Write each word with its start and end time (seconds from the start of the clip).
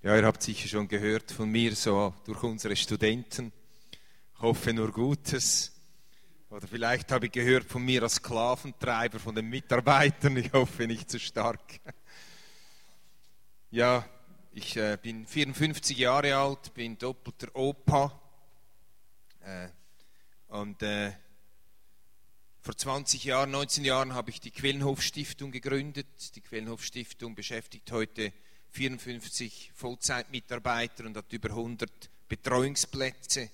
Ja, 0.00 0.16
ihr 0.16 0.24
habt 0.24 0.44
sicher 0.44 0.68
schon 0.68 0.86
gehört 0.86 1.32
von 1.32 1.50
mir, 1.50 1.74
so 1.74 2.14
durch 2.24 2.40
unsere 2.44 2.76
Studenten. 2.76 3.50
Ich 4.32 4.40
hoffe 4.40 4.72
nur 4.72 4.92
Gutes. 4.92 5.72
Oder 6.50 6.68
vielleicht 6.68 7.10
habe 7.10 7.26
ich 7.26 7.32
gehört 7.32 7.64
von 7.64 7.84
mir 7.84 8.04
als 8.04 8.14
Sklaventreiber 8.14 9.18
von 9.18 9.34
den 9.34 9.46
Mitarbeitern. 9.46 10.36
Ich 10.36 10.52
hoffe 10.52 10.86
nicht 10.86 11.10
zu 11.10 11.18
stark. 11.18 11.80
Ja, 13.72 14.08
ich 14.52 14.76
äh, 14.76 14.96
bin 15.02 15.26
54 15.26 15.98
Jahre 15.98 16.36
alt, 16.36 16.72
bin 16.74 16.96
doppelter 16.96 17.48
Opa. 17.56 18.22
Äh, 19.40 19.68
und 20.46 20.80
äh, 20.80 21.10
vor 22.60 22.76
20 22.76 23.24
Jahren, 23.24 23.50
19 23.50 23.84
Jahren 23.84 24.14
habe 24.14 24.30
ich 24.30 24.40
die 24.40 24.52
Quellenhof 24.52 25.02
Stiftung 25.02 25.50
gegründet. 25.50 26.06
Die 26.36 26.40
Quellenhof 26.40 26.84
Stiftung 26.84 27.34
beschäftigt 27.34 27.90
heute 27.90 28.32
54 28.70 29.72
Vollzeitmitarbeiter 29.74 31.04
und 31.04 31.16
hat 31.16 31.32
über 31.32 31.50
100 31.50 31.90
Betreuungsplätze. 32.28 33.50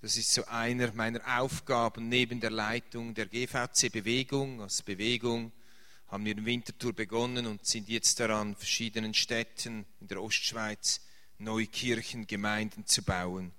Das 0.00 0.16
ist 0.16 0.32
so 0.32 0.44
einer 0.46 0.92
meiner 0.92 1.40
Aufgaben 1.40 2.08
neben 2.08 2.40
der 2.40 2.50
Leitung 2.50 3.14
der 3.14 3.26
GVC-Bewegung. 3.26 4.60
Als 4.60 4.82
Bewegung 4.82 5.52
haben 6.08 6.24
wir 6.24 6.32
in 6.32 6.44
Winterthur 6.44 6.92
begonnen 6.92 7.46
und 7.46 7.64
sind 7.64 7.88
jetzt 7.88 8.18
daran, 8.18 8.56
verschiedenen 8.56 9.14
Städten 9.14 9.86
in 10.00 10.08
der 10.08 10.20
Ostschweiz 10.20 11.00
neue 11.38 11.66
Kirchengemeinden 11.66 12.86
zu 12.86 13.02
bauen. 13.02 13.52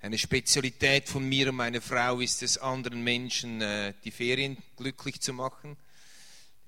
Eine 0.00 0.18
Spezialität 0.18 1.08
von 1.08 1.28
mir 1.28 1.48
und 1.48 1.56
meiner 1.56 1.80
Frau 1.80 2.20
ist 2.20 2.42
es, 2.42 2.58
anderen 2.58 3.02
Menschen 3.02 3.60
äh, 3.60 3.94
die 4.04 4.12
Ferien 4.12 4.56
glücklich 4.76 5.20
zu 5.20 5.32
machen. 5.32 5.76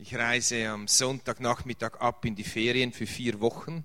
Ich 0.03 0.15
reise 0.15 0.67
am 0.67 0.89
Sonntagnachmittag 0.89 2.01
ab 2.01 2.25
in 2.25 2.35
die 2.35 2.43
Ferien 2.43 2.91
für 2.91 3.07
vier 3.07 3.39
Wochen 3.43 3.85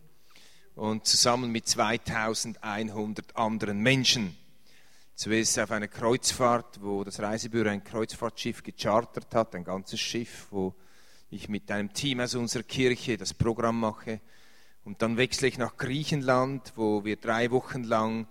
und 0.76 1.05
zusammen 1.05 1.52
mit 1.52 1.68
2100 1.68 3.35
anderen 3.35 3.80
Menschen. 3.80 4.34
Zuerst 5.16 5.60
auf 5.60 5.72
einer 5.72 5.90
Kreuzfahrt, 5.90 6.82
wo 6.82 7.04
das 7.04 7.20
Reisebüro 7.20 7.68
ein 7.68 7.84
Kreuzfahrtschiff 7.84 8.63
gechartert 8.63 9.35
hat, 9.35 9.55
ein 9.55 9.66
ganzes 9.66 9.99
Schiff, 9.99 10.48
wo 10.52 10.74
ich 11.32 11.49
mit 11.49 11.70
einem 11.70 11.91
Team 11.91 12.22
aus 12.22 12.34
unserer 12.35 12.63
Kirche 12.63 13.18
das 13.18 13.34
Programm 13.34 13.82
mache. 13.82 14.22
Und 14.85 15.02
dann 15.02 15.18
wechsle 15.18 15.50
ich 15.50 15.57
nach 15.57 15.76
Griechenland, 15.76 16.72
wo 16.77 17.04
wir 17.04 17.18
drei 17.18 17.52
Wochen 17.52 17.84
lang 17.84 18.26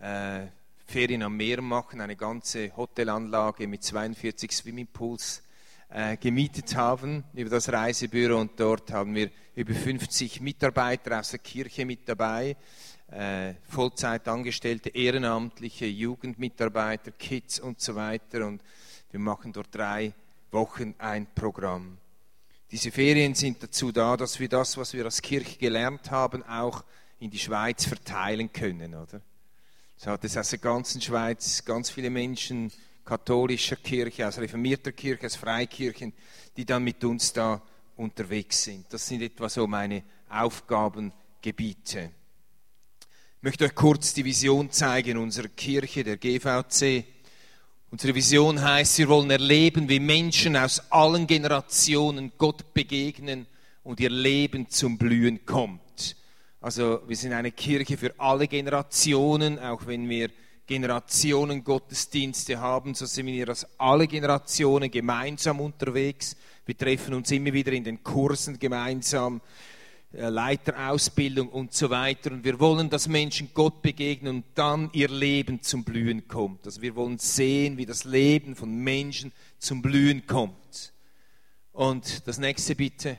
äh, 0.00 0.40
Ferien 0.86 1.22
am 1.22 1.36
Meer 1.36 1.62
machen, 1.62 2.00
eine 2.00 2.16
ganze 2.16 2.76
Hotelanlage 2.76 3.68
mit 3.68 3.84
42 3.84 4.50
Swimmingpools 4.50 5.44
äh, 5.90 6.16
gemietet 6.16 6.76
haben 6.76 7.24
über 7.34 7.50
das 7.50 7.72
Reisebüro 7.72 8.38
und 8.38 8.58
dort 8.60 8.92
haben 8.92 9.14
wir 9.14 9.30
über 9.54 9.74
50 9.74 10.40
Mitarbeiter 10.40 11.18
aus 11.18 11.30
der 11.30 11.40
Kirche 11.40 11.84
mit 11.86 12.08
dabei, 12.08 12.56
äh, 13.10 13.54
Vollzeitangestellte, 13.68 14.90
Ehrenamtliche, 14.90 15.86
Jugendmitarbeiter, 15.86 17.12
Kids 17.12 17.58
und 17.58 17.80
so 17.80 17.94
weiter 17.94 18.46
und 18.46 18.62
wir 19.10 19.20
machen 19.20 19.52
dort 19.52 19.74
drei 19.74 20.12
Wochen 20.50 20.94
ein 20.98 21.26
Programm. 21.34 21.98
Diese 22.70 22.90
Ferien 22.90 23.34
sind 23.34 23.62
dazu 23.62 23.92
da, 23.92 24.16
dass 24.16 24.38
wir 24.38 24.48
das, 24.48 24.76
was 24.76 24.92
wir 24.92 25.06
als 25.06 25.22
Kirche 25.22 25.56
gelernt 25.56 26.10
haben, 26.10 26.42
auch 26.42 26.84
in 27.18 27.30
die 27.30 27.38
Schweiz 27.38 27.86
verteilen 27.86 28.52
können, 28.52 28.94
oder? 28.94 29.22
So 29.96 30.10
hat 30.10 30.22
es 30.24 30.36
aus 30.36 30.50
der 30.50 30.58
ganzen 30.58 31.00
Schweiz 31.00 31.64
ganz 31.64 31.90
viele 31.90 32.10
Menschen 32.10 32.70
katholischer 33.08 33.76
Kirche, 33.76 34.28
aus 34.28 34.38
reformierter 34.38 34.92
Kirche, 34.92 35.24
aus 35.24 35.36
Freikirchen, 35.36 36.12
die 36.54 36.66
dann 36.66 36.84
mit 36.84 37.02
uns 37.04 37.32
da 37.32 37.62
unterwegs 37.96 38.64
sind. 38.64 38.84
Das 38.92 39.06
sind 39.06 39.22
etwa 39.22 39.48
so 39.48 39.66
meine 39.66 40.02
Aufgabengebiete. 40.28 42.10
Ich 43.00 43.42
möchte 43.42 43.64
euch 43.64 43.74
kurz 43.74 44.12
die 44.12 44.26
Vision 44.26 44.70
zeigen 44.70 45.16
unserer 45.16 45.48
Kirche, 45.48 46.04
der 46.04 46.18
GVC. 46.18 47.06
Unsere 47.90 48.14
Vision 48.14 48.60
heißt, 48.60 48.98
wir 48.98 49.08
wollen 49.08 49.30
erleben, 49.30 49.88
wie 49.88 50.00
Menschen 50.00 50.54
aus 50.54 50.78
allen 50.92 51.26
Generationen 51.26 52.32
Gott 52.36 52.74
begegnen 52.74 53.46
und 53.84 54.00
ihr 54.00 54.10
Leben 54.10 54.68
zum 54.68 54.98
Blühen 54.98 55.46
kommt. 55.46 56.14
Also 56.60 57.00
wir 57.06 57.16
sind 57.16 57.32
eine 57.32 57.52
Kirche 57.52 57.96
für 57.96 58.12
alle 58.18 58.48
Generationen, 58.48 59.58
auch 59.58 59.86
wenn 59.86 60.10
wir 60.10 60.28
Generationen 60.68 61.64
Gottesdienste 61.64 62.60
haben, 62.60 62.94
so 62.94 63.06
sind 63.06 63.26
wir 63.26 63.48
als 63.48 63.66
alle 63.78 64.06
Generationen 64.06 64.90
gemeinsam 64.90 65.60
unterwegs. 65.60 66.36
Wir 66.66 66.76
treffen 66.76 67.14
uns 67.14 67.30
immer 67.30 67.54
wieder 67.54 67.72
in 67.72 67.84
den 67.84 68.04
Kursen 68.04 68.58
gemeinsam, 68.58 69.40
äh, 70.12 70.28
Leiterausbildung 70.28 71.48
und 71.48 71.72
so 71.72 71.88
weiter. 71.88 72.32
Und 72.32 72.44
wir 72.44 72.60
wollen, 72.60 72.90
dass 72.90 73.08
Menschen 73.08 73.48
Gott 73.54 73.80
begegnen 73.80 74.36
und 74.36 74.44
dann 74.54 74.90
ihr 74.92 75.08
Leben 75.08 75.62
zum 75.62 75.84
Blühen 75.84 76.28
kommt. 76.28 76.66
Also 76.66 76.82
wir 76.82 76.94
wollen 76.94 77.18
sehen, 77.18 77.78
wie 77.78 77.86
das 77.86 78.04
Leben 78.04 78.54
von 78.54 78.70
Menschen 78.70 79.32
zum 79.58 79.80
Blühen 79.80 80.26
kommt. 80.26 80.92
Und 81.72 82.28
das 82.28 82.38
nächste 82.38 82.74
bitte. 82.74 83.16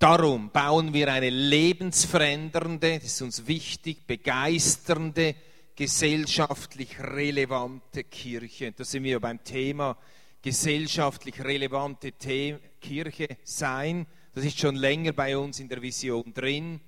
Darum 0.00 0.50
bauen 0.50 0.92
wir 0.92 1.12
eine 1.12 1.30
lebensverändernde, 1.30 2.98
das 2.98 3.12
ist 3.12 3.22
uns 3.22 3.46
wichtig, 3.46 4.08
begeisternde, 4.08 5.36
gesellschaftlich 5.80 7.00
relevante 7.00 8.04
Kirche. 8.04 8.70
Da 8.70 8.84
sind 8.84 9.02
wir 9.02 9.18
beim 9.18 9.42
Thema 9.42 9.96
gesellschaftlich 10.42 11.42
relevante 11.42 12.12
The 12.20 12.56
Kirche 12.78 13.38
sein. 13.44 14.06
Das 14.34 14.44
ist 14.44 14.58
schon 14.58 14.76
länger 14.76 15.14
bei 15.14 15.38
uns 15.38 15.58
in 15.58 15.70
der 15.70 15.80
Vision 15.80 16.34
drin. 16.34 16.82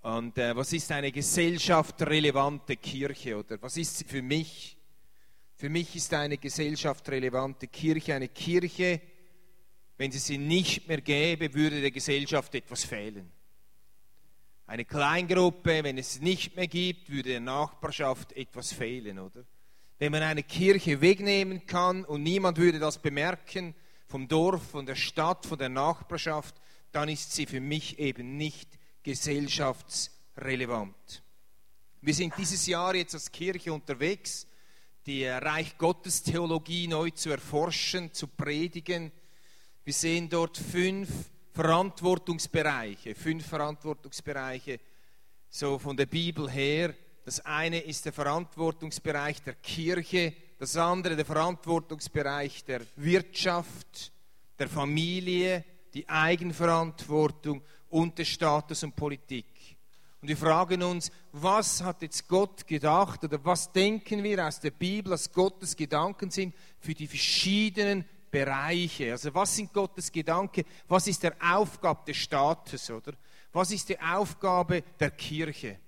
Und 0.00 0.38
äh, 0.38 0.56
was 0.56 0.72
ist 0.72 0.90
eine 0.90 1.12
gesellschaftsrelevante 1.12 2.76
Kirche 2.76 3.36
oder 3.36 3.60
was 3.60 3.76
ist 3.76 3.98
sie 3.98 4.04
für 4.06 4.22
mich? 4.22 4.78
Für 5.56 5.68
mich 5.68 5.94
ist 5.94 6.14
eine 6.14 6.38
gesellschaftsrelevante 6.38 7.68
Kirche 7.68 8.14
eine 8.14 8.28
Kirche, 8.28 9.02
wenn 9.98 10.10
sie 10.10 10.18
sie 10.18 10.38
nicht 10.38 10.88
mehr 10.88 11.02
gäbe, 11.02 11.52
würde 11.52 11.82
der 11.82 11.90
Gesellschaft 11.90 12.54
etwas 12.54 12.84
fehlen. 12.84 13.33
Eine 14.66 14.86
Kleingruppe, 14.86 15.84
wenn 15.84 15.98
es 15.98 16.20
nicht 16.20 16.56
mehr 16.56 16.66
gibt, 16.66 17.10
würde 17.10 17.28
der 17.30 17.40
Nachbarschaft 17.40 18.32
etwas 18.32 18.72
fehlen, 18.72 19.18
oder? 19.18 19.44
Wenn 19.98 20.10
man 20.10 20.22
eine 20.22 20.42
Kirche 20.42 21.02
wegnehmen 21.02 21.66
kann 21.66 22.02
und 22.04 22.22
niemand 22.22 22.56
würde 22.56 22.78
das 22.78 22.96
bemerken, 22.98 23.74
vom 24.06 24.26
Dorf, 24.26 24.70
von 24.70 24.86
der 24.86 24.94
Stadt, 24.94 25.44
von 25.44 25.58
der 25.58 25.68
Nachbarschaft, 25.68 26.54
dann 26.92 27.10
ist 27.10 27.32
sie 27.32 27.44
für 27.46 27.60
mich 27.60 27.98
eben 27.98 28.38
nicht 28.38 28.78
gesellschaftsrelevant. 29.02 31.22
Wir 32.00 32.14
sind 32.14 32.32
dieses 32.38 32.64
Jahr 32.66 32.94
jetzt 32.94 33.12
als 33.14 33.32
Kirche 33.32 33.70
unterwegs, 33.72 34.46
die 35.06 35.26
Reich 35.26 35.76
Gottes 35.76 36.22
Theologie 36.22 36.88
neu 36.88 37.10
zu 37.10 37.28
erforschen, 37.30 38.14
zu 38.14 38.28
predigen. 38.28 39.12
Wir 39.84 39.92
sehen 39.92 40.30
dort 40.30 40.56
fünf 40.56 41.10
Verantwortungsbereiche, 41.54 43.14
fünf 43.14 43.46
Verantwortungsbereiche, 43.46 44.80
so 45.48 45.78
von 45.78 45.96
der 45.96 46.06
Bibel 46.06 46.50
her. 46.50 46.92
Das 47.24 47.44
eine 47.46 47.78
ist 47.78 48.04
der 48.04 48.12
Verantwortungsbereich 48.12 49.40
der 49.40 49.54
Kirche, 49.54 50.34
das 50.58 50.76
andere 50.76 51.14
der 51.14 51.24
Verantwortungsbereich 51.24 52.64
der 52.64 52.80
Wirtschaft, 52.96 54.12
der 54.58 54.68
Familie, 54.68 55.64
die 55.94 56.08
Eigenverantwortung 56.08 57.62
und 57.88 58.18
des 58.18 58.28
Staates 58.28 58.82
und 58.82 58.96
Politik. 58.96 59.46
Und 60.20 60.28
wir 60.28 60.36
fragen 60.36 60.82
uns, 60.82 61.12
was 61.30 61.84
hat 61.84 62.02
jetzt 62.02 62.26
Gott 62.26 62.66
gedacht 62.66 63.22
oder 63.22 63.44
was 63.44 63.70
denken 63.70 64.24
wir 64.24 64.44
aus 64.44 64.58
der 64.58 64.72
Bibel, 64.72 65.10
dass 65.10 65.32
Gottes 65.32 65.76
Gedanken 65.76 66.32
sind 66.32 66.52
für 66.80 66.94
die 66.94 67.06
verschiedenen 67.06 68.04
Bereiche. 68.34 69.12
Also 69.12 69.32
was 69.32 69.54
sind 69.54 69.72
Gottes 69.72 70.10
Gedanken? 70.10 70.64
Was 70.88 71.06
ist 71.06 71.22
der 71.22 71.36
Aufgabe 71.40 72.04
des 72.04 72.16
Staates, 72.16 72.90
oder? 72.90 73.12
Was 73.52 73.70
ist 73.70 73.88
die 73.88 74.00
Aufgabe 74.00 74.82
der 74.98 75.12
Kirche? 75.12 75.78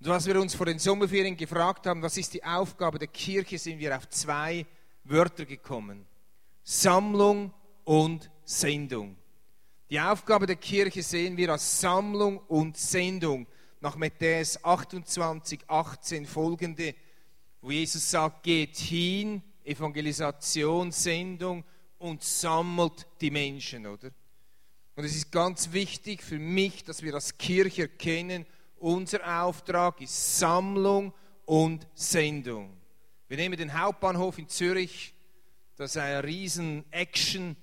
Und 0.00 0.08
was 0.08 0.26
wir 0.26 0.40
uns 0.40 0.52
vor 0.56 0.66
den 0.66 0.80
Sommerferien 0.80 1.36
gefragt 1.36 1.86
haben, 1.86 2.02
was 2.02 2.16
ist 2.16 2.34
die 2.34 2.42
Aufgabe 2.42 2.98
der 2.98 3.06
Kirche, 3.06 3.56
sind 3.56 3.78
wir 3.78 3.96
auf 3.96 4.08
zwei 4.08 4.66
Wörter 5.04 5.44
gekommen. 5.44 6.06
Sammlung 6.64 7.54
und 7.84 8.28
Sendung. 8.44 9.16
Die 9.90 10.00
Aufgabe 10.00 10.46
der 10.46 10.56
Kirche 10.56 11.04
sehen 11.04 11.36
wir 11.36 11.50
als 11.50 11.80
Sammlung 11.80 12.38
und 12.48 12.76
Sendung 12.78 13.46
nach 13.80 13.94
Matthäus 13.94 14.64
28, 14.64 15.60
18 15.68 16.26
folgende, 16.26 16.96
wo 17.60 17.70
Jesus 17.70 18.10
sagt, 18.10 18.42
geht 18.42 18.76
hin 18.76 19.42
Evangelisation, 19.70 20.92
Sendung 20.92 21.64
und 21.98 22.22
sammelt 22.22 23.06
die 23.20 23.30
Menschen, 23.30 23.86
oder? 23.86 24.10
Und 24.96 25.04
es 25.04 25.16
ist 25.16 25.30
ganz 25.30 25.72
wichtig 25.72 26.22
für 26.22 26.38
mich, 26.38 26.84
dass 26.84 27.02
wir 27.02 27.14
als 27.14 27.38
Kirche 27.38 27.82
erkennen, 27.82 28.46
unser 28.76 29.42
Auftrag 29.42 30.00
ist 30.00 30.38
Sammlung 30.38 31.12
und 31.44 31.86
Sendung. 31.94 32.76
Wir 33.28 33.36
nehmen 33.36 33.56
den 33.56 33.78
Hauptbahnhof 33.78 34.38
in 34.38 34.48
Zürich, 34.48 35.14
das 35.76 35.92
ist 35.92 35.96
eine 35.96 36.24
riesen 36.24 36.84
Action, 36.90 37.56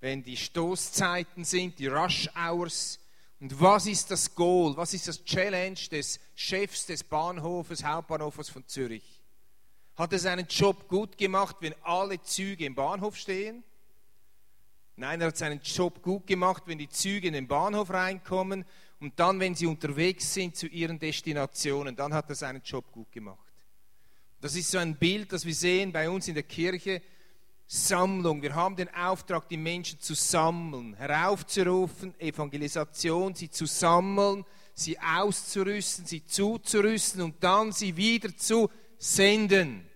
wenn 0.00 0.22
die 0.22 0.36
Stoßzeiten 0.36 1.44
sind, 1.44 1.78
die 1.78 1.86
Rush 1.86 2.28
Hours, 2.36 3.00
Und 3.40 3.60
was 3.60 3.86
ist 3.86 4.10
das 4.10 4.34
Goal, 4.34 4.76
was 4.76 4.94
ist 4.94 5.06
das 5.06 5.24
Challenge 5.24 5.78
des 5.90 6.18
Chefs 6.34 6.86
des 6.86 7.04
Bahnhofes, 7.04 7.84
Hauptbahnhofes 7.84 8.48
von 8.48 8.66
Zürich? 8.66 9.17
Hat 9.98 10.12
er 10.12 10.20
seinen 10.20 10.46
Job 10.46 10.88
gut 10.88 11.18
gemacht, 11.18 11.56
wenn 11.58 11.74
alle 11.82 12.22
Züge 12.22 12.64
im 12.64 12.76
Bahnhof 12.76 13.16
stehen? 13.16 13.64
Nein, 14.94 15.20
er 15.20 15.26
hat 15.26 15.36
seinen 15.36 15.60
Job 15.60 16.02
gut 16.02 16.24
gemacht, 16.24 16.62
wenn 16.66 16.78
die 16.78 16.88
Züge 16.88 17.26
in 17.26 17.34
den 17.34 17.48
Bahnhof 17.48 17.90
reinkommen 17.90 18.64
und 19.00 19.18
dann, 19.18 19.40
wenn 19.40 19.56
sie 19.56 19.66
unterwegs 19.66 20.32
sind 20.32 20.54
zu 20.54 20.68
ihren 20.68 21.00
Destinationen, 21.00 21.96
dann 21.96 22.14
hat 22.14 22.28
er 22.28 22.36
seinen 22.36 22.62
Job 22.62 22.92
gut 22.92 23.10
gemacht. 23.10 23.38
Das 24.40 24.54
ist 24.54 24.70
so 24.70 24.78
ein 24.78 24.94
Bild, 24.94 25.32
das 25.32 25.44
wir 25.44 25.54
sehen 25.54 25.90
bei 25.90 26.08
uns 26.08 26.28
in 26.28 26.34
der 26.34 26.44
Kirche. 26.44 27.02
Sammlung. 27.66 28.40
Wir 28.40 28.54
haben 28.54 28.76
den 28.76 28.94
Auftrag, 28.94 29.48
die 29.48 29.56
Menschen 29.56 30.00
zu 30.00 30.14
sammeln, 30.14 30.94
heraufzurufen, 30.94 32.18
Evangelisation, 32.18 33.34
sie 33.34 33.50
zu 33.50 33.66
sammeln, 33.66 34.44
sie 34.74 34.98
auszurüsten, 34.98 36.06
sie 36.06 36.24
zuzurüsten 36.24 37.20
und 37.20 37.42
dann 37.42 37.72
sie 37.72 37.96
wieder 37.96 38.34
zu 38.36 38.70
senden. 38.96 39.87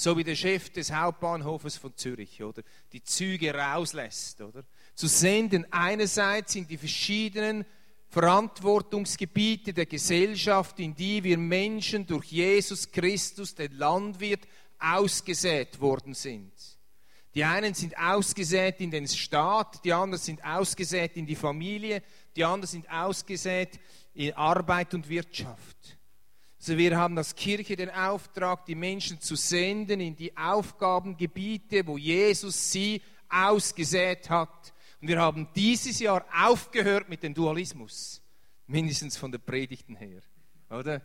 So 0.00 0.16
wie 0.16 0.24
der 0.24 0.34
Chef 0.34 0.70
des 0.70 0.90
Hauptbahnhofes 0.90 1.76
von 1.76 1.94
Zürich, 1.94 2.42
oder? 2.42 2.62
Die 2.90 3.04
Züge 3.04 3.52
rauslässt, 3.52 4.40
oder? 4.40 4.64
Zu 4.94 5.08
senden 5.08 5.70
einerseits 5.70 6.54
in 6.54 6.66
die 6.66 6.78
verschiedenen 6.78 7.66
Verantwortungsgebiete 8.08 9.74
der 9.74 9.84
Gesellschaft, 9.84 10.80
in 10.80 10.94
die 10.94 11.22
wir 11.22 11.36
Menschen 11.36 12.06
durch 12.06 12.32
Jesus 12.32 12.90
Christus, 12.90 13.54
den 13.54 13.72
Landwirt, 13.72 14.48
ausgesät 14.78 15.78
worden 15.82 16.14
sind. 16.14 16.54
Die 17.34 17.44
einen 17.44 17.74
sind 17.74 17.94
ausgesät 17.98 18.80
in 18.80 18.90
den 18.90 19.06
Staat, 19.06 19.84
die 19.84 19.92
anderen 19.92 20.18
sind 20.18 20.42
ausgesät 20.42 21.14
in 21.18 21.26
die 21.26 21.36
Familie, 21.36 22.02
die 22.36 22.44
anderen 22.46 22.68
sind 22.68 22.90
ausgesät 22.90 23.78
in 24.14 24.32
Arbeit 24.32 24.94
und 24.94 25.10
Wirtschaft. 25.10 25.99
Also 26.60 26.76
wir 26.76 26.94
haben 26.98 27.16
als 27.16 27.34
Kirche 27.34 27.74
den 27.74 27.88
Auftrag, 27.88 28.66
die 28.66 28.74
Menschen 28.74 29.18
zu 29.18 29.34
senden 29.34 29.98
in 29.98 30.14
die 30.14 30.36
Aufgabengebiete, 30.36 31.86
wo 31.86 31.96
Jesus 31.96 32.70
sie 32.70 33.00
ausgesät 33.30 34.28
hat. 34.28 34.74
Und 35.00 35.08
wir 35.08 35.18
haben 35.18 35.48
dieses 35.56 35.98
Jahr 36.00 36.22
aufgehört 36.38 37.08
mit 37.08 37.22
dem 37.22 37.32
Dualismus, 37.32 38.20
mindestens 38.66 39.16
von 39.16 39.32
der 39.32 39.38
Predigten 39.38 39.96
her, 39.96 40.20
oder? 40.68 41.00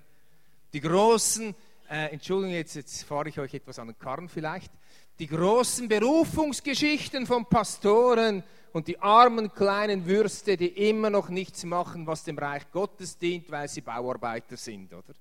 Die 0.73 0.81
großen, 0.81 1.55
äh, 1.89 2.11
Entschuldigung, 2.11 2.53
jetzt, 2.53 2.75
jetzt 2.75 3.03
fahre 3.05 3.29
ich 3.29 3.39
euch 3.39 3.53
etwas 3.53 3.79
an 3.79 3.87
den 3.87 3.97
Karren 3.97 4.27
vielleicht, 4.27 4.73
die 5.19 5.27
großen 5.27 5.87
Berufungsgeschichten 5.87 7.25
von 7.25 7.45
Pastoren 7.45 8.43
und 8.73 8.89
die 8.89 8.99
armen 8.99 9.53
kleinen 9.53 10.05
Würste, 10.05 10.57
die 10.57 10.89
immer 10.89 11.09
noch 11.09 11.29
nichts 11.29 11.63
machen, 11.63 12.05
was 12.05 12.25
dem 12.25 12.37
Reich 12.37 12.69
Gottes 12.71 13.17
dient, 13.17 13.49
weil 13.49 13.69
sie 13.69 13.79
Bauarbeiter 13.79 14.57
sind, 14.57 14.93
oder? 14.93 15.13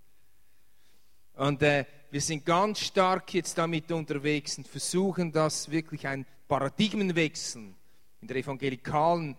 Und 1.37 1.63
äh, 1.63 1.85
wir 2.11 2.21
sind 2.21 2.45
ganz 2.45 2.81
stark 2.81 3.35
jetzt 3.35 3.59
damit 3.59 3.91
unterwegs 3.91 4.57
und 4.57 4.69
versuchen 4.69 5.33
das 5.33 5.69
wirklich 5.71 6.07
ein 6.07 6.25
Paradigmenwechsel 6.47 7.75
in 8.21 8.29
der 8.29 8.37
evangelikalen 8.37 9.37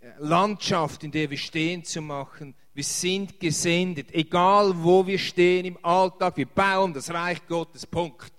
äh, 0.00 0.10
Landschaft, 0.18 1.04
in 1.04 1.12
der 1.12 1.30
wir 1.30 1.38
stehen, 1.38 1.84
zu 1.84 2.02
machen. 2.02 2.54
Wir 2.74 2.82
sind 2.82 3.38
gesendet, 3.38 4.12
egal 4.12 4.72
wo 4.74 5.06
wir 5.06 5.18
stehen 5.18 5.66
im 5.66 5.84
Alltag, 5.84 6.36
wir 6.36 6.46
bauen 6.46 6.92
das 6.92 7.10
Reich 7.10 7.46
Gottes, 7.46 7.86
Punkt. 7.86 8.32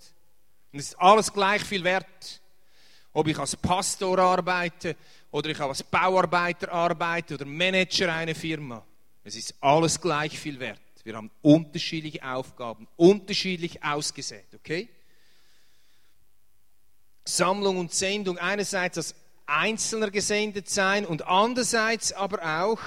Und 0.74 0.80
es 0.80 0.90
ist 0.90 1.00
alles 1.00 1.32
gleich 1.32 1.64
viel 1.64 1.84
wert. 1.84 2.42
Ob 3.14 3.28
ich 3.28 3.38
als 3.38 3.56
Pastor 3.56 4.20
arbeite 4.20 4.96
oder 5.32 5.50
ich 5.50 5.60
als 5.60 5.84
Bauarbeiter 5.84 6.72
arbeite 6.72 7.36
oder 7.36 7.46
Manager 7.46 8.14
einer 8.14 8.36
Firma. 8.36 8.84
Es 9.24 9.36
ist 9.36 9.54
alles 9.62 10.00
gleich 10.00 10.38
viel 10.38 10.60
wert. 10.60 10.80
Wir 11.06 11.15
haben 11.15 11.31
unterschiedliche 11.42 12.24
Aufgaben, 12.24 12.88
unterschiedlich 12.95 13.83
ausgesät, 13.83 14.48
okay? 14.56 14.89
Sammlung 17.25 17.77
und 17.77 17.94
Sendung 17.94 18.38
einerseits 18.38 18.98
als 18.98 19.15
Einzelner 19.45 20.09
gesendet 20.09 20.69
sein 20.69 21.06
und 21.06 21.27
andererseits 21.27 22.13
aber 22.13 22.63
auch 22.63 22.80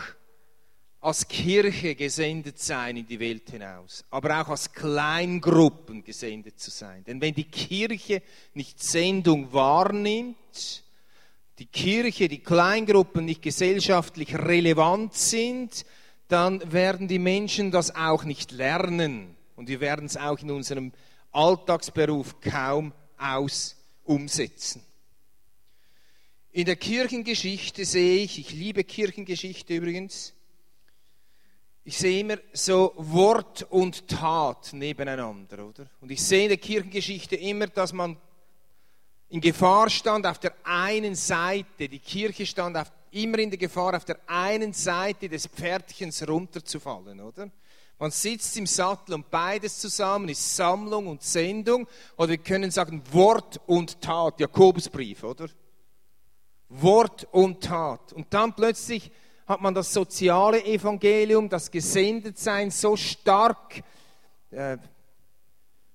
als 1.00 1.28
Kirche 1.28 1.94
gesendet 1.94 2.58
sein 2.58 2.96
in 2.96 3.06
die 3.06 3.20
Welt 3.20 3.50
hinaus, 3.50 4.04
aber 4.10 4.40
auch 4.40 4.48
als 4.48 4.72
Kleingruppen 4.72 6.02
gesendet 6.02 6.58
zu 6.58 6.70
sein. 6.70 7.04
Denn 7.04 7.20
wenn 7.20 7.34
die 7.34 7.44
Kirche 7.44 8.22
nicht 8.54 8.82
Sendung 8.82 9.52
wahrnimmt, 9.52 10.82
die 11.58 11.66
Kirche, 11.66 12.28
die 12.28 12.42
Kleingruppen 12.42 13.26
nicht 13.26 13.42
gesellschaftlich 13.42 14.34
relevant 14.34 15.12
sind, 15.12 15.84
dann 16.28 16.72
werden 16.72 17.08
die 17.08 17.18
Menschen 17.18 17.70
das 17.70 17.94
auch 17.94 18.24
nicht 18.24 18.52
lernen 18.52 19.36
und 19.56 19.68
wir 19.68 19.80
werden 19.80 20.06
es 20.06 20.16
auch 20.16 20.38
in 20.38 20.50
unserem 20.50 20.92
Alltagsberuf 21.32 22.40
kaum 22.40 22.92
aus 23.18 23.76
umsetzen. 24.04 24.82
In 26.52 26.66
der 26.66 26.76
Kirchengeschichte 26.76 27.84
sehe 27.84 28.22
ich, 28.22 28.38
ich 28.38 28.52
liebe 28.52 28.84
Kirchengeschichte 28.84 29.74
übrigens, 29.74 30.34
ich 31.86 31.98
sehe 31.98 32.20
immer 32.20 32.38
so 32.52 32.94
Wort 32.96 33.66
und 33.70 34.08
Tat 34.08 34.72
nebeneinander, 34.72 35.66
oder? 35.66 35.86
Und 36.00 36.10
ich 36.10 36.22
sehe 36.22 36.44
in 36.44 36.48
der 36.48 36.58
Kirchengeschichte 36.58 37.36
immer, 37.36 37.66
dass 37.66 37.92
man 37.92 38.16
in 39.28 39.40
Gefahr 39.40 39.90
stand 39.90 40.26
auf 40.26 40.38
der 40.38 40.54
einen 40.62 41.14
Seite, 41.14 41.88
die 41.88 41.98
Kirche 41.98 42.46
stand 42.46 42.76
auf, 42.76 42.90
immer 43.14 43.38
in 43.38 43.50
der 43.50 43.58
Gefahr, 43.58 43.96
auf 43.96 44.04
der 44.04 44.18
einen 44.26 44.72
Seite 44.72 45.28
des 45.28 45.46
Pferdchens 45.46 46.26
runterzufallen, 46.26 47.20
oder? 47.20 47.50
Man 47.98 48.10
sitzt 48.10 48.56
im 48.56 48.66
Sattel 48.66 49.14
und 49.14 49.30
beides 49.30 49.78
zusammen 49.78 50.28
ist 50.28 50.56
Sammlung 50.56 51.06
und 51.06 51.22
Sendung, 51.22 51.86
oder 52.16 52.30
wir 52.30 52.38
können 52.38 52.70
sagen 52.70 53.02
Wort 53.12 53.60
und 53.66 54.00
Tat, 54.00 54.40
Jakobusbrief, 54.40 55.22
oder? 55.22 55.48
Wort 56.68 57.28
und 57.30 57.62
Tat. 57.62 58.12
Und 58.12 58.34
dann 58.34 58.54
plötzlich 58.54 59.12
hat 59.46 59.60
man 59.60 59.74
das 59.74 59.92
soziale 59.92 60.64
Evangelium, 60.64 61.48
das 61.48 61.70
Gesendetsein 61.70 62.70
so 62.70 62.96
stark, 62.96 63.82
äh, 64.50 64.76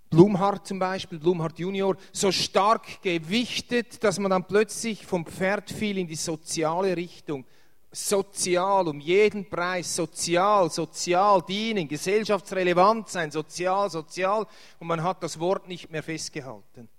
Blumhardt 0.10 0.66
zum 0.66 0.80
Beispiel, 0.80 1.20
Blumhardt 1.20 1.60
Junior, 1.60 1.96
so 2.12 2.32
stark 2.32 3.02
gewichtet, 3.02 4.04
dass 4.04 4.18
man 4.18 4.32
dann 4.32 4.46
plötzlich 4.46 5.06
vom 5.06 5.26
Pferd 5.26 5.70
fiel 5.70 6.00
in 6.00 6.08
die 6.08 6.16
soziale 6.16 6.98
Richtung. 6.98 7.46
Sozial, 7.92 8.88
um 8.88 9.00
jeden 9.00 9.50
Preis, 9.50 9.96
sozial, 9.96 10.70
sozial 10.72 11.42
dienen, 11.42 11.88
gesellschaftsrelevant 11.88 13.10
sein, 13.10 13.32
sozial, 13.32 13.90
sozial, 13.90 14.46
und 14.80 14.88
man 14.88 15.02
hat 15.02 15.24
das 15.24 15.40
Wort 15.40 15.68
nicht 15.68 15.90
mehr 15.90 16.04
festgehalten. 16.04 16.90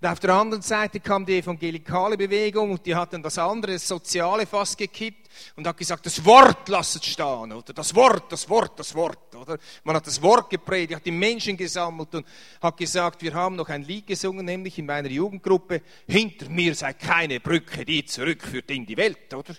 Und 0.00 0.08
auf 0.08 0.20
der 0.20 0.34
anderen 0.34 0.62
Seite 0.62 1.00
kam 1.00 1.24
die 1.24 1.38
evangelikale 1.38 2.16
Bewegung 2.16 2.72
und 2.72 2.84
die 2.84 2.94
hat 2.94 3.12
dann 3.12 3.22
das 3.22 3.38
andere, 3.38 3.72
das 3.72 3.86
Soziale 3.86 4.44
fast 4.44 4.76
gekippt 4.76 5.28
und 5.56 5.66
hat 5.66 5.76
gesagt, 5.76 6.04
das 6.04 6.24
Wort 6.24 6.68
lasst 6.68 7.04
stehen, 7.04 7.52
oder 7.52 7.72
das 7.72 7.94
Wort, 7.94 8.30
das 8.30 8.48
Wort, 8.48 8.78
das 8.78 8.94
Wort, 8.94 9.23
oder? 9.48 9.58
Man 9.82 9.96
hat 9.96 10.06
das 10.06 10.20
Wort 10.22 10.50
gepredigt, 10.50 10.96
hat 10.96 11.06
die 11.06 11.10
Menschen 11.10 11.56
gesammelt 11.56 12.14
und 12.14 12.26
hat 12.60 12.76
gesagt, 12.76 13.22
wir 13.22 13.34
haben 13.34 13.56
noch 13.56 13.68
ein 13.68 13.82
Lied 13.82 14.06
gesungen, 14.06 14.44
nämlich 14.44 14.78
in 14.78 14.86
meiner 14.86 15.08
Jugendgruppe, 15.08 15.82
hinter 16.06 16.48
mir 16.48 16.74
sei 16.74 16.92
keine 16.94 17.40
Brücke, 17.40 17.84
die 17.84 18.04
zurückführt 18.04 18.70
in 18.70 18.86
die 18.86 18.96
Welt, 18.96 19.32
oder? 19.34 19.54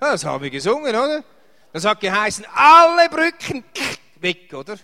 Das 0.00 0.24
haben 0.24 0.42
wir 0.42 0.50
gesungen, 0.50 0.88
oder? 0.88 1.24
Das 1.72 1.84
hat 1.84 2.00
geheißen, 2.00 2.44
alle 2.54 3.08
Brücken 3.08 3.64
weg, 4.20 4.52
oder? 4.52 4.76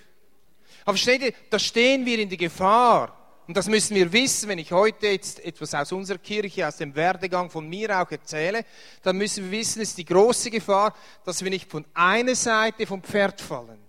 Aber 0.85 0.97
versteht 0.97 1.23
ihr, 1.23 1.33
da 1.51 1.59
stehen 1.59 2.05
wir 2.05 2.19
in 2.19 2.29
der 2.29 2.39
Gefahr, 2.39 3.19
und 3.47 3.57
das 3.57 3.69
müssen 3.69 3.97
wir 3.97 4.13
wissen, 4.13 4.49
wenn 4.49 4.59
ich 4.59 4.71
heute 4.71 5.09
jetzt 5.09 5.45
etwas 5.45 5.75
aus 5.75 5.91
unserer 5.93 6.19
Kirche, 6.19 6.67
aus 6.67 6.77
dem 6.77 6.95
Werdegang 6.95 7.51
von 7.51 7.69
mir 7.69 8.01
auch 8.01 8.11
erzähle, 8.11 8.65
dann 9.03 9.19
müssen 9.19 9.51
wir 9.51 9.59
wissen, 9.59 9.83
es 9.83 9.91
ist 9.91 9.99
die 9.99 10.05
große 10.05 10.51
Gefahr, 10.51 10.95
dass 11.25 11.43
wir 11.43 11.51
nicht 11.51 11.71
von 11.71 11.85
einer 11.93 12.37
Seite 12.37 12.87
vom 12.87 13.03
Pferd 13.03 13.41
fallen. 13.41 13.82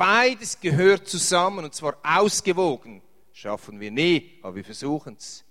Beides 0.00 0.58
gehört 0.58 1.08
zusammen 1.08 1.66
und 1.66 1.74
zwar 1.74 1.98
ausgewogen. 2.02 3.02
Schaffen 3.34 3.78
wir 3.78 3.90
nie, 3.90 4.38
aber 4.42 4.54
wir 4.54 4.64
versuchen 4.64 5.14
es. 5.18 5.44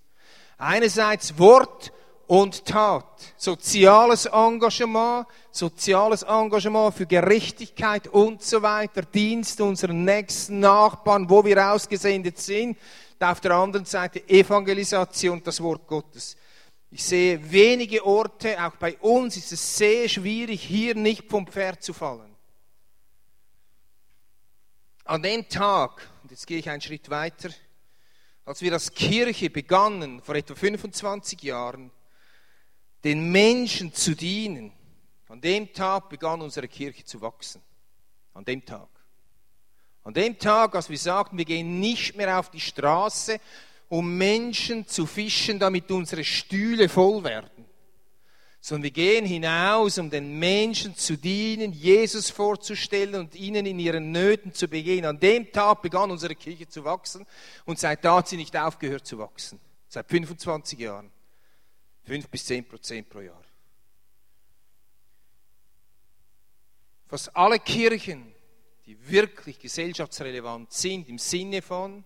Einerseits 0.58 1.38
Wort 1.38 1.94
und 2.26 2.66
Tat. 2.66 3.06
Soziales 3.38 4.26
Engagement, 4.26 5.28
soziales 5.52 6.24
Engagement 6.24 6.96
für 6.96 7.06
Gerechtigkeit 7.06 8.08
und 8.08 8.42
so 8.42 8.64
weiter, 8.64 9.04
Dienst 9.04 9.62
unseren 9.62 10.04
nächsten 10.04 10.62
Nachbarn, 10.62 11.30
wo 11.30 11.46
wir 11.46 11.72
ausgesendet 11.72 12.40
sind 12.40 12.76
auf 13.20 13.42
der 13.42 13.52
anderen 13.52 13.86
Seite 13.86 14.28
Evangelisation, 14.28 15.44
das 15.44 15.62
Wort 15.62 15.86
Gottes. 15.86 16.36
Ich 16.90 17.04
sehe 17.04 17.40
wenige 17.52 18.04
Orte, 18.04 18.58
auch 18.66 18.78
bei 18.78 18.98
uns 18.98 19.38
ist 19.38 19.52
es 19.52 19.78
sehr 19.78 20.10
schwierig, 20.10 20.64
hier 20.64 20.96
nicht 20.96 21.30
vom 21.30 21.46
Pferd 21.46 21.84
zu 21.84 21.94
fallen. 21.94 22.29
An 25.10 25.24
dem 25.24 25.50
Tag, 25.50 26.08
und 26.22 26.30
jetzt 26.30 26.46
gehe 26.46 26.60
ich 26.60 26.70
einen 26.70 26.82
Schritt 26.82 27.10
weiter, 27.10 27.50
als 28.46 28.62
wir 28.62 28.72
als 28.74 28.94
Kirche 28.94 29.50
begannen, 29.50 30.22
vor 30.22 30.36
etwa 30.36 30.54
25 30.54 31.42
Jahren, 31.42 31.90
den 33.04 33.32
Menschen 33.32 33.92
zu 33.92 34.16
dienen, 34.16 34.72
An 35.28 35.42
dem 35.42 35.74
Tag 35.74 36.10
begann 36.10 36.42
unsere 36.42 36.68
Kirche 36.68 37.06
zu 37.06 37.22
wachsen. 37.22 37.60
An 38.36 38.46
dem 38.46 38.64
Tag. 38.64 38.88
An 40.04 40.14
dem 40.14 40.38
Tag, 40.38 40.76
als 40.76 40.92
wir 40.92 40.98
sagten, 41.00 41.40
wir 41.40 41.46
gehen 41.46 41.80
nicht 41.80 42.16
mehr 42.16 42.38
auf 42.38 42.52
die 42.52 42.60
Straße, 42.60 43.40
um 43.88 44.16
Menschen 44.16 44.88
zu 44.88 45.08
fischen, 45.08 45.58
damit 45.58 45.90
unsere 45.90 46.24
Stühle 46.24 46.88
voll 46.88 47.24
werden, 47.24 47.66
sondern 48.62 48.84
wir 48.84 48.92
gehen 48.92 49.26
hinaus, 49.26 49.98
um 49.98 50.10
den 50.10 50.38
Menschen 50.38 50.96
zu 50.96 51.18
dienen, 51.18 51.72
Jesus 51.72 52.30
vorzustellen 52.30 53.16
und 53.16 53.36
ihnen 53.36 53.66
in 53.66 53.80
ihren 53.80 54.12
Nöten 54.12 54.54
zu 54.54 54.68
begehen. 54.68 55.06
An 55.06 55.20
dem 55.20 55.52
Tag 55.52 55.82
begann 55.82 56.12
unsere 56.12 56.36
Kirche 56.36 56.68
zu 56.68 56.84
wachsen 56.84 57.26
und 57.66 57.80
seit 57.80 58.04
da 58.04 58.18
hat 58.18 58.28
sie 58.28 58.38
nicht 58.38 58.56
aufgehört 58.58 59.06
zu 59.06 59.18
wachsen. 59.18 59.60
Seit 59.88 60.08
25 60.10 60.80
Jahren. 60.80 61.10
5 62.04 62.28
bis 62.28 62.46
10 62.46 62.68
Prozent 62.68 63.10
pro 63.10 63.22
Jahr. 63.22 63.42
Fast 67.08 67.36
alle 67.36 67.60
Kirchen, 67.60 68.34
die 68.86 69.10
wirklich 69.10 69.60
gesellschaftsrelevant 69.60 70.72
sind, 70.72 71.08
im 71.08 71.18
Sinne 71.18 71.62
von, 71.62 72.04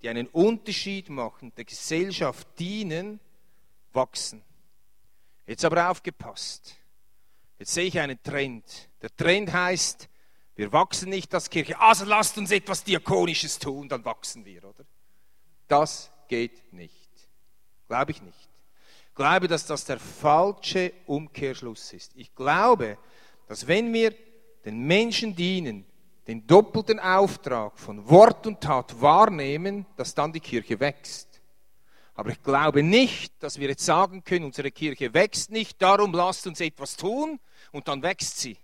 die 0.00 0.08
einen 0.08 0.26
Unterschied 0.28 1.08
machen, 1.10 1.52
der 1.56 1.64
Gesellschaft 1.64 2.48
dienen, 2.58 3.20
wachsen. 3.92 4.42
Jetzt 5.52 5.66
aber 5.66 5.90
aufgepasst. 5.90 6.76
Jetzt 7.58 7.74
sehe 7.74 7.84
ich 7.84 8.00
einen 8.00 8.22
Trend. 8.22 8.64
Der 9.02 9.14
Trend 9.14 9.52
heißt, 9.52 10.08
wir 10.54 10.72
wachsen 10.72 11.10
nicht 11.10 11.34
als 11.34 11.50
Kirche, 11.50 11.78
also 11.78 12.06
lasst 12.06 12.38
uns 12.38 12.50
etwas 12.52 12.82
Diakonisches 12.84 13.58
tun, 13.58 13.86
dann 13.86 14.02
wachsen 14.02 14.46
wir, 14.46 14.64
oder? 14.64 14.86
Das 15.68 16.10
geht 16.26 16.72
nicht. 16.72 17.10
Glaube 17.86 18.12
ich 18.12 18.22
nicht. 18.22 18.48
Ich 19.10 19.14
glaube, 19.14 19.46
dass 19.46 19.66
das 19.66 19.84
der 19.84 19.98
falsche 19.98 20.94
Umkehrschluss 21.04 21.92
ist. 21.92 22.12
Ich 22.16 22.34
glaube, 22.34 22.96
dass 23.46 23.66
wenn 23.66 23.92
wir 23.92 24.14
den 24.64 24.86
Menschen 24.86 25.36
dienen, 25.36 25.84
den 26.28 26.46
doppelten 26.46 26.98
Auftrag 26.98 27.78
von 27.78 28.08
Wort 28.08 28.46
und 28.46 28.62
Tat 28.62 28.98
wahrnehmen, 29.02 29.84
dass 29.98 30.14
dann 30.14 30.32
die 30.32 30.40
Kirche 30.40 30.80
wächst. 30.80 31.31
Aber 32.14 32.30
ich 32.30 32.42
glaube 32.42 32.82
nicht, 32.82 33.32
dass 33.42 33.58
wir 33.58 33.68
jetzt 33.68 33.84
sagen 33.84 34.22
können, 34.22 34.44
unsere 34.44 34.70
Kirche 34.70 35.14
wächst 35.14 35.50
nicht, 35.50 35.80
darum 35.80 36.12
lasst 36.12 36.46
uns 36.46 36.60
etwas 36.60 36.96
tun 36.96 37.40
und 37.70 37.88
dann 37.88 38.02
wächst 38.02 38.38
sie. 38.38 38.58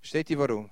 Versteht 0.00 0.30
ihr 0.30 0.38
warum? 0.38 0.70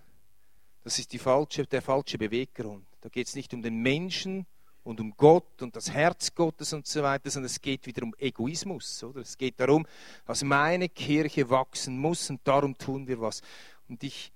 Das 0.83 0.99
ist 0.99 1.13
die 1.13 1.19
falsche, 1.19 1.67
der 1.67 1.83
falsche 1.83 2.19
Beweggrund. 2.19 2.87
Da 3.01 3.09
geht 3.09 3.27
es 3.27 3.35
nicht 3.35 3.53
um 3.53 3.63
den 3.63 3.83
Menschen 3.83 4.47
und 4.83 5.01
um 5.01 5.15
Gott 5.17 5.61
und 5.61 5.77
das 5.77 5.91
Herz 5.91 6.35
Gottes 6.35 6.73
und 6.73 6.87
so 6.87 7.03
weiter, 7.03 7.31
sondern 7.31 7.47
es 7.47 7.61
geht 7.61 7.87
wieder 7.87 8.03
um 8.03 8.15
Egoismus. 8.19 9.03
Oder? 9.05 9.21
Es 9.21 9.37
geht 9.37 9.59
darum, 9.61 9.87
dass 10.27 10.43
meine 10.43 10.89
Kirche 10.89 11.51
wachsen 11.51 11.99
muss 11.99 12.31
und 12.31 12.41
darum 12.45 12.79
tun 12.79 13.07
wir 13.07 13.21
was. 13.21 13.43
Und 13.89 14.03
ich 14.03 14.33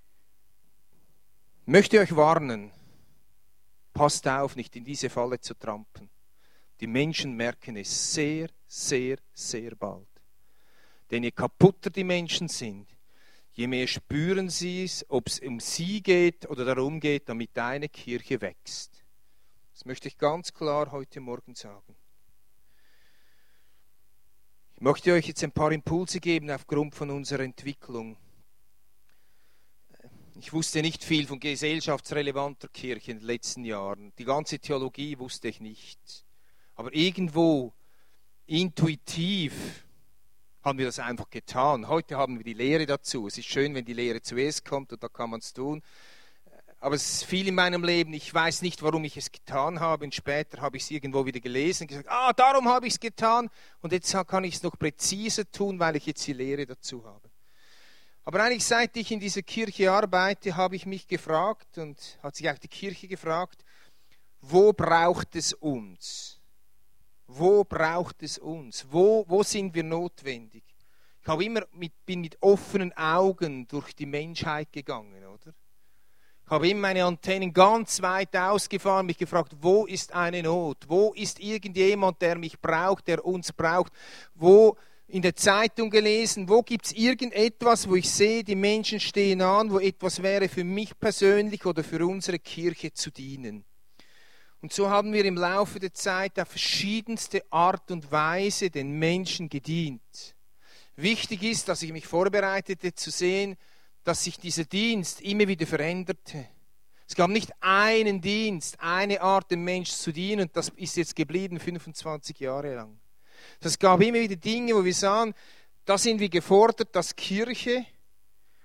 möchte 1.64 1.99
euch 1.99 2.14
warnen, 2.14 2.71
passt 3.92 4.26
auf, 4.28 4.56
nicht 4.56 4.76
in 4.76 4.85
diese 4.85 5.09
Falle 5.09 5.40
zu 5.40 5.54
trampen. 5.54 6.11
Die 6.81 6.87
Menschen 6.87 7.37
merken 7.37 7.76
es 7.76 8.14
sehr, 8.14 8.49
sehr, 8.66 9.19
sehr 9.33 9.76
bald. 9.76 10.09
Denn 11.11 11.23
je 11.23 11.31
kaputter 11.31 11.90
die 11.90 12.04
Menschen 12.04 12.49
sind, 12.49 12.88
je 13.52 13.66
mehr 13.66 13.87
spüren 13.87 14.49
sie 14.49 14.85
es, 14.85 15.04
ob 15.09 15.28
es 15.28 15.40
um 15.40 15.61
sie 15.61 16.02
geht 16.02 16.49
oder 16.50 16.64
darum 16.64 16.99
geht, 16.99 17.28
damit 17.28 17.50
deine 17.54 17.88
Kirche 17.88 18.40
wächst. 18.40 19.04
Das 19.73 19.85
möchte 19.85 20.09
ich 20.09 20.19
ganz 20.19 20.52
klar 20.52 20.90
heute 20.93 21.21
Morgen 21.21 21.54
sagen. 21.54 21.97
Ich 24.75 24.81
möchte 24.81 25.12
euch 25.12 25.28
jetzt 25.28 25.45
ein 25.45 25.52
paar 25.52 25.71
Impulse 25.71 26.19
geben 26.19 26.50
aufgrund 26.50 26.95
von 26.95 27.11
unserer 27.11 27.45
Entwicklung. 27.45 28.16
Ich 30.40 30.52
wusste 30.52 30.83
nicht 30.83 31.04
viel 31.04 31.26
von 31.26 31.38
gesellschaftsrelevanter 31.38 32.69
Kirche 32.69 33.12
in 33.12 33.19
den 33.19 33.26
letzten 33.26 33.64
Jahren. 33.64 34.12
Die 34.19 34.25
ganze 34.25 34.59
Theologie 34.59 35.16
wusste 35.19 35.47
ich 35.49 35.61
nicht. 35.61 36.25
Aber 36.75 36.95
irgendwo 36.95 37.73
intuitiv 38.47 39.85
haben 40.62 40.78
wir 40.78 40.87
das 40.87 40.99
einfach 40.99 41.31
getan. 41.31 41.88
Heute 41.88 42.16
haben 42.16 42.38
wir 42.38 42.45
die 42.45 42.54
Lehre 42.54 42.87
dazu. 42.87 43.26
Es 43.26 43.38
ist 43.38 43.47
schön, 43.47 43.75
wenn 43.75 43.85
die 43.85 43.93
Lehre 43.93 44.23
zuerst 44.23 44.64
kommt 44.64 44.93
und 44.93 45.02
da 45.02 45.09
kann 45.09 45.31
man 45.31 45.40
es 45.40 45.52
tun. 45.52 45.83
Aber 46.81 46.97
es 46.97 47.14
ist 47.14 47.25
viel 47.25 47.49
in 47.49 47.54
meinem 47.54 47.83
Leben. 47.85 48.12
Ich 48.12 48.33
weiß 48.33 48.62
nicht, 48.62 48.83
warum 48.83 49.04
ich 49.04 49.16
es 49.16 49.33
getan 49.33 49.81
habe. 49.81 50.04
Und 50.04 50.14
später 50.14 50.61
habe 50.61 50.76
ich 50.76 50.83
es 50.83 50.90
irgendwo 50.90 51.25
wieder 51.25 51.40
gelesen 51.40 51.85
und 51.85 51.88
gesagt, 51.88 52.09
ah, 52.11 52.33
darum 52.33 52.69
habe 52.69 52.87
ich 52.87 52.95
es 52.95 53.00
getan. 53.00 53.49
Und 53.81 53.93
jetzt 53.93 54.12
kann 54.26 54.45
ich 54.45 54.57
es 54.57 54.62
noch 54.62 54.78
präziser 54.78 55.50
tun, 55.50 55.78
weil 55.78 55.97
ich 55.97 56.07
jetzt 56.07 56.26
die 56.26 56.35
Lehre 56.35 56.66
dazu 56.66 57.04
habe. 57.04 57.31
Aber 58.25 58.43
eigentlich 58.43 58.64
seit 58.64 58.97
ich 58.97 59.11
in 59.12 59.21
dieser 59.21 59.43
Kirche 59.43 59.93
arbeite, 59.93 60.57
habe 60.57 60.76
ich 60.76 60.87
mich 60.87 61.07
gefragt 61.07 61.78
und 61.78 62.19
hat 62.23 62.37
sich 62.37 62.50
auch 62.50 62.59
die 62.59 62.69
Kirche 62.69 63.07
gefragt, 63.07 63.64
wo 64.40 64.73
braucht 64.73 65.37
es 65.37 65.52
uns? 65.52 66.40
Wo 67.26 67.64
braucht 67.64 68.23
es 68.23 68.38
uns? 68.38 68.87
Wo, 68.90 69.25
wo 69.28 69.43
sind 69.43 69.75
wir 69.75 69.83
notwendig? 69.83 70.62
Ich 71.23 71.28
habe 71.28 71.45
immer 71.45 71.62
mit, 71.73 71.93
bin 72.04 72.21
mit 72.21 72.37
offenen 72.43 72.93
Augen 72.97 73.66
durch 73.66 73.95
die 73.95 74.07
Menschheit 74.07 74.71
gegangen, 74.73 75.25
oder? 75.25 75.54
Ich 76.45 76.50
habe 76.50 76.69
immer 76.69 76.81
meine 76.83 77.07
Antennen 77.07 77.54
ganz 77.54 78.02
weit 78.02 78.37
ausgefahren, 78.37 79.07
mich 79.07 79.16
gefragt, 79.16 79.57
wo 79.61 79.87
ist 79.87 80.12
eine 80.12 80.43
Not? 80.43 80.85
Wo 80.87 81.14
ist 81.14 81.40
irgendjemand, 81.40 82.21
der 82.21 82.37
mich 82.37 82.61
braucht, 82.61 83.09
der 83.09 83.25
uns 83.25 83.50
braucht? 83.50 83.95
Wo 84.35 84.76
in 85.07 85.23
der 85.23 85.35
Zeitung 85.35 85.88
gelesen, 85.88 86.49
wo 86.49 86.62
gibt 86.62 86.85
es 86.85 86.93
irgendetwas, 86.93 87.88
wo 87.88 87.95
ich 87.95 88.11
sehe, 88.11 88.45
die 88.45 88.54
Menschen 88.54 89.00
stehen 89.00 89.40
an, 89.40 89.71
wo 89.71 89.78
etwas 89.78 90.23
wäre 90.23 90.50
für 90.50 90.64
mich 90.64 90.99
persönlich 90.99 91.64
oder 91.64 91.83
für 91.83 92.07
unsere 92.07 92.38
Kirche 92.38 92.93
zu 92.93 93.11
dienen. 93.11 93.64
Und 94.64 94.73
so 94.73 94.88
haben 94.88 95.12
wir 95.12 95.26
im 95.26 95.37
Laufe 95.37 95.78
der 95.78 95.92
Zeit 95.92 96.40
auf 96.40 96.49
verschiedenste 96.49 97.44
Art 97.50 97.90
und 97.90 98.11
Weise 98.11 98.71
den 98.71 98.99
Menschen 98.99 99.50
gedient. 99.50 100.35
Wichtig 100.97 101.42
ist, 101.42 101.68
dass 101.68 101.83
ich 101.83 101.92
mich 101.92 102.06
vorbereitete 102.06 102.94
zu 102.94 103.11
sehen, 103.11 103.59
dass 104.04 104.25
sich 104.25 104.38
dieser 104.38 104.64
Dienst 104.64 105.21
immer 105.21 105.47
wieder 105.49 105.66
veränderte. 105.66 106.49
Es 107.06 107.14
gab 107.14 107.28
nicht 107.28 107.52
einen 107.61 108.23
Dienst, 108.23 108.80
eine 108.80 109.21
Art, 109.21 109.50
dem 109.50 109.64
Menschen 109.64 109.97
zu 109.97 110.12
dienen, 110.12 110.49
und 110.49 110.56
das 110.56 110.71
ist 110.76 110.97
jetzt 110.97 111.14
geblieben 111.14 111.61
25 111.61 112.40
Jahre 112.40 112.75
lang. 112.75 112.99
Es 113.61 113.78
gab 113.78 114.00
immer 114.00 114.18
wieder 114.21 114.37
Dinge, 114.37 114.76
wo 114.76 114.83
wir 114.83 114.94
sahen, 114.94 115.35
da 115.85 115.99
sind 115.99 116.21
wir 116.21 116.30
gefordert 116.30 116.97
als 116.97 117.14
Kirche 117.14 117.85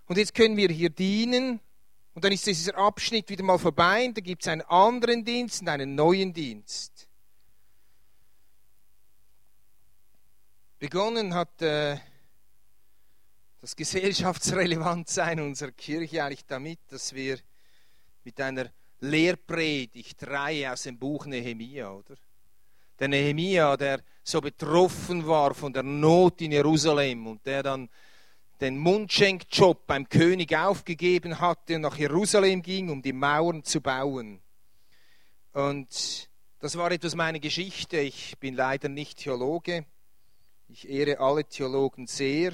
und 0.06 0.18
jetzt 0.18 0.34
können 0.34 0.56
wir 0.56 0.70
hier 0.70 0.92
dienen 0.92 1.60
und 2.20 2.26
dann 2.26 2.34
ist 2.34 2.46
dieser 2.46 2.76
Abschnitt 2.76 3.30
wieder 3.30 3.46
mal 3.46 3.58
vorbei 3.58 4.06
und 4.06 4.18
da 4.18 4.20
gibt 4.20 4.42
es 4.42 4.50
einen 4.50 4.64
anderen 4.64 5.24
Dienst 5.24 5.62
und 5.62 5.70
einen 5.70 5.96
neuen 5.96 6.34
Dienst. 6.34 7.08
Begonnen 10.80 11.34
hat 11.34 11.62
äh, 11.62 11.98
das 13.62 13.74
Gesellschaftsrelevantsein 13.74 15.40
unserer 15.40 15.72
Kirche 15.72 16.22
eigentlich 16.22 16.46
damit, 16.46 16.80
dass 16.90 17.14
wir 17.14 17.40
mit 18.26 18.42
einer 18.42 18.70
Lehrpredigt 19.00 20.28
Reihe 20.28 20.74
aus 20.74 20.84
dem 20.84 21.00
Buch 21.00 21.26
Nehemia, 21.26 21.90
oder? 21.90 22.18
der 23.00 23.08
Nehemia, 23.08 23.78
der 23.78 24.02
so 24.26 24.42
betroffen 24.42 25.26
war 25.26 25.54
von 25.54 25.72
der 25.72 25.84
Not 25.84 26.42
in 26.42 26.52
Jerusalem 26.52 27.28
und 27.28 27.46
der 27.46 27.64
dann 27.64 27.88
den 28.62 28.78
Mundschenkjob 28.78 29.88
beim 29.88 30.10
König 30.10 30.56
aufgegeben 30.56 31.40
hatte 31.40 31.76
und 31.76 31.82
nach 31.82 31.98
Jerusalem 31.98 32.62
ging, 32.62 32.90
um 32.90 33.02
die 33.02 33.14
Mauern 33.14 33.64
zu 33.64 33.82
bauen. 33.82 34.42
Und 35.54 36.30
das 36.60 36.78
war 36.78 36.92
etwas 36.92 37.16
meine 37.16 37.40
Geschichte. 37.40 37.98
Ich 37.98 38.38
bin 38.38 38.56
leider 38.56 38.90
nicht 38.90 39.20
Theologe. 39.20 39.86
Ich 40.68 40.90
ehre 40.90 41.20
alle 41.20 41.46
Theologen 41.46 42.06
sehr, 42.06 42.54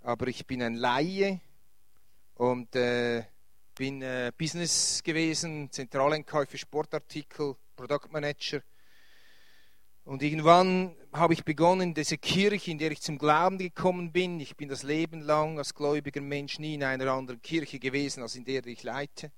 aber 0.00 0.28
ich 0.28 0.46
bin 0.46 0.62
ein 0.62 0.74
Laie 0.74 1.40
und 2.34 2.74
äh, 2.76 3.24
bin 3.74 4.00
äh, 4.02 4.32
Business 4.36 5.02
gewesen, 5.02 5.70
Zentraleinkäufer, 5.70 6.56
Sportartikel, 6.56 7.56
Product 7.76 8.08
Manager 8.10 8.62
und 10.08 10.22
irgendwann 10.22 10.96
habe 11.12 11.34
ich 11.34 11.44
begonnen, 11.44 11.92
diese 11.92 12.16
Kirche, 12.16 12.70
in 12.70 12.78
der 12.78 12.90
ich 12.90 13.02
zum 13.02 13.18
Glauben 13.18 13.58
gekommen 13.58 14.10
bin, 14.10 14.40
ich 14.40 14.56
bin 14.56 14.70
das 14.70 14.82
Leben 14.82 15.20
lang 15.20 15.58
als 15.58 15.74
gläubiger 15.74 16.22
Mensch 16.22 16.58
nie 16.58 16.76
in 16.76 16.82
einer 16.82 17.12
anderen 17.12 17.42
Kirche 17.42 17.78
gewesen, 17.78 18.22
als 18.22 18.34
in 18.34 18.46
der 18.46 18.64
ich 18.64 18.82
leite. 18.82 19.30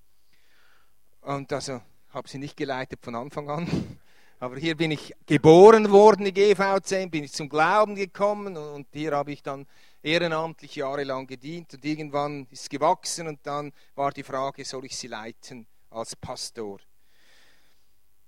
Und 1.23 1.53
also 1.53 1.83
habe 2.11 2.29
sie 2.29 2.39
nicht 2.39 2.57
geleitet 2.57 3.01
von 3.03 3.17
Anfang 3.17 3.51
an. 3.51 3.99
Aber 4.39 4.59
hier 4.59 4.77
bin 4.77 4.93
ich 4.93 5.13
geboren 5.27 5.91
worden, 5.91 6.27
die 6.27 6.33
GVC, 6.33 7.11
bin 7.11 7.25
ich 7.25 7.33
zum 7.33 7.49
Glauben 7.49 7.97
gekommen 7.97 8.57
und 8.57 8.87
hier 8.93 9.11
habe 9.11 9.33
ich 9.33 9.43
dann 9.43 9.67
ehrenamtlich 10.05 10.77
jahrelang 10.77 11.27
gedient 11.27 11.75
und 11.75 11.85
irgendwann 11.85 12.47
ist 12.49 12.63
es 12.63 12.69
gewachsen 12.69 13.27
und 13.27 13.41
dann 13.43 13.73
war 13.97 14.13
die 14.13 14.23
Frage, 14.23 14.65
soll 14.65 14.85
ich 14.85 14.97
sie 14.97 15.09
leiten 15.09 15.67
als 15.91 16.15
Pastor? 16.15 16.79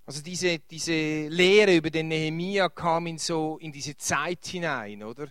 Also 0.04 0.22
diese, 0.22 0.58
diese 0.58 1.28
Lehre 1.28 1.76
über 1.76 1.90
den 1.90 2.08
Nehemia 2.08 2.68
kam 2.68 3.06
in 3.06 3.18
so 3.18 3.58
in 3.58 3.72
diese 3.72 3.96
Zeit 3.96 4.46
hinein, 4.46 5.02
oder? 5.02 5.28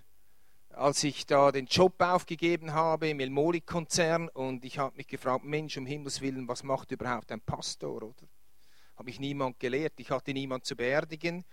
als 0.73 1.03
ich 1.03 1.25
da 1.25 1.51
den 1.51 1.65
Job 1.65 2.01
aufgegeben 2.01 2.73
habe 2.73 3.09
im 3.09 3.19
Elmoli-Konzern 3.19 4.29
und 4.29 4.65
ich 4.65 4.79
habe 4.79 4.97
mich 4.97 5.07
gefragt, 5.07 5.43
Mensch, 5.43 5.77
um 5.77 5.85
Himmels 5.85 6.21
Willen, 6.21 6.47
was 6.47 6.63
macht 6.63 6.91
überhaupt 6.91 7.31
ein 7.31 7.41
Pastor, 7.41 8.01
oder? 8.01 8.27
Habe 8.97 9.09
ich 9.09 9.19
niemand 9.19 9.59
gelehrt, 9.59 9.93
ich 9.97 10.09
hatte 10.09 10.33
niemand 10.33 10.65
zu 10.65 10.75
beerdigen, 10.75 11.45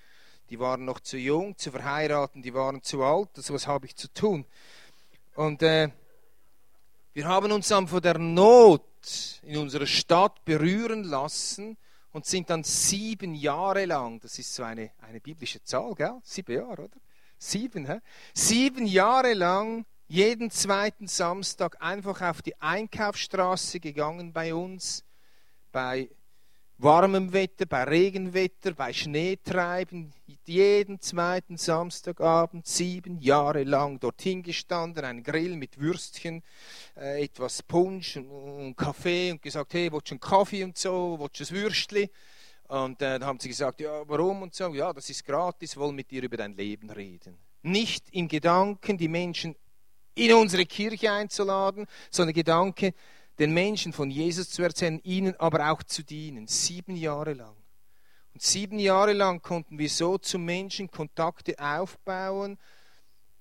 die 0.51 0.59
waren 0.59 0.85
noch 0.85 1.01
zu 1.01 1.19
jung, 1.19 1.57
zu 1.59 1.71
verheiraten, 1.71 2.43
die 2.43 2.55
waren 2.55 2.83
zu 2.83 3.03
alt, 3.03 3.31
also 3.37 3.55
was 3.55 3.67
habe 3.67 3.87
ich 3.87 3.97
zu 3.97 4.13
tun? 4.13 4.45
Und 5.35 5.63
äh, 5.63 5.91
wir 7.13 7.27
haben 7.27 7.53
uns 7.53 7.69
dann 7.69 7.89
von 7.89 8.01
der 8.01 8.19
Not 8.19 8.85
in 9.43 9.59
unserer 9.59 9.87
Stadt 9.87 10.45
berühren 10.45 11.05
lassen 11.05 11.77
und 12.19 12.27
sind 12.27 12.51
dann 12.51 12.65
sieben 12.65 13.33
Jahre 13.33 13.85
lang, 13.85 14.19
das 14.19 14.41
ist 14.41 14.53
so 14.53 14.65
eine, 14.65 14.91
eine 15.03 15.21
biblische 15.21 15.63
Zahl, 15.63 15.95
gell? 15.95 16.19
Sieben 16.25 16.53
Jahre, 16.53 16.83
oder? 16.83 16.97
Sieben, 17.39 17.87
hä? 17.87 18.01
Sieben 18.35 18.87
Jahre 18.87 19.35
lang 19.35 19.87
jeden 20.09 20.51
zweiten 20.51 21.07
Samstag 21.07 21.81
einfach 21.81 22.21
auf 22.23 22.43
die 22.43 22.61
Einkaufsstraße 22.61 23.79
gegangen 23.79 24.33
bei 24.33 24.53
uns, 24.53 25.05
bei 25.71 26.11
warmem 26.79 27.33
Wetter, 27.33 27.67
bei 27.67 27.85
Regenwetter, 27.85 28.73
bei 28.73 28.93
Schneetreiben, 28.93 30.13
jeden 30.49 31.01
zweiten 31.01 31.57
Samstagabend 31.57 32.67
sieben 32.67 33.21
Jahre 33.21 33.65
lang 33.65 34.01
dorthin 34.01 34.43
gestanden, 34.43 35.05
ein 35.05 35.23
Grill 35.23 35.57
mit 35.57 35.79
Würstchen, 35.79 36.43
äh, 36.97 37.25
etwas 37.25 37.63
Punsch 37.63 38.17
und, 38.17 38.31
und, 38.31 38.77
Kaffee 38.77 39.33
und 39.33 39.43
gesagt, 39.43 39.75
hey, 39.75 39.93
willst 39.93 40.11
du 40.11 40.15
einen 40.15 40.21
Kaffee 40.21 40.65
und 40.65 40.77
so, 40.77 41.17
willst 41.21 41.41
du 41.41 41.55
ein 41.55 41.61
Würstchen? 41.63 42.09
Und 42.69 43.01
äh, 43.01 43.19
dann 43.19 43.25
haben 43.25 43.41
sie 43.41 43.49
gesagt, 43.49 43.81
ja, 43.81 44.07
warum 44.09 44.43
und 44.43 44.55
so, 44.55 44.75
ja, 44.75 44.93
das 44.93 45.09
ist 45.09 45.25
gratis, 45.25 45.77
wollen 45.77 45.97
mit 45.97 46.11
dir 46.11 46.23
über 46.23 46.37
dein 46.37 46.55
Leben 46.55 46.91
reden. 46.91 47.39
Nicht 47.63 48.07
im 48.13 48.29
Gedanken, 48.29 48.99
die 48.99 49.09
Menschen 49.09 49.57
in 50.15 50.35
unsere 50.35 50.67
Kirche 50.67 51.13
einzuladen, 51.13 51.87
sondern 52.11 52.35
Gedanke, 52.35 52.93
den 53.39 53.55
Menschen 53.55 53.93
von 53.93 54.11
Jesus 54.11 54.51
zu 54.51 54.63
erzählen, 54.63 55.01
ihnen 55.05 55.35
aber 55.37 55.71
auch 55.71 55.83
zu 55.83 56.03
dienen. 56.03 56.47
Sieben 56.47 56.97
Jahre 56.97 57.35
lang. 57.35 57.57
Und 58.39 58.43
sieben 58.45 58.79
Jahre 58.79 59.15
lang 59.15 59.43
konnten 59.43 59.81
wir 59.81 59.89
so 59.89 60.17
zu 60.17 60.39
Menschen 60.39 60.93
Kontakte 60.93 61.59
aufbauen. 61.59 62.57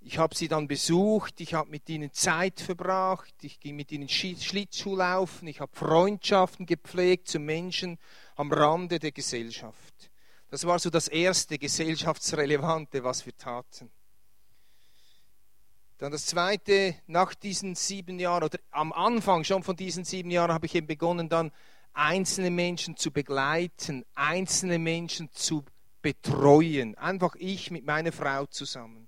Ich 0.02 0.18
habe 0.18 0.34
sie 0.34 0.48
dann 0.48 0.68
besucht, 0.68 1.40
ich 1.40 1.54
habe 1.54 1.70
mit 1.70 1.88
ihnen 1.88 2.12
Zeit 2.14 2.60
verbracht, 2.60 3.32
ich 3.44 3.60
ging 3.60 3.76
mit 3.76 3.92
ihnen 3.92 4.10
Schlittschuhlaufen, 4.10 5.48
ich 5.48 5.62
habe 5.62 5.72
Freundschaften 5.76 6.66
gepflegt 6.66 7.28
zu 7.28 7.38
Menschen 7.38 8.00
am 8.38 8.52
Rande 8.52 8.98
der 8.98 9.12
Gesellschaft. 9.12 10.10
Das 10.50 10.66
war 10.66 10.80
so 10.80 10.90
das 10.90 11.08
erste 11.08 11.60
gesellschaftsrelevante, 11.60 13.04
was 13.04 13.24
wir 13.28 13.38
taten. 13.38 13.92
Dann 16.00 16.12
das 16.12 16.26
zweite, 16.26 16.96
nach 17.06 17.36
diesen 17.36 17.76
sieben 17.76 18.18
Jahren 18.18 18.46
oder 18.46 18.58
am 18.72 18.92
Anfang 18.94 19.44
schon 19.44 19.62
von 19.62 19.76
diesen 19.76 20.06
sieben 20.06 20.32
Jahren 20.32 20.52
habe 20.52 20.66
ich 20.66 20.74
eben 20.74 20.88
begonnen, 20.88 21.30
dann 21.30 21.52
einzelne 21.98 22.52
Menschen 22.52 22.96
zu 22.96 23.12
begleiten, 23.12 24.06
einzelne 24.16 24.80
Menschen 24.80 25.30
zu 25.34 25.66
betreuen. 26.02 26.96
Einfach 26.98 27.36
ich 27.38 27.72
mit 27.72 27.86
meiner 27.86 28.12
Frau 28.12 28.46
zusammen. 28.46 29.08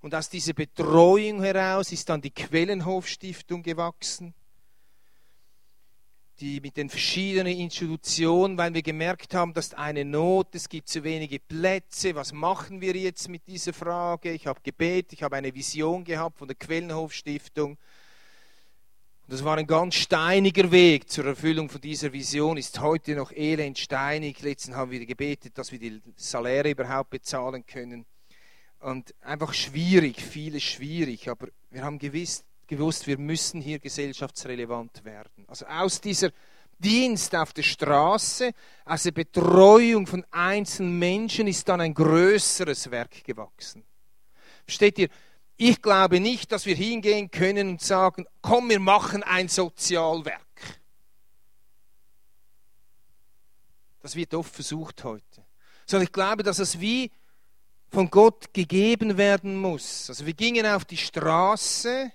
Und 0.00 0.14
aus 0.14 0.28
dieser 0.28 0.52
Betreuung 0.52 1.42
heraus 1.42 1.92
ist 1.92 2.08
dann 2.08 2.20
die 2.20 2.30
Quellenhof 2.30 3.06
Stiftung 3.06 3.62
gewachsen 3.62 4.34
die 6.40 6.60
mit 6.60 6.76
den 6.76 6.88
verschiedenen 6.88 7.58
Institutionen, 7.58 8.56
weil 8.58 8.72
wir 8.72 8.82
gemerkt 8.82 9.34
haben, 9.34 9.52
dass 9.54 9.74
eine 9.74 10.04
Not, 10.04 10.54
es 10.54 10.68
gibt 10.68 10.88
zu 10.88 11.02
wenige 11.02 11.40
Plätze, 11.40 12.14
was 12.14 12.32
machen 12.32 12.80
wir 12.80 12.94
jetzt 12.94 13.28
mit 13.28 13.46
dieser 13.46 13.72
Frage? 13.72 14.32
Ich 14.32 14.46
habe 14.46 14.60
gebetet, 14.62 15.14
ich 15.14 15.22
habe 15.22 15.36
eine 15.36 15.54
Vision 15.54 16.04
gehabt 16.04 16.38
von 16.38 16.48
der 16.48 16.56
Quellenhof 16.56 17.12
Stiftung. 17.12 17.76
Das 19.30 19.44
war 19.44 19.58
ein 19.58 19.66
ganz 19.66 19.94
steiniger 19.94 20.70
Weg 20.70 21.10
zur 21.10 21.26
Erfüllung 21.26 21.68
von 21.68 21.82
dieser 21.82 22.10
Vision, 22.14 22.56
ist 22.56 22.80
heute 22.80 23.14
noch 23.14 23.30
elend 23.30 23.78
steinig. 23.78 24.40
Letztens 24.40 24.74
haben 24.74 24.90
wir 24.90 25.04
gebetet, 25.04 25.58
dass 25.58 25.70
wir 25.70 25.78
die 25.78 26.00
Saläre 26.16 26.70
überhaupt 26.70 27.10
bezahlen 27.10 27.66
können. 27.66 28.06
Und 28.80 29.14
einfach 29.20 29.52
schwierig, 29.52 30.22
vieles 30.22 30.62
schwierig, 30.62 31.28
aber 31.28 31.48
wir 31.68 31.82
haben 31.82 31.98
gewiss, 31.98 32.42
gewusst, 32.66 33.06
wir 33.06 33.18
müssen 33.18 33.60
hier 33.60 33.78
gesellschaftsrelevant 33.78 35.04
werden. 35.04 35.44
Also 35.46 35.66
aus 35.66 36.00
dieser 36.00 36.30
Dienst 36.78 37.36
auf 37.36 37.52
der 37.52 37.64
Straße, 37.64 38.52
aus 38.86 39.02
der 39.02 39.12
Betreuung 39.12 40.06
von 40.06 40.24
einzelnen 40.30 40.98
Menschen 40.98 41.48
ist 41.48 41.68
dann 41.68 41.82
ein 41.82 41.92
größeres 41.92 42.90
Werk 42.90 43.22
gewachsen. 43.24 43.84
Versteht 44.64 44.98
ihr? 44.98 45.08
Ich 45.58 45.82
glaube 45.82 46.20
nicht, 46.20 46.52
dass 46.52 46.64
wir 46.64 46.74
hingehen 46.74 47.30
können 47.30 47.68
und 47.68 47.82
sagen, 47.82 48.26
komm, 48.40 48.70
wir 48.70 48.80
machen 48.80 49.22
ein 49.22 49.48
Sozialwerk. 49.48 50.40
Das 54.00 54.16
wird 54.16 54.32
oft 54.32 54.54
versucht 54.54 55.04
heute. 55.04 55.44
Sondern 55.84 56.04
ich 56.04 56.12
glaube, 56.12 56.42
dass 56.42 56.58
es 56.58 56.80
wie 56.80 57.10
von 57.90 58.08
Gott 58.08 58.54
gegeben 58.54 59.18
werden 59.18 59.60
muss. 59.60 60.08
Also 60.08 60.24
wir 60.24 60.34
gingen 60.34 60.64
auf 60.64 60.86
die 60.86 60.96
Straße 60.96 62.12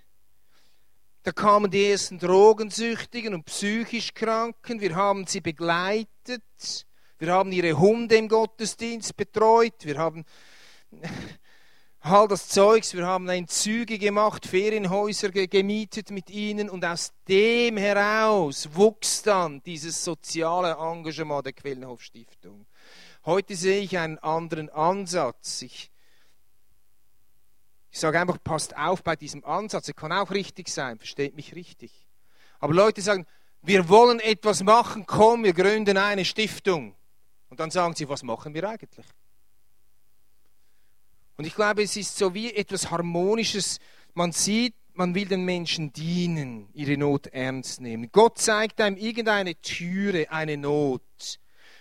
da 1.24 1.32
kamen 1.32 1.72
die 1.72 1.90
ersten 1.90 2.20
Drogensüchtigen 2.20 3.34
und 3.34 3.46
psychisch 3.46 4.14
Kranken. 4.14 4.82
Wir 4.82 4.94
haben 4.94 5.26
sie 5.26 5.40
begleitet. 5.40 6.44
Wir 7.18 7.32
haben 7.32 7.54
ihre 7.54 7.80
Hunde 7.80 8.18
im 8.18 8.28
Gottesdienst 8.28 9.16
betreut. 9.16 9.86
Wir 9.86 9.98
haben 9.98 10.26
all 12.04 12.28
das 12.28 12.50
Zeugs. 12.50 12.94
Wir 12.94 13.08
haben 13.08 13.30
Entzüge 13.30 13.98
gemacht, 13.98 14.46
Ferienhäuser 14.46 15.30
gemietet 15.30 16.12
mit 16.12 16.30
ihnen. 16.30 16.70
Und 16.70 16.84
aus 16.84 17.14
dem 17.28 17.78
heraus 17.78 18.70
wuchs 18.74 19.24
dann 19.24 19.62
dieses 19.64 20.04
soziale 20.04 20.72
Engagement 20.74 21.46
der 21.46 21.54
Quellenhof 21.54 22.02
Stiftung. 22.02 22.66
Heute 23.26 23.56
sehe 23.56 23.82
ich 23.82 23.98
einen 23.98 24.20
anderen 24.20 24.70
Ansatz. 24.70 25.62
Ich 25.62 25.90
ich 27.94 28.00
sage 28.00 28.20
einfach, 28.20 28.40
passt 28.44 28.76
auf 28.76 29.04
bei 29.04 29.16
diesem 29.16 29.46
Ansatz. 29.46 29.88
Er 29.88 29.94
kann 29.94 30.12
auch 30.12 30.32
richtig 30.32 30.68
sein, 30.68 30.98
versteht 30.98 31.36
mich 31.36 31.54
richtig. 31.54 32.08
Aber 32.60 32.74
Leute 32.74 33.04
sagen, 33.04 33.28
wir 33.62 33.88
wollen 33.88 34.20
etwas 34.20 34.64
machen, 34.64 35.06
komm, 35.06 35.44
wir 35.44 35.54
gründen 35.54 35.98
eine 35.98 36.26
Stiftung. 36.26 36.96
Und 37.50 37.60
dann 37.60 37.70
sagen 37.70 37.94
sie, 37.94 38.10
was 38.10 38.24
machen 38.24 38.56
wir 38.56 38.68
eigentlich? 38.68 39.06
Und 41.38 41.46
ich 41.46 41.56
glaube, 41.56 41.84
es 41.84 41.96
ist 41.96 42.18
so 42.18 42.34
wie 42.34 42.54
etwas 42.54 42.92
Harmonisches. 42.92 43.80
Man 44.14 44.32
sieht, 44.32 44.76
man 44.94 45.16
will 45.16 45.26
den 45.26 45.44
Menschen 45.44 45.92
dienen, 45.92 46.70
ihre 46.74 46.98
Not 46.98 47.28
ernst 47.28 47.82
nehmen. 47.82 48.10
Gott 48.12 48.38
zeigt 48.38 48.80
einem 48.80 48.98
irgendeine 48.98 49.56
Türe, 49.56 50.30
eine 50.30 50.58
Not. 50.58 51.02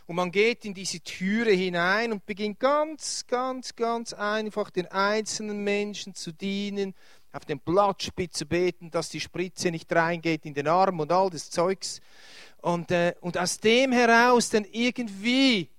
Und 0.06 0.16
man 0.16 0.32
geht 0.32 0.64
in 0.64 0.74
diese 0.74 1.00
Türe 1.00 1.52
hinein 1.52 2.12
und 2.12 2.26
beginnt 2.26 2.58
ganz, 2.58 3.26
ganz, 3.26 3.76
ganz 3.76 4.12
einfach 4.12 4.70
den 4.70 4.86
einzelnen 4.88 5.62
Menschen 5.62 6.14
zu 6.14 6.32
dienen, 6.32 6.94
auf 7.32 7.44
den 7.44 7.60
Blattspitz 7.60 8.38
zu 8.38 8.46
beten, 8.46 8.90
dass 8.90 9.08
die 9.08 9.20
Spritze 9.20 9.70
nicht 9.70 9.90
reingeht 9.94 10.44
in 10.44 10.54
den 10.54 10.68
Arm 10.68 11.00
und 11.00 11.12
all 11.12 11.30
das 11.30 11.50
Zeugs. 11.50 12.00
Und, 12.60 12.90
äh, 12.90 13.14
und 13.20 13.38
aus 13.38 13.58
dem 13.58 13.92
heraus 13.92 14.50
dann 14.50 14.66
irgendwie, 14.70 15.70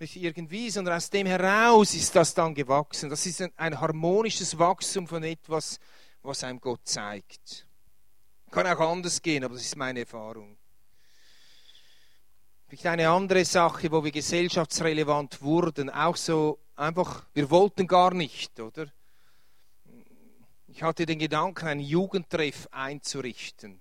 nicht 0.00 0.16
irgendwie, 0.16 0.70
sondern 0.70 0.94
aus 0.94 1.10
dem 1.10 1.26
heraus 1.26 1.94
ist 1.94 2.14
das 2.14 2.34
dann 2.34 2.54
gewachsen. 2.54 3.10
Das 3.10 3.26
ist 3.26 3.42
ein, 3.42 3.52
ein 3.56 3.80
harmonisches 3.80 4.58
Wachstum 4.58 5.06
von 5.06 5.22
etwas, 5.22 5.78
was 6.22 6.44
einem 6.44 6.60
Gott 6.60 6.80
zeigt. 6.84 7.66
Kann 8.50 8.66
auch 8.66 8.80
anders 8.80 9.20
gehen, 9.20 9.44
aber 9.44 9.54
das 9.54 9.64
ist 9.64 9.76
meine 9.76 10.00
Erfahrung. 10.00 10.56
Vielleicht 12.68 12.86
eine 12.86 13.08
andere 13.08 13.44
Sache, 13.44 13.90
wo 13.90 14.04
wir 14.04 14.10
gesellschaftsrelevant 14.10 15.40
wurden, 15.40 15.88
auch 15.88 16.16
so 16.16 16.58
einfach, 16.76 17.24
wir 17.34 17.50
wollten 17.50 17.86
gar 17.86 18.12
nicht, 18.12 18.60
oder? 18.60 18.86
Ich 20.66 20.82
hatte 20.82 21.06
den 21.06 21.18
Gedanken, 21.18 21.66
einen 21.66 21.80
Jugendtreff 21.80 22.68
einzurichten. 22.70 23.80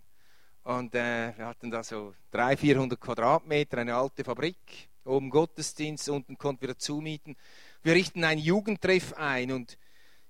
Und 0.63 0.95
äh, 0.95 1.37
wir 1.37 1.45
hatten 1.45 1.69
da 1.69 1.83
so 1.83 2.13
300, 2.31 2.59
400 2.59 2.99
Quadratmeter, 2.99 3.77
eine 3.77 3.95
alte 3.95 4.23
Fabrik, 4.23 4.89
oben 5.07 5.29
Gottesdienst, 5.29 6.09
unten 6.09 6.37
konnten 6.37 6.61
wir 6.61 6.69
dazu 6.69 7.01
mieten. 7.01 7.35
Wir 7.83 7.93
richten 7.93 8.23
einen 8.23 8.41
Jugendtreff 8.41 9.13
ein 9.13 9.51
und 9.51 9.77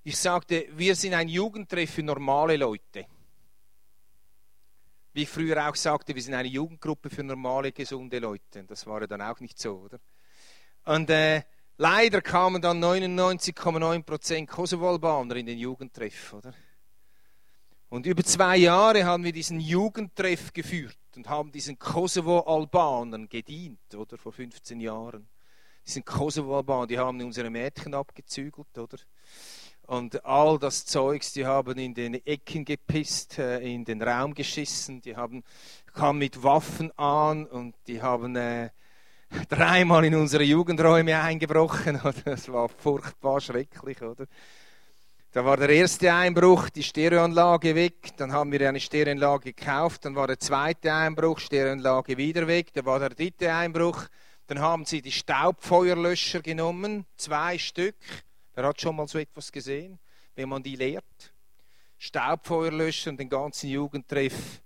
ich 0.04 0.18
sagte, 0.18 0.68
wir 0.72 0.96
sind 0.96 1.14
ein 1.14 1.28
Jugendtreff 1.28 1.92
für 1.92 2.04
normale 2.04 2.58
Leute 2.58 3.06
wie 5.18 5.24
ich 5.24 5.30
früher 5.30 5.68
auch 5.68 5.76
sagte, 5.76 6.14
wir 6.14 6.22
sind 6.22 6.36
eine 6.36 6.48
Jugendgruppe 6.48 7.10
für 7.10 7.24
normale, 7.24 7.72
gesunde 7.72 8.20
Leute. 8.20 8.64
Das 8.66 8.86
war 8.86 9.02
ja 9.02 9.08
dann 9.08 9.24
auch 9.24 9.40
nicht 9.40 9.58
so, 9.58 9.78
oder? 9.78 10.00
Und 10.86 11.10
äh, 11.10 11.42
leider 11.78 12.22
kamen 12.22 12.62
dann 12.62 12.80
99,9% 12.84 14.46
Kosovo-Albaner 14.46 15.38
in 15.38 15.48
den 15.48 15.58
Jugendtreff, 15.58 16.34
oder? 16.34 16.54
Und 17.90 18.06
über 18.06 18.24
zwei 18.24 18.58
Jahre 18.58 19.06
haben 19.06 19.24
wir 19.24 19.32
diesen 19.32 19.60
Jugendtreff 19.60 20.54
geführt 20.54 21.00
und 21.18 21.28
haben 21.30 21.52
diesen 21.52 21.80
Kosovo-Albanern 21.80 23.28
gedient, 23.28 23.96
oder? 23.96 24.18
Vor 24.18 24.32
15 24.32 24.80
Jahren. 24.80 25.28
Diesen 25.86 26.06
Kosovo-Albanern, 26.06 26.88
die 26.88 27.00
haben 27.00 27.22
unsere 27.22 27.50
Mädchen 27.50 27.96
abgezügelt, 27.96 28.78
oder? 28.78 28.98
Und 29.88 30.24
all 30.26 30.60
das 30.60 30.86
Zeugs, 30.86 31.34
die 31.34 31.46
haben 31.46 31.78
in 31.80 31.96
den 31.96 32.14
Ecken 32.26 32.66
gepisst, 32.66 33.40
äh, 33.40 33.60
in 33.62 33.84
den 33.84 34.02
Raum 34.02 34.34
geschissen, 34.34 35.02
die 35.02 35.16
haben, 35.16 35.44
kamen 35.94 36.20
mit 36.20 36.44
Waffen 36.44 36.92
an 37.00 37.48
und 37.48 37.74
die 37.88 38.02
haben 38.02 38.36
äh, 38.36 38.70
dreimal 39.50 40.06
in 40.06 40.14
unsere 40.14 40.44
Jugendräume 40.44 41.20
eingebrochen. 41.20 42.00
Das 42.26 42.52
war 42.52 42.70
furchtbar 42.70 43.42
schrecklich, 43.42 44.02
oder? 44.02 44.28
Da 45.38 45.46
war 45.46 45.56
der 45.56 45.70
erste 45.70 46.12
Einbruch, 46.12 46.68
die 46.72 46.82
Stereoanlage 46.82 47.76
weg. 47.76 48.18
Dann 48.18 48.32
haben 48.32 48.52
wir 48.52 48.68
eine 48.68 48.80
Stereoanlage 48.80 49.54
gekauft. 49.54 50.04
Dann 50.04 50.16
war 50.16 50.26
der 50.26 50.40
zweite 50.40 50.92
Einbruch, 50.92 51.38
Stereoanlage 51.38 52.18
wieder 52.18 52.48
weg. 52.48 52.74
Dann 52.74 52.88
war 52.88 52.98
der 52.98 53.10
dritte 53.10 53.54
Einbruch. 53.54 54.08
Dann 54.48 54.58
haben 54.58 54.86
sie 54.86 55.00
die 55.00 55.12
Staubfeuerlöscher 55.12 56.42
genommen, 56.42 57.06
zwei 57.18 57.60
Stück. 57.60 57.98
Wer 58.56 58.66
hat 58.66 58.82
schon 58.82 58.96
mal 58.96 59.08
so 59.08 59.20
etwas 59.20 59.52
gesehen, 59.52 60.00
wenn 60.34 60.50
man 60.50 60.64
die 60.64 60.76
lehrt? 60.76 61.36
Staubfeuerlöscher 62.00 63.12
und 63.12 63.20
den 63.20 63.30
ganzen 63.30 63.70
Jugendtreff 63.70 64.64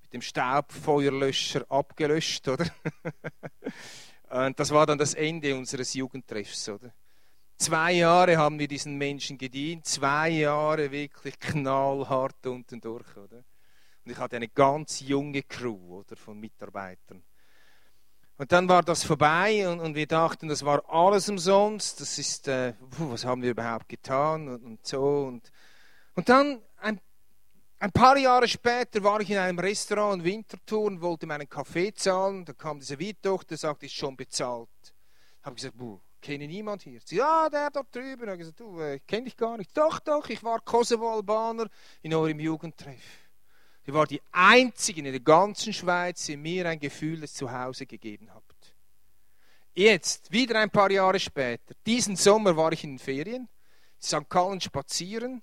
mit 0.00 0.14
dem 0.14 0.22
Staubfeuerlöscher 0.22 1.66
abgelöscht, 1.70 2.48
oder? 2.48 2.64
und 4.30 4.58
das 4.58 4.70
war 4.70 4.86
dann 4.86 4.96
das 4.96 5.12
Ende 5.12 5.54
unseres 5.54 5.92
Jugendtreffs, 5.92 6.66
oder? 6.70 6.94
Zwei 7.56 7.92
Jahre 7.92 8.36
haben 8.36 8.58
wir 8.58 8.68
diesen 8.68 8.96
Menschen 8.96 9.38
gedient, 9.38 9.86
zwei 9.86 10.28
Jahre 10.28 10.90
wirklich 10.90 11.38
knallhart 11.38 12.46
unten 12.46 12.80
durch, 12.80 13.16
oder? 13.16 13.44
Und 14.04 14.10
ich 14.10 14.18
hatte 14.18 14.36
eine 14.36 14.48
ganz 14.48 15.00
junge 15.00 15.42
Crew, 15.42 16.00
oder, 16.00 16.16
von 16.16 16.38
Mitarbeitern. 16.38 17.22
Und 18.36 18.50
dann 18.50 18.68
war 18.68 18.82
das 18.82 19.04
vorbei 19.04 19.68
und, 19.68 19.78
und, 19.78 19.94
wir 19.94 20.08
dachten, 20.08 20.48
das 20.48 20.64
war 20.64 20.82
alles 20.88 21.28
umsonst. 21.28 22.00
Das 22.00 22.18
ist, 22.18 22.48
äh, 22.48 22.74
was 22.98 23.24
haben 23.24 23.42
wir 23.42 23.52
überhaupt 23.52 23.88
getan 23.88 24.48
und, 24.48 24.64
und 24.64 24.86
so. 24.86 25.26
Und, 25.26 25.52
und 26.14 26.28
dann 26.28 26.60
ein, 26.78 27.00
ein, 27.78 27.92
paar 27.92 28.18
Jahre 28.18 28.48
später 28.48 29.04
war 29.04 29.20
ich 29.20 29.30
in 29.30 29.38
einem 29.38 29.58
Restaurant 29.60 30.20
in 30.20 30.24
Winterthur 30.24 30.82
und 30.82 31.00
wollte 31.00 31.26
meinen 31.26 31.48
Kaffee 31.48 31.94
zahlen. 31.94 32.44
Da 32.44 32.52
kam 32.52 32.80
dieser 32.80 32.98
Wirt 32.98 33.24
der 33.24 33.56
sagte, 33.56 33.86
ist 33.86 33.94
schon 33.94 34.16
bezahlt. 34.16 34.68
Habe 35.42 35.54
gesagt, 35.54 35.78
buh, 35.78 36.00
kenne 36.24 36.46
niemand 36.46 36.82
hier. 36.82 37.00
Sie, 37.04 37.16
ja, 37.16 37.50
der 37.50 37.70
dort 37.70 37.94
drüben. 37.94 38.28
Ich 38.30 38.38
gesagt, 38.38 38.58
du, 38.58 38.80
äh, 38.80 38.98
kenne 39.06 39.24
dich 39.24 39.36
gar 39.36 39.58
nicht. 39.58 39.76
Doch, 39.76 40.00
doch, 40.00 40.26
ich 40.30 40.42
war 40.42 40.58
Kosovo-Albaner 40.60 41.68
in 42.00 42.14
eurem 42.14 42.40
Jugendtreff. 42.40 43.28
Sie 43.84 43.92
war 43.92 44.06
die 44.06 44.22
einzige 44.32 45.00
in 45.00 45.04
der 45.04 45.20
ganzen 45.20 45.74
Schweiz, 45.74 46.24
die 46.24 46.38
mir 46.38 46.66
ein 46.66 46.80
Gefühl 46.80 47.20
des 47.20 47.34
Zuhause 47.34 47.84
gegeben 47.84 48.32
hat. 48.32 48.42
Jetzt, 49.74 50.32
wieder 50.32 50.58
ein 50.60 50.70
paar 50.70 50.90
Jahre 50.90 51.20
später, 51.20 51.74
diesen 51.84 52.16
Sommer 52.16 52.56
war 52.56 52.72
ich 52.72 52.84
in 52.84 52.92
den 52.92 52.98
Ferien, 52.98 53.42
in 53.42 53.48
St. 54.00 54.30
Gallen 54.30 54.60
spazieren 54.60 55.42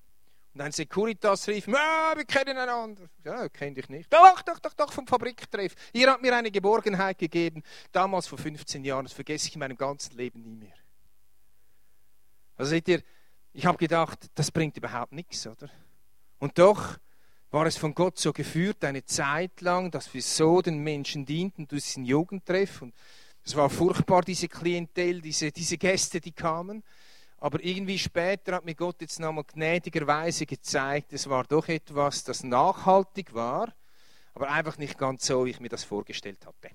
und 0.53 0.61
ein 0.61 0.71
Securitas 0.71 1.47
rief, 1.47 1.67
ah, 1.69 2.13
wir 2.15 2.25
kennen 2.25 2.57
einander. 2.57 3.09
Ja, 3.23 3.47
kenne 3.47 3.75
dich 3.75 3.87
nicht. 3.87 4.11
Doch, 4.11 4.41
doch, 4.41 4.59
doch, 4.59 4.73
doch, 4.73 4.91
vom 4.91 5.07
Fabriktreff. 5.07 5.73
Ihr 5.93 6.09
habt 6.09 6.21
mir 6.21 6.35
eine 6.35 6.51
Geborgenheit 6.51 7.17
gegeben, 7.17 7.63
damals 7.91 8.27
vor 8.27 8.37
15 8.37 8.83
Jahren, 8.83 9.05
das 9.05 9.13
vergesse 9.13 9.47
ich 9.47 9.55
in 9.55 9.59
meinem 9.59 9.77
ganzen 9.77 10.17
Leben 10.17 10.41
nie 10.41 10.55
mehr. 10.55 10.75
Also 12.57 12.71
seht 12.71 12.87
ihr, 12.89 13.01
ich 13.53 13.65
habe 13.65 13.77
gedacht, 13.77 14.27
das 14.35 14.51
bringt 14.51 14.77
überhaupt 14.77 15.13
nichts, 15.13 15.47
oder? 15.47 15.69
Und 16.39 16.59
doch 16.59 16.97
war 17.49 17.65
es 17.65 17.77
von 17.77 17.93
Gott 17.93 18.17
so 18.17 18.33
geführt, 18.33 18.83
eine 18.83 19.05
Zeit 19.05 19.61
lang, 19.61 19.91
dass 19.91 20.13
wir 20.13 20.21
so 20.21 20.61
den 20.61 20.79
Menschen 20.79 21.25
dienten 21.25 21.67
durch 21.67 21.83
diesen 21.83 22.05
Jugendtreff. 22.05 22.81
Und 22.81 22.93
es 23.43 23.55
war 23.55 23.69
furchtbar, 23.69 24.21
diese 24.21 24.47
Klientel, 24.47 25.21
diese, 25.21 25.51
diese 25.51 25.77
Gäste, 25.77 26.21
die 26.21 26.31
kamen. 26.31 26.83
Aber 27.41 27.63
irgendwie 27.63 27.97
später 27.97 28.53
hat 28.53 28.65
mir 28.65 28.75
Gott 28.75 29.01
jetzt 29.01 29.19
nochmal 29.19 29.43
gnädigerweise 29.43 30.45
gezeigt, 30.45 31.11
es 31.11 31.27
war 31.27 31.43
doch 31.43 31.67
etwas, 31.67 32.23
das 32.23 32.43
nachhaltig 32.43 33.33
war, 33.33 33.73
aber 34.35 34.49
einfach 34.49 34.77
nicht 34.77 34.95
ganz 34.95 35.25
so, 35.25 35.45
wie 35.45 35.49
ich 35.49 35.59
mir 35.59 35.67
das 35.67 35.83
vorgestellt 35.83 36.45
hatte. 36.45 36.69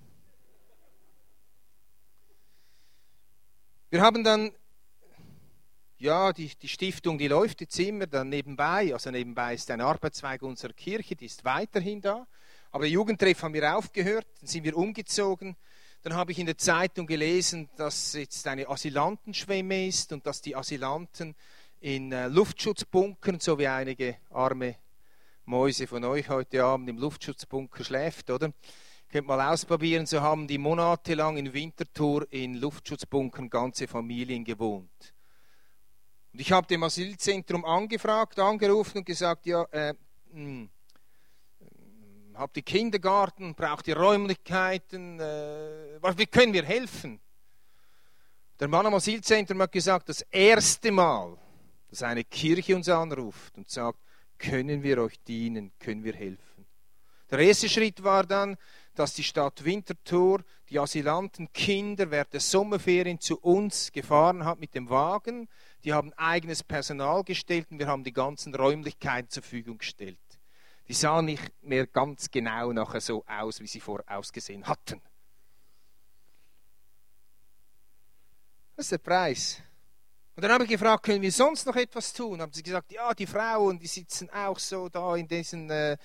Wir 3.91 4.03
haben 4.03 4.25
dann 4.25 4.51
ja, 5.99 6.33
die, 6.33 6.51
die 6.61 6.69
Stiftung, 6.69 7.17
die 7.17 7.29
läuft 7.29 7.61
jetzt 7.61 7.79
immer 7.79 8.09
dann 8.09 8.29
nebenbei. 8.29 8.93
Also 8.93 9.13
nebenbei 9.13 9.55
ist 9.55 9.71
ein 9.71 9.81
Arbeitszweig 9.81 10.43
unserer 10.43 10.73
Kirche, 10.73 11.15
die 11.15 11.27
ist 11.27 11.45
weiterhin 11.45 12.01
da. 12.01 12.27
Aber 12.73 12.87
Jugendtreff 12.87 13.43
haben 13.43 13.55
wir 13.55 13.77
aufgehört, 13.77 14.27
dann 14.41 14.49
sind 14.49 14.65
wir 14.65 14.77
umgezogen. 14.77 15.57
Dann 16.07 16.15
habe 16.15 16.31
ich 16.31 16.39
in 16.39 16.47
der 16.47 16.57
Zeitung 16.57 17.05
gelesen, 17.05 17.69
dass 17.75 18.13
jetzt 18.13 18.47
eine 18.47 18.69
Asylantenschwemme 18.69 19.89
ist 19.89 20.13
und 20.13 20.25
dass 20.25 20.41
die 20.41 20.55
Asylanten 20.55 21.35
in 21.81 22.13
äh, 22.13 22.29
Luftschutzbunkern, 22.29 23.41
so 23.41 23.59
wie 23.59 23.67
einige 23.67 24.19
arme 24.31 24.77
Mäuse 25.47 25.89
von 25.89 26.05
euch 26.05 26.29
heute 26.29 26.63
Abend 26.63 26.89
im 26.89 26.99
Luftschutzbunker 26.99 27.83
schläft, 27.83 28.31
oder? 28.31 28.53
Könnt 29.09 29.27
mal 29.27 29.53
ausprobieren, 29.53 30.07
so 30.07 30.21
haben 30.21 30.47
die 30.47 30.59
monatelang 30.59 31.39
in 31.39 31.53
Winterthur 31.53 32.25
in 32.31 32.55
Luftschutzbunkern 32.55 33.51
ganze 33.51 33.89
Familien 33.89 34.45
gewohnt. 34.45 35.13
Und 36.33 36.41
ich 36.41 36.53
habe 36.53 36.69
dem 36.69 36.85
Asylzentrum 36.85 37.65
angefragt, 37.65 38.39
angerufen 38.39 38.99
und 38.99 39.07
gesagt, 39.07 39.45
ja, 39.47 39.65
äh, 39.73 39.93
hm, 40.31 40.71
habt 42.37 42.57
ihr 42.57 42.63
Kindergarten, 42.63 43.55
braucht 43.55 43.89
ihr 43.89 43.97
Räumlichkeiten, 43.97 45.21
äh, 45.21 45.99
wie 46.17 46.27
können 46.27 46.53
wir 46.53 46.65
helfen? 46.65 47.21
Der 48.59 48.69
Mann 48.69 48.87
am 48.87 48.95
Asylzentrum 48.95 49.61
hat 49.61 49.73
gesagt, 49.73 50.09
das 50.09 50.23
erste 50.23 50.91
Mal, 50.91 51.37
dass 51.89 52.03
eine 52.03 52.25
Kirche 52.25 52.75
uns 52.75 52.89
anruft 52.89 53.57
und 53.57 53.69
sagt, 53.69 53.99
können 54.39 54.83
wir 54.83 55.03
euch 55.03 55.19
dienen, 55.25 55.73
können 55.79 56.05
wir 56.05 56.15
helfen. 56.15 56.67
Der 57.31 57.41
erste 57.41 57.69
Schritt 57.69 58.03
war 58.03 58.25
dann, 58.25 58.57
dass 58.95 59.15
die 59.15 59.25
Stadt 59.25 59.65
Winterthur 59.65 60.43
die 60.71 60.79
Asylantenkinder 60.79 62.11
während 62.11 62.33
der 62.33 62.41
Sommerferien 62.41 63.21
zu 63.21 63.39
uns 63.39 63.93
gefahren 63.93 64.45
hat 64.45 64.59
mit 64.59 64.75
dem 64.75 64.89
Wagen. 64.89 65.49
Die 65.85 65.93
haben 65.93 66.13
eigenes 66.15 66.63
Personal 66.63 67.25
gestellt 67.25 67.69
und 67.71 67.79
wir 67.79 67.89
haben 67.89 68.05
die 68.05 68.13
ganzen 68.13 68.55
Räumlichkeiten 68.55 69.29
zur 69.29 69.43
Verfügung 69.43 69.79
gestellt. 69.79 70.19
Die 70.89 70.95
sahen 70.95 71.25
nicht 71.25 71.53
mehr 71.63 71.87
ganz 71.87 72.31
genau 72.31 72.73
nachher 72.73 73.01
so 73.01 73.25
aus, 73.27 73.61
wie 73.61 73.67
sie 73.67 73.81
vorher 73.81 74.17
ausgesehen 74.17 74.67
hatten. 74.67 75.01
Das 78.77 78.87
ist 78.87 78.93
der 78.93 78.99
Preis. 78.99 79.63
Und 80.37 80.43
dann 80.43 80.53
habe 80.53 80.65
ich 80.65 80.71
gefragt, 80.71 81.05
können 81.05 81.23
wir 81.23 81.33
sonst 81.33 81.65
noch 81.65 81.77
etwas 81.77 82.13
tun? 82.13 82.43
Haben 82.43 82.53
sie 82.53 82.63
gesagt, 82.63 82.93
ja, 82.93 83.15
die 83.15 83.27
Frauen, 83.27 83.79
die 83.79 83.87
sitzen 83.87 84.29
auch 84.29 84.59
so 84.59 84.91
da 84.91 85.17
in 85.17 85.27
diesen 85.27 85.71
äh, 85.71 85.97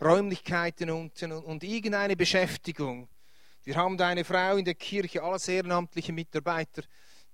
Räumlichkeiten 0.00 0.90
unten 0.90 1.32
und, 1.32 1.44
und 1.44 1.62
irgendeine 1.62 2.16
Beschäftigung. 2.16 3.08
Wir 3.62 3.76
haben 3.76 3.98
da 3.98 4.08
eine 4.08 4.24
Frau 4.24 4.56
in 4.56 4.64
der 4.64 4.74
Kirche, 4.74 5.22
alles 5.22 5.48
ehrenamtliche 5.48 6.14
Mitarbeiter, 6.14 6.82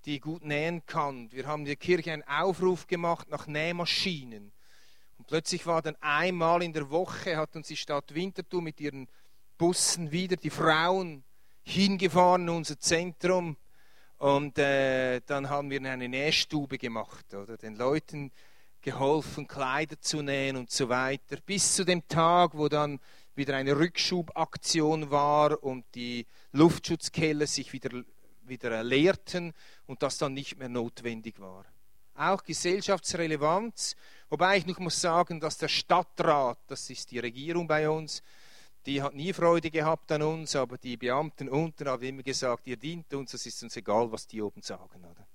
die 0.04 0.18
gut 0.18 0.44
nähen 0.44 0.84
kann. 0.86 1.30
Wir 1.30 1.46
haben 1.46 1.60
in 1.60 1.66
der 1.66 1.76
Kirche 1.76 2.12
einen 2.12 2.24
Aufruf 2.24 2.88
gemacht 2.88 3.28
nach 3.30 3.46
Nähmaschinen. 3.46 4.52
Und 5.20 5.26
plötzlich 5.26 5.66
war 5.66 5.82
dann 5.82 5.96
einmal 6.00 6.62
in 6.62 6.72
der 6.72 6.88
Woche, 6.88 7.36
hat 7.36 7.54
uns 7.54 7.68
die 7.68 7.76
Stadt 7.76 8.14
Winterthur 8.14 8.62
mit 8.62 8.80
ihren 8.80 9.06
Bussen 9.58 10.12
wieder 10.12 10.36
die 10.36 10.48
Frauen 10.48 11.24
hingefahren 11.62 12.44
in 12.44 12.48
unser 12.48 12.78
Zentrum. 12.78 13.58
Und 14.16 14.56
äh, 14.56 15.20
dann 15.26 15.50
haben 15.50 15.68
wir 15.68 15.82
eine 15.82 16.08
Nähstube 16.08 16.78
gemacht, 16.78 17.34
oder? 17.34 17.58
Den 17.58 17.76
Leuten 17.76 18.32
geholfen, 18.80 19.46
Kleider 19.46 20.00
zu 20.00 20.22
nähen 20.22 20.56
und 20.56 20.70
so 20.70 20.88
weiter, 20.88 21.36
bis 21.44 21.74
zu 21.74 21.84
dem 21.84 22.08
Tag, 22.08 22.56
wo 22.56 22.70
dann 22.70 22.98
wieder 23.34 23.54
eine 23.56 23.78
Rückschubaktion 23.78 25.10
war 25.10 25.62
und 25.62 25.84
die 25.94 26.26
Luftschutzkeller 26.52 27.46
sich 27.46 27.74
wieder, 27.74 28.04
wieder 28.44 28.82
leerten 28.82 29.52
und 29.84 30.02
das 30.02 30.16
dann 30.16 30.32
nicht 30.32 30.56
mehr 30.56 30.70
notwendig 30.70 31.40
war. 31.40 31.66
Auch 32.14 32.42
Gesellschaftsrelevanz, 32.42 33.96
wobei 34.30 34.56
ich 34.56 34.66
noch 34.66 34.78
muss 34.78 35.00
sagen, 35.00 35.40
dass 35.40 35.58
der 35.58 35.68
Stadtrat, 35.68 36.58
das 36.68 36.88
ist 36.88 37.10
die 37.10 37.18
Regierung 37.18 37.66
bei 37.66 37.90
uns, 37.90 38.22
die 38.86 39.02
hat 39.02 39.14
nie 39.14 39.32
Freude 39.32 39.70
gehabt 39.70 40.10
an 40.10 40.22
uns, 40.22 40.56
aber 40.56 40.78
die 40.78 40.96
Beamten 40.96 41.50
unten 41.50 41.86
haben 41.86 42.02
immer 42.02 42.22
gesagt, 42.22 42.66
ihr 42.66 42.78
dient 42.78 43.12
uns, 43.12 43.34
es 43.34 43.44
ist 43.44 43.62
uns 43.62 43.76
egal, 43.76 44.10
was 44.10 44.26
die 44.26 44.40
oben 44.40 44.62
sagen. 44.62 45.04
Oder? 45.04 45.26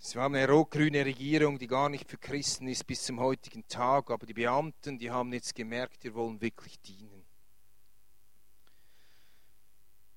Es 0.00 0.16
war 0.16 0.26
eine 0.26 0.48
rot-grüne 0.48 1.04
Regierung, 1.04 1.58
die 1.58 1.66
gar 1.66 1.88
nicht 1.88 2.10
für 2.10 2.18
Christen 2.18 2.68
ist 2.68 2.86
bis 2.86 3.04
zum 3.04 3.18
heutigen 3.20 3.66
Tag, 3.68 4.10
aber 4.10 4.26
die 4.26 4.34
Beamten, 4.34 4.98
die 4.98 5.10
haben 5.10 5.32
jetzt 5.32 5.54
gemerkt, 5.54 6.04
wir 6.04 6.14
wollen 6.14 6.40
wirklich 6.40 6.78
dienen. 6.80 7.24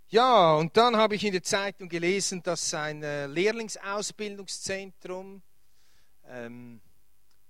Ja, 0.09 0.55
und 0.55 0.77
dann 0.77 0.95
habe 0.95 1.15
ich 1.15 1.25
in 1.25 1.33
der 1.33 1.43
Zeitung 1.43 1.89
gelesen, 1.89 2.41
dass 2.41 2.73
ein 2.73 3.03
äh, 3.03 3.27
Lehrlingsausbildungszentrum 3.27 5.41
ähm, 6.29 6.81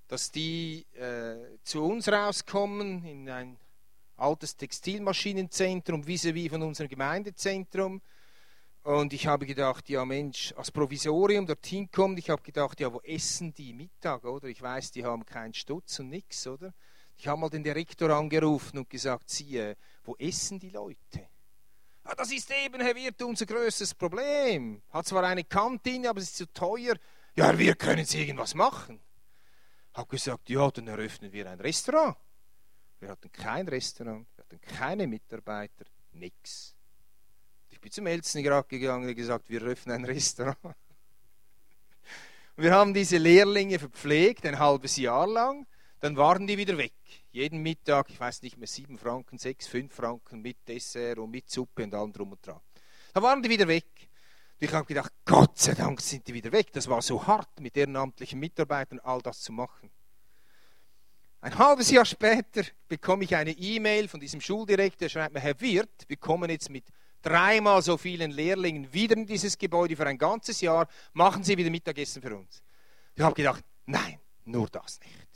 dass 0.08 0.32
die 0.32 0.86
äh, 0.96 1.58
zu 1.64 1.84
uns 1.84 2.08
rauskommen 2.08 3.04
in 3.06 3.30
ein 3.30 3.58
altes 4.16 4.56
Textilmaschinenzentrum 4.56 6.04
vis-à-vis 6.04 6.50
von 6.50 6.64
unserem 6.64 6.90
Gemeindezentrum. 6.90 8.02
Und 8.84 9.12
ich 9.12 9.28
habe 9.28 9.46
gedacht, 9.46 9.90
ja 9.90 10.06
Mensch, 10.06 10.54
als 10.56 10.72
Provisorium 10.72 11.46
dorthin 11.46 11.92
kommt, 11.92 12.20
ich 12.20 12.30
habe 12.30 12.42
gedacht, 12.42 12.80
ja, 12.80 12.92
wo 12.92 13.02
essen 13.02 13.54
die 13.54 13.74
Mittag, 13.74 14.24
oder? 14.24 14.48
Ich 14.48 14.62
weiß, 14.62 14.92
die 14.92 15.04
haben 15.04 15.26
keinen 15.26 15.54
Stutz 15.54 16.00
und 16.00 16.10
nichts, 16.10 16.48
oder? 16.48 16.74
Ich 17.18 17.28
habe 17.28 17.42
mal 17.42 17.50
den 17.50 17.64
Direktor 17.64 18.12
angerufen 18.12 18.78
und 18.78 18.90
gesagt, 18.90 19.30
siehe, 19.30 19.76
wo 20.06 20.16
essen 20.18 20.60
die 20.60 20.70
Leute? 20.70 21.28
Ah, 22.04 22.16
das 22.16 22.32
ist 22.32 22.50
eben, 22.52 22.80
Herr 22.80 22.96
Wirt, 22.96 23.22
unser 23.22 23.46
größtes 23.46 23.94
Problem. 23.94 24.82
Hat 24.92 25.06
zwar 25.06 25.24
eine 25.26 25.44
Kantine, 25.44 26.10
aber 26.10 26.22
es 26.22 26.30
ist 26.30 26.38
zu 26.38 26.54
teuer. 26.54 26.96
Ja, 27.38 27.56
Wirt, 27.60 27.78
können 27.78 28.04
Sie 28.04 28.20
irgendwas 28.20 28.56
machen? 28.56 29.00
Habe 29.94 30.08
gesagt, 30.08 30.50
ja, 30.50 30.72
dann 30.72 30.88
eröffnen 30.88 31.32
wir 31.32 31.48
ein 31.48 31.60
Restaurant. 31.60 32.18
Wir 33.00 33.10
hatten 33.10 33.32
kein 33.32 33.68
Restaurant, 33.68 34.26
wir 34.36 34.44
hatten 34.44 34.60
keine 34.60 35.06
Mitarbeiter, 35.06 35.86
nichts. 36.14 36.76
Ich 37.70 37.80
bin 37.80 37.92
zum 37.92 38.08
Elzengrad 38.08 38.68
gegangen 38.70 39.08
und 39.08 39.14
gesagt, 39.14 39.52
wir 39.52 39.62
öffnen 39.62 39.98
ein 39.98 40.06
Restaurant. 40.06 40.58
Wir 42.56 42.74
haben 42.74 42.96
diese 42.96 43.18
Lehrlinge 43.18 43.78
verpflegt, 43.78 44.44
ein 44.48 44.58
halbes 44.58 44.98
Jahr 44.98 45.28
lang. 45.28 45.68
Dann 46.00 46.18
waren 46.18 46.48
die 46.48 46.58
wieder 46.58 46.76
weg. 46.80 46.96
Jeden 47.30 47.62
Mittag, 47.62 48.10
ich 48.10 48.20
weiß 48.20 48.42
nicht 48.42 48.58
mehr, 48.58 48.68
sieben 48.68 48.98
Franken, 48.98 49.38
sechs, 49.38 49.68
fünf 49.68 49.94
Franken 49.94 50.42
mit 50.42 50.68
Dessert 50.68 51.20
und 51.20 51.30
mit 51.30 51.52
Suppe 51.52 51.84
und 51.84 51.94
allem 51.94 52.12
drum 52.12 52.32
und 52.32 52.46
dran. 52.46 52.62
Da 53.14 53.22
waren 53.22 53.44
die 53.44 53.50
wieder 53.50 53.68
weg. 53.68 54.07
Und 54.60 54.68
ich 54.68 54.74
habe 54.74 54.86
gedacht, 54.86 55.14
Gott 55.24 55.60
sei 55.60 55.76
Dank 55.76 56.02
sind 56.02 56.28
die 56.28 56.34
wieder 56.34 56.52
weg. 56.52 56.74
Das 56.74 56.88
war 56.88 57.02
so 57.04 57.28
hart, 57.28 57.60
mit 57.60 57.78
ehrenamtlichen 57.78 58.40
Mitarbeitern 58.40 59.00
all 59.00 59.22
das 59.22 59.42
zu 59.42 59.52
machen. 59.52 59.92
Ein 61.42 61.56
halbes 61.60 61.92
Jahr 61.92 62.06
später 62.06 62.64
bekomme 62.88 63.24
ich 63.24 63.36
eine 63.36 63.52
E-Mail 63.52 64.08
von 64.08 64.20
diesem 64.20 64.42
Schuldirektor, 64.42 65.06
der 65.06 65.10
schreibt 65.10 65.36
mir, 65.36 65.40
Herr 65.40 65.62
Wirt, 65.62 66.06
wir 66.08 66.18
kommen 66.18 66.50
jetzt 66.50 66.72
mit 66.72 66.86
dreimal 67.22 67.84
so 67.84 67.98
vielen 67.98 68.32
Lehrlingen 68.32 68.92
wieder 68.92 69.16
in 69.16 69.28
dieses 69.28 69.60
Gebäude 69.60 69.96
für 69.96 70.08
ein 70.08 70.18
ganzes 70.18 70.62
Jahr, 70.62 70.88
machen 71.14 71.44
Sie 71.44 71.56
wieder 71.56 71.70
Mittagessen 71.70 72.24
für 72.24 72.36
uns. 72.36 72.64
Ich 73.16 73.22
habe 73.22 73.36
gedacht, 73.36 73.64
nein, 73.86 74.20
nur 74.46 74.68
das 74.70 75.00
nicht. 75.02 75.28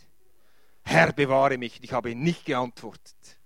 Herr, 0.84 1.14
bewahre 1.14 1.60
mich. 1.60 1.78
Ich 1.84 1.94
habe 1.94 2.16
nicht 2.16 2.46
geantwortet. 2.46 3.38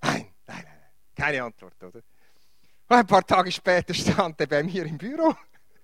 Nein, 0.00 0.28
nein, 0.46 0.64
nein, 0.64 0.90
keine 1.14 1.44
Antwort, 1.44 1.82
oder? 1.82 2.00
Und 2.88 2.96
ein 2.96 3.06
paar 3.06 3.26
Tage 3.26 3.50
später 3.50 3.94
stand 3.94 4.40
er 4.40 4.46
bei 4.46 4.62
mir 4.62 4.84
im 4.84 4.98
Büro 4.98 5.34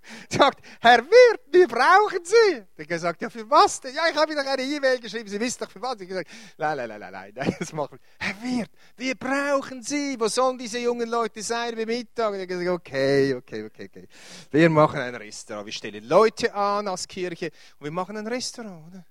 sagt, 0.28 0.60
Herr 0.80 0.98
Wirt, 0.98 1.40
wir 1.50 1.68
brauchen 1.68 2.24
Sie. 2.24 2.34
Ich 2.54 2.62
habe 2.72 2.86
gesagt, 2.86 3.22
ja, 3.22 3.30
für 3.30 3.48
was 3.48 3.80
denn? 3.80 3.94
Ja, 3.94 4.02
ich 4.10 4.16
habe 4.16 4.32
Ihnen 4.32 4.46
eine 4.46 4.62
E-Mail 4.62 5.00
geschrieben, 5.00 5.28
Sie 5.28 5.40
wissen 5.40 5.58
doch 5.60 5.70
für 5.70 5.80
was. 5.80 6.00
Ich 6.00 6.08
gesagt, 6.08 6.28
nein, 6.58 6.76
nein, 6.76 6.88
nein, 6.88 7.12
nein, 7.12 7.32
nein, 7.34 7.56
das 7.58 7.72
machen 7.72 7.98
wir. 7.98 8.26
Herr 8.26 8.42
Wirt, 8.42 8.70
wir 8.96 9.14
brauchen 9.14 9.82
Sie. 9.82 10.16
Wo 10.18 10.28
sollen 10.28 10.58
diese 10.58 10.78
jungen 10.78 11.08
Leute 11.08 11.42
sein 11.42 11.74
beim 11.74 11.86
Mittag? 11.86 12.34
ich 12.34 12.40
habe 12.40 12.46
gesagt, 12.46 12.68
okay, 12.68 13.34
okay, 13.34 13.64
okay, 13.64 13.84
okay. 13.86 14.08
Wir 14.50 14.70
machen 14.70 15.00
ein 15.00 15.14
Restaurant. 15.14 15.66
Wir 15.66 15.72
stellen 15.72 16.04
Leute 16.04 16.54
an 16.54 16.88
als 16.88 17.06
Kirche 17.06 17.50
und 17.78 17.84
wir 17.84 17.92
machen 17.92 18.16
ein 18.16 18.26
Restaurant, 18.26 18.88
oder? 18.88 19.04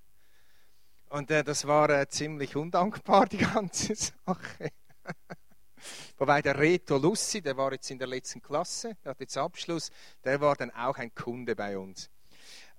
Und 1.10 1.32
äh, 1.32 1.44
das 1.44 1.66
war 1.66 1.90
äh, 1.90 2.08
ziemlich 2.08 2.56
undankbar, 2.56 3.26
die 3.26 3.38
ganze 3.38 3.96
Sache. 4.26 4.72
Wobei 6.18 6.42
der 6.42 6.58
Reto 6.58 6.98
Lussi, 6.98 7.42
der 7.42 7.58
war 7.58 7.72
jetzt 7.72 7.90
in 7.92 8.00
der 8.00 8.08
letzten 8.08 8.42
Klasse, 8.42 8.96
der 9.04 9.12
hat 9.12 9.20
jetzt 9.20 9.38
Abschluss, 9.38 9.92
der 10.24 10.40
war 10.42 10.56
dann 10.56 10.72
auch 10.72 10.98
ein 10.98 11.14
Kunde 11.14 11.56
bei 11.56 11.78
uns 11.78 12.10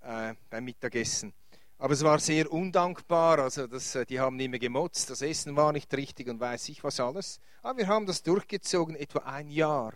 äh, 0.03 0.35
beim 0.49 0.65
Mittagessen. 0.65 1.33
Aber 1.79 1.95
es 1.95 2.05
war 2.05 2.19
sehr 2.19 2.53
undankbar, 2.53 3.39
also 3.39 3.67
das, 3.67 3.95
äh, 3.95 4.05
die 4.05 4.21
haben 4.21 4.39
immer 4.39 4.59
gemotzt, 4.59 5.09
das 5.09 5.23
Essen 5.23 5.57
war 5.57 5.73
nicht 5.73 5.93
richtig 5.95 6.29
und 6.29 6.39
weiß 6.39 6.69
ich 6.69 6.85
was 6.85 7.01
alles. 7.01 7.41
Aber 7.63 7.79
wir 7.79 7.87
haben 7.87 8.07
das 8.07 8.23
durchgezogen, 8.23 8.97
etwa 8.97 9.21
ein 9.21 9.49
Jahr. 9.49 9.95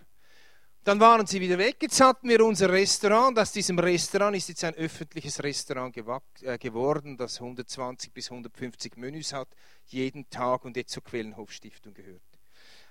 Dann 0.84 1.00
waren 1.00 1.26
sie 1.26 1.40
wieder 1.40 1.56
weg. 1.56 1.76
Jetzt 1.80 1.98
hatten 2.02 2.28
wir 2.28 2.44
unser 2.44 2.70
Restaurant. 2.70 3.38
Aus 3.38 3.52
diesem 3.52 3.78
Restaurant 3.78 4.36
ist 4.36 4.50
jetzt 4.50 4.64
ein 4.64 4.74
öffentliches 4.74 5.42
Restaurant 5.42 5.96
äh, 5.96 6.58
geworden, 6.58 7.16
das 7.16 7.40
120 7.40 8.12
bis 8.12 8.30
150 8.30 8.98
Menüs 8.98 9.32
hat, 9.32 9.48
jeden 9.86 10.28
Tag 10.28 10.64
und 10.66 10.76
jetzt 10.76 10.92
zur 10.92 11.02
Quellenhofstiftung 11.02 11.94
gehört. 11.94 12.33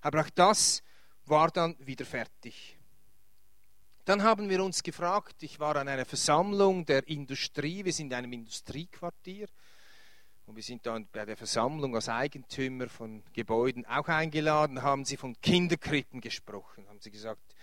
Aber 0.03 0.21
auch 0.21 0.29
das 0.29 0.83
war 1.25 1.49
dann 1.49 1.75
wieder 1.79 2.05
fertig. 2.05 2.77
Dann 4.03 4.21
haben 4.21 4.49
wir 4.49 4.61
uns 4.61 4.83
gefragt, 4.83 5.41
ich 5.43 5.61
war 5.61 5.77
an 5.77 5.87
einer 5.87 6.03
Versammlung 6.03 6.85
der 6.85 7.07
Industrie, 7.07 7.85
wir 7.85 7.93
sind 7.93 8.07
in 8.07 8.13
einem 8.15 8.33
Industriequartier 8.33 9.47
und 10.45 10.57
wir 10.57 10.63
sind 10.63 10.85
dann 10.85 11.07
bei 11.09 11.23
der 11.23 11.37
Versammlung 11.37 11.95
als 11.95 12.09
Eigentümer 12.09 12.89
von 12.89 13.23
Gebäuden 13.31 13.85
auch 13.85 14.09
eingeladen, 14.09 14.81
haben 14.81 15.05
sie 15.05 15.15
von 15.15 15.39
Kinderkrippen 15.41 16.19
gesprochen, 16.19 16.85
haben 16.89 16.99
sie 16.99 17.11
gesagt, 17.11 17.55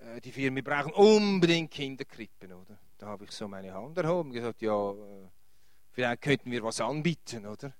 äh, 0.00 0.22
die 0.22 0.32
Firmen 0.32 0.64
brauchen 0.64 0.92
unbedingt 0.94 1.70
Kinderkrippen, 1.70 2.54
oder? 2.54 2.78
Da 2.96 3.08
habe 3.08 3.24
ich 3.24 3.30
so 3.32 3.46
meine 3.46 3.74
Hand 3.74 3.98
erhoben 3.98 4.30
und 4.30 4.36
gesagt, 4.36 4.62
ja, 4.62 4.90
äh, 4.90 5.28
vielleicht 5.92 6.22
könnten 6.22 6.50
wir 6.50 6.62
was 6.62 6.80
anbieten, 6.80 7.44
oder? 7.44 7.74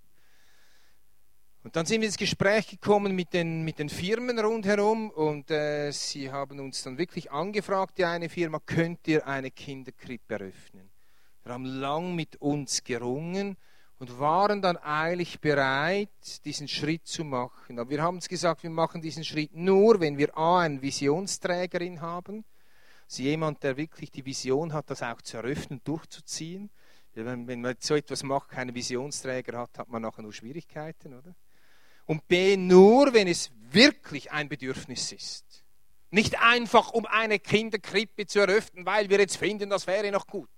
Und 1.64 1.76
dann 1.76 1.86
sind 1.86 2.02
wir 2.02 2.08
ins 2.08 2.18
Gespräch 2.18 2.68
gekommen 2.68 3.14
mit 3.14 3.32
den, 3.32 3.62
mit 3.62 3.78
den 3.78 3.88
Firmen 3.88 4.38
rundherum 4.38 5.08
und 5.08 5.50
äh, 5.50 5.90
sie 5.92 6.30
haben 6.30 6.60
uns 6.60 6.82
dann 6.82 6.98
wirklich 6.98 7.32
angefragt, 7.32 7.96
die 7.96 8.04
eine 8.04 8.28
Firma, 8.28 8.60
könnt 8.66 9.08
ihr 9.08 9.26
eine 9.26 9.50
Kinderkrippe 9.50 10.34
eröffnen? 10.34 10.90
Wir 11.42 11.54
haben 11.54 11.64
lang 11.64 12.14
mit 12.14 12.36
uns 12.36 12.84
gerungen 12.84 13.56
und 13.98 14.18
waren 14.18 14.60
dann 14.60 14.76
eigentlich 14.76 15.40
bereit, 15.40 16.10
diesen 16.44 16.68
Schritt 16.68 17.06
zu 17.06 17.24
machen. 17.24 17.78
Aber 17.78 17.88
wir 17.88 18.02
haben 18.02 18.16
uns 18.16 18.28
gesagt, 18.28 18.62
wir 18.62 18.68
machen 18.68 19.00
diesen 19.00 19.24
Schritt 19.24 19.56
nur, 19.56 20.00
wenn 20.00 20.18
wir 20.18 20.36
A, 20.36 20.60
einen 20.60 20.82
Visionsträgerin 20.82 22.02
haben, 22.02 22.44
also 23.04 23.22
jemand, 23.22 23.62
der 23.62 23.78
wirklich 23.78 24.10
die 24.10 24.26
Vision 24.26 24.74
hat, 24.74 24.90
das 24.90 25.02
auch 25.02 25.22
zu 25.22 25.38
eröffnen, 25.38 25.80
durchzuziehen. 25.84 26.70
Wenn, 27.14 27.46
wenn 27.46 27.62
man 27.62 27.76
so 27.78 27.94
etwas 27.94 28.22
macht, 28.22 28.50
keinen 28.50 28.74
Visionsträger 28.74 29.58
hat, 29.58 29.78
hat 29.78 29.88
man 29.88 30.02
nachher 30.02 30.22
nur 30.22 30.32
Schwierigkeiten, 30.34 31.14
oder? 31.14 31.34
Und 32.06 32.26
B, 32.28 32.56
nur 32.56 33.12
wenn 33.14 33.28
es 33.28 33.50
wirklich 33.70 34.30
ein 34.32 34.48
Bedürfnis 34.48 35.12
ist. 35.12 35.64
Nicht 36.10 36.40
einfach, 36.40 36.90
um 36.92 37.06
eine 37.06 37.38
Kinderkrippe 37.38 38.26
zu 38.26 38.40
eröffnen, 38.40 38.86
weil 38.86 39.10
wir 39.10 39.18
jetzt 39.18 39.36
finden, 39.36 39.70
das 39.70 39.86
wäre 39.86 40.10
noch 40.12 40.26
gut. 40.26 40.48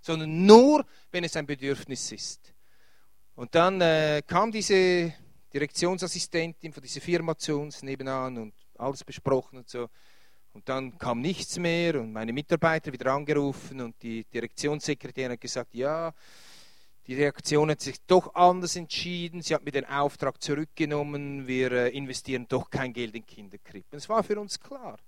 Sondern 0.00 0.44
nur, 0.44 0.84
wenn 1.12 1.24
es 1.24 1.36
ein 1.36 1.46
Bedürfnis 1.46 2.10
ist. 2.12 2.52
Und 3.34 3.54
dann 3.54 3.80
äh, 3.80 4.22
kam 4.26 4.50
diese 4.50 5.14
Direktionsassistentin 5.52 6.72
von 6.72 6.82
dieser 6.82 7.00
Firma 7.00 7.36
zu 7.36 7.58
uns 7.58 7.82
nebenan 7.82 8.36
und 8.38 8.54
alles 8.76 9.04
besprochen 9.04 9.58
und 9.58 9.68
so. 9.68 9.88
Und 10.52 10.68
dann 10.68 10.98
kam 10.98 11.20
nichts 11.20 11.58
mehr 11.58 12.00
und 12.00 12.12
meine 12.12 12.32
Mitarbeiter 12.32 12.92
wieder 12.92 13.12
angerufen 13.12 13.80
und 13.80 14.02
die 14.02 14.24
Direktionssekretärin 14.24 15.32
hat 15.32 15.40
gesagt, 15.40 15.74
ja, 15.74 16.12
die 17.08 17.14
Reaktion 17.14 17.70
hat 17.70 17.80
sich 17.80 17.96
doch 18.06 18.34
anders 18.34 18.76
entschieden. 18.76 19.40
Sie 19.40 19.54
hat 19.54 19.64
mir 19.64 19.70
den 19.70 19.86
Auftrag 19.86 20.42
zurückgenommen. 20.42 21.46
Wir 21.46 21.72
äh, 21.72 21.88
investieren 21.88 22.46
doch 22.46 22.68
kein 22.68 22.92
Geld 22.92 23.14
in 23.14 23.24
Kinderkrippen. 23.24 23.96
Es 23.96 24.10
war 24.10 24.22
für 24.22 24.38
uns 24.38 24.60
klar. 24.60 24.98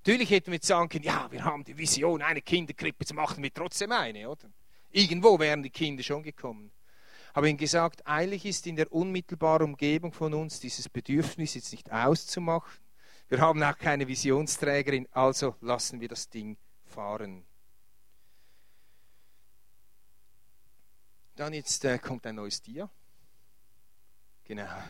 Natürlich 0.00 0.30
hätten 0.30 0.48
wir 0.48 0.54
jetzt 0.54 0.66
sagen 0.66 0.88
können, 0.88 1.04
ja, 1.04 1.30
wir 1.30 1.44
haben 1.44 1.62
die 1.62 1.78
Vision, 1.78 2.20
eine 2.20 2.42
Kinderkrippe, 2.42 2.96
jetzt 3.00 3.14
machen 3.14 3.40
wir 3.40 3.54
trotzdem 3.54 3.92
eine, 3.92 4.28
oder? 4.28 4.50
Irgendwo 4.90 5.38
wären 5.38 5.62
die 5.62 5.70
Kinder 5.70 6.02
schon 6.02 6.24
gekommen. 6.24 6.72
Aber 7.32 7.46
ihnen 7.46 7.58
gesagt, 7.58 8.04
eilig 8.04 8.44
ist 8.44 8.66
in 8.66 8.74
der 8.74 8.92
unmittelbaren 8.92 9.68
Umgebung 9.68 10.12
von 10.12 10.34
uns 10.34 10.58
dieses 10.58 10.88
Bedürfnis 10.88 11.54
jetzt 11.54 11.70
nicht 11.70 11.92
auszumachen. 11.92 12.82
Wir 13.28 13.38
haben 13.38 13.62
auch 13.62 13.78
keine 13.78 14.08
Visionsträgerin, 14.08 15.06
also 15.12 15.54
lassen 15.60 16.00
wir 16.00 16.08
das 16.08 16.28
Ding 16.28 16.56
fahren. 16.84 17.44
Dann 21.36 21.54
jetzt 21.54 21.84
äh, 21.84 21.98
kommt 21.98 22.26
ein 22.26 22.34
neues 22.34 22.60
Dia. 22.60 22.90
Genau. 24.44 24.82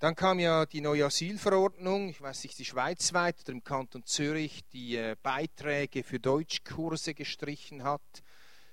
Dann 0.00 0.14
kam 0.14 0.38
ja 0.38 0.64
die 0.66 0.80
neue 0.80 1.06
Asylverordnung, 1.06 2.08
ich 2.08 2.20
weiß 2.20 2.44
nicht, 2.44 2.58
die 2.58 2.64
schweizweit 2.64 3.40
oder 3.42 3.52
im 3.52 3.64
Kanton 3.64 4.04
Zürich, 4.04 4.64
die 4.72 4.96
äh, 4.96 5.16
Beiträge 5.22 6.02
für 6.02 6.20
Deutschkurse 6.20 7.14
gestrichen 7.14 7.82
hat 7.82 8.22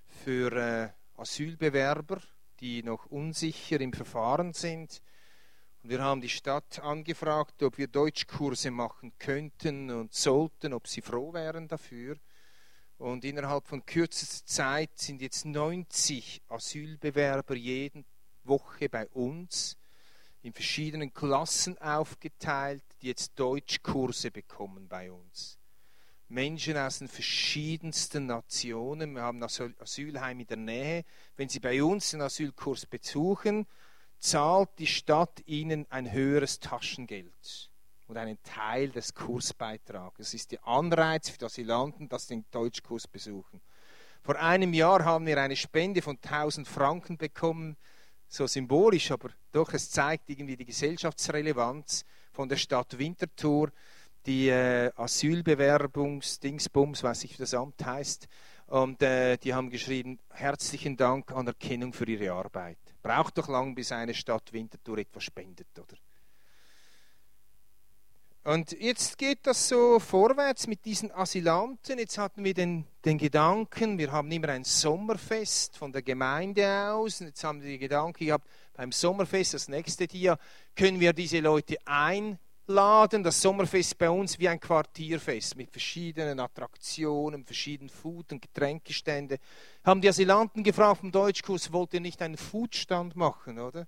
für 0.08 0.52
äh, 0.52 0.90
Asylbewerber, 1.20 2.22
die 2.60 2.84
noch 2.84 3.06
unsicher 3.08 3.80
im 3.82 3.94
Verfahren 3.94 4.54
sind. 4.54 5.02
Und 5.84 5.90
wir 5.90 6.02
haben 6.02 6.22
die 6.22 6.30
Stadt 6.30 6.80
angefragt, 6.80 7.62
ob 7.64 7.78
wir 7.78 7.88
Deutschkurse 7.88 8.72
machen 8.72 9.14
könnten 9.20 9.92
und 9.92 10.14
sollten, 10.14 10.74
ob 10.74 10.88
sie 10.88 11.02
froh 11.02 11.34
wären 11.34 11.68
dafür. 11.68 12.18
Und 12.98 13.26
innerhalb 13.26 13.68
von 13.68 13.86
kürzester 13.86 14.46
Zeit 14.46 14.98
sind 14.98 15.22
jetzt 15.22 15.46
90 15.46 16.42
Asylbewerber 16.48 17.56
jede 17.56 18.06
Woche 18.44 18.88
bei 18.90 19.08
uns 19.08 19.78
in 20.42 20.54
verschiedenen 20.54 21.14
Klassen 21.14 21.78
aufgeteilt, 21.80 22.84
die 23.02 23.08
jetzt 23.08 23.38
Deutschkurse 23.38 24.32
bekommen 24.32 24.88
bei 24.88 25.12
uns. 25.12 25.58
Menschen 26.28 26.78
aus 26.78 27.00
den 27.00 27.08
verschiedensten 27.08 28.28
Nationen. 28.28 29.14
Wir 29.14 29.24
haben 29.24 29.44
ein 29.44 29.76
Asylheim 29.80 30.40
in 30.40 30.48
der 30.48 30.58
Nähe. 30.58 31.06
Wenn 31.36 31.50
sie 31.50 31.60
bei 31.60 31.84
uns 31.84 32.12
den 32.12 32.22
Asylkurs 32.22 32.86
besuchen, 32.86 33.68
zahlt 34.20 34.70
die 34.80 34.88
Stadt 34.88 35.44
ihnen 35.46 35.86
ein 35.90 36.12
höheres 36.12 36.60
Taschengeld. 36.60 37.70
Und 38.08 38.18
einen 38.18 38.38
Teil 38.44 38.90
des 38.90 39.14
Kursbeitrags. 39.14 40.20
Es 40.20 40.34
ist 40.34 40.52
der 40.52 40.68
Anreiz 40.68 41.30
für 41.30 41.38
die 41.38 41.46
Asylanten, 41.46 42.10
dass 42.10 42.28
sie 42.28 42.36
den 42.36 42.46
Deutschkurs 42.52 43.08
besuchen. 43.08 43.62
Vor 44.22 44.38
einem 44.40 44.74
Jahr 44.74 45.06
haben 45.06 45.26
wir 45.26 45.40
eine 45.40 45.56
Spende 45.56 46.02
von 46.02 46.18
1000 46.22 46.68
Franken 46.68 47.18
bekommen, 47.18 47.78
so 48.28 48.46
symbolisch, 48.48 49.12
aber 49.12 49.30
doch, 49.52 49.72
es 49.74 49.92
zeigt 49.92 50.30
irgendwie 50.30 50.58
die 50.58 50.66
Gesellschaftsrelevanz 50.66 52.04
von 52.32 52.50
der 52.50 52.58
Stadt 52.58 52.98
Winterthur, 52.98 53.72
die 54.26 54.50
äh, 54.50 54.92
Asylbewerbungsdingsbums, 54.96 57.04
weiß 57.04 57.26
ich, 57.26 57.36
wie 57.36 57.44
das 57.44 57.54
Amt 57.54 57.86
heißt, 57.86 58.28
und 58.68 59.02
äh, 59.04 59.38
die 59.38 59.54
haben 59.54 59.70
geschrieben, 59.70 60.18
herzlichen 60.32 60.98
Dank, 60.98 61.32
Anerkennung 61.32 61.94
für 61.94 62.08
ihre 62.08 62.32
Arbeit. 62.32 62.80
Braucht 63.04 63.38
doch 63.38 63.48
lang, 63.48 63.76
bis 63.76 63.92
eine 63.92 64.16
Stadt 64.16 64.52
Winterthur 64.52 64.98
etwas 64.98 65.24
spendet, 65.24 65.68
oder? 65.78 65.96
Und 68.46 68.74
jetzt 68.80 69.18
geht 69.18 69.48
das 69.48 69.70
so 69.70 69.98
vorwärts 70.00 70.68
mit 70.68 70.86
diesen 70.86 71.12
Asylanten. 71.12 71.98
Jetzt 71.98 72.20
hatten 72.20 72.44
wir 72.44 72.54
den, 72.54 72.86
den 73.04 73.18
Gedanken, 73.18 73.98
wir 73.98 74.12
haben 74.12 74.32
immer 74.32 74.50
ein 74.50 74.64
Sommerfest 74.64 75.76
von 75.76 75.92
der 75.92 76.04
Gemeinde 76.04 76.92
aus. 76.92 77.22
Und 77.22 77.28
jetzt 77.28 77.44
haben 77.44 77.64
wir 77.64 77.72
den 77.72 77.80
Gedanken 77.80 78.24
gehabt, 78.24 78.48
beim 78.76 78.92
Sommerfest, 78.92 79.56
das 79.56 79.68
nächste 79.68 80.06
Jahr, 80.16 80.38
können 80.76 81.00
wir 81.00 81.12
diese 81.14 81.40
Leute 81.40 81.78
einladen. 81.86 83.24
Das 83.24 83.42
Sommerfest 83.42 83.98
bei 83.98 84.12
uns 84.12 84.38
wie 84.38 84.48
ein 84.48 84.60
Quartierfest 84.60 85.56
mit 85.56 85.72
verschiedenen 85.72 86.40
Attraktionen, 86.40 87.46
verschiedenen 87.46 87.90
Food- 87.90 88.32
und 88.32 88.44
Getränkestände. 88.44 89.40
Haben 89.84 90.02
die 90.02 90.10
Asylanten 90.10 90.64
gefragt 90.64 91.00
vom 91.00 91.12
Deutschkurs, 91.12 91.74
wollt 91.74 91.96
ihr 91.96 92.00
nicht 92.00 92.22
einen 92.22 92.38
Foodstand 92.38 93.16
machen, 93.16 93.58
oder? 93.58 93.88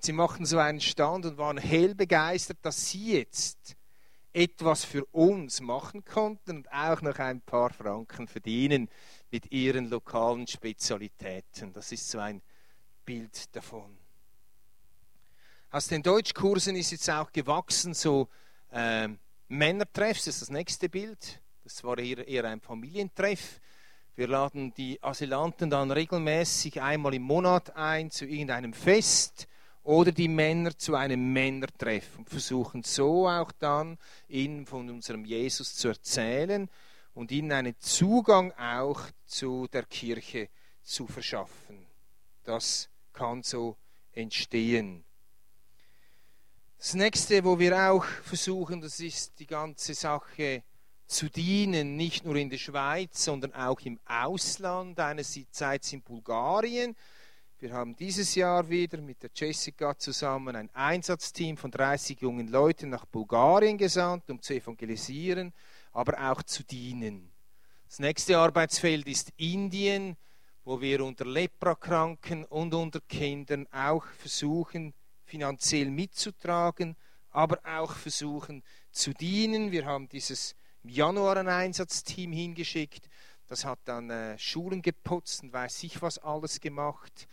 Sie 0.00 0.12
machten 0.12 0.46
so 0.46 0.56
einen 0.56 0.80
Stand 0.80 1.26
und 1.26 1.36
waren 1.36 1.58
hell 1.58 1.94
begeistert, 1.94 2.58
dass 2.62 2.88
sie 2.88 3.18
jetzt 3.18 3.76
etwas 4.32 4.84
für 4.84 5.04
uns 5.06 5.60
machen 5.60 6.04
konnten 6.04 6.58
und 6.58 6.72
auch 6.72 7.00
noch 7.02 7.18
ein 7.18 7.40
paar 7.40 7.70
Franken 7.70 8.28
verdienen 8.28 8.88
mit 9.30 9.50
ihren 9.50 9.88
lokalen 9.88 10.46
Spezialitäten. 10.46 11.72
Das 11.72 11.92
ist 11.92 12.08
so 12.08 12.18
ein 12.18 12.42
Bild 13.04 13.54
davon. 13.56 13.96
Aus 15.70 15.88
den 15.88 16.02
Deutschkursen 16.02 16.76
ist 16.76 16.92
jetzt 16.92 17.10
auch 17.10 17.32
gewachsen 17.32 17.94
so 17.94 18.28
äh, 18.70 19.08
Männertreffs, 19.48 20.24
das 20.24 20.34
ist 20.34 20.42
das 20.42 20.50
nächste 20.50 20.88
Bild. 20.88 21.40
Das 21.64 21.82
war 21.84 21.98
eher, 21.98 22.26
eher 22.26 22.44
ein 22.44 22.60
Familientreff. 22.60 23.60
Wir 24.14 24.28
laden 24.28 24.72
die 24.74 25.02
Asylanten 25.02 25.70
dann 25.70 25.90
regelmäßig 25.90 26.80
einmal 26.80 27.14
im 27.14 27.22
Monat 27.22 27.76
ein 27.76 28.10
zu 28.10 28.24
irgendeinem 28.26 28.72
Fest 28.72 29.47
oder 29.88 30.12
die 30.12 30.28
Männer 30.28 30.76
zu 30.76 30.96
einem 30.96 31.32
Männertreff 31.32 32.18
und 32.18 32.28
versuchen 32.28 32.82
so 32.82 33.26
auch 33.26 33.50
dann 33.52 33.96
ihnen 34.28 34.66
von 34.66 34.90
unserem 34.90 35.24
Jesus 35.24 35.76
zu 35.76 35.88
erzählen 35.88 36.68
und 37.14 37.32
ihnen 37.32 37.52
einen 37.52 37.74
Zugang 37.78 38.52
auch 38.52 39.00
zu 39.24 39.66
der 39.72 39.84
Kirche 39.84 40.50
zu 40.82 41.06
verschaffen. 41.06 41.86
Das 42.44 42.90
kann 43.14 43.42
so 43.42 43.78
entstehen. 44.12 45.04
Das 46.76 46.92
nächste, 46.92 47.42
wo 47.42 47.58
wir 47.58 47.90
auch 47.90 48.04
versuchen, 48.04 48.82
das 48.82 49.00
ist 49.00 49.40
die 49.40 49.46
ganze 49.46 49.94
Sache 49.94 50.64
zu 51.06 51.30
dienen, 51.30 51.96
nicht 51.96 52.26
nur 52.26 52.36
in 52.36 52.50
der 52.50 52.58
Schweiz, 52.58 53.24
sondern 53.24 53.54
auch 53.54 53.80
im 53.80 53.98
Ausland. 54.04 55.00
Einerseits 55.00 55.94
in 55.94 56.02
Bulgarien, 56.02 56.94
wir 57.60 57.72
haben 57.72 57.96
dieses 57.96 58.36
Jahr 58.36 58.68
wieder 58.68 58.98
mit 58.98 59.20
der 59.20 59.30
Jessica 59.34 59.98
zusammen 59.98 60.54
ein 60.54 60.70
Einsatzteam 60.74 61.56
von 61.56 61.72
30 61.72 62.20
jungen 62.20 62.46
Leuten 62.46 62.90
nach 62.90 63.04
Bulgarien 63.04 63.76
gesandt, 63.76 64.30
um 64.30 64.40
zu 64.40 64.54
evangelisieren, 64.54 65.52
aber 65.92 66.30
auch 66.30 66.40
zu 66.44 66.62
dienen. 66.62 67.32
Das 67.88 67.98
nächste 67.98 68.38
Arbeitsfeld 68.38 69.08
ist 69.08 69.32
Indien, 69.38 70.16
wo 70.64 70.80
wir 70.80 71.04
unter 71.04 71.24
Leprakranken 71.24 72.44
und 72.44 72.74
unter 72.74 73.00
Kindern 73.00 73.66
auch 73.72 74.04
versuchen, 74.04 74.94
finanziell 75.24 75.90
mitzutragen, 75.90 76.96
aber 77.30 77.58
auch 77.64 77.92
versuchen 77.92 78.62
zu 78.92 79.12
dienen. 79.12 79.72
Wir 79.72 79.84
haben 79.84 80.08
dieses 80.08 80.54
im 80.84 80.90
Januar 80.90 81.38
ein 81.38 81.48
Einsatzteam 81.48 82.30
hingeschickt. 82.30 83.08
Das 83.48 83.64
hat 83.64 83.80
dann 83.84 84.10
äh, 84.10 84.38
Schulen 84.38 84.80
geputzt 84.80 85.42
und 85.42 85.52
weiß 85.52 85.82
ich 85.82 86.00
was 86.00 86.18
alles 86.18 86.60
gemacht 86.60 87.26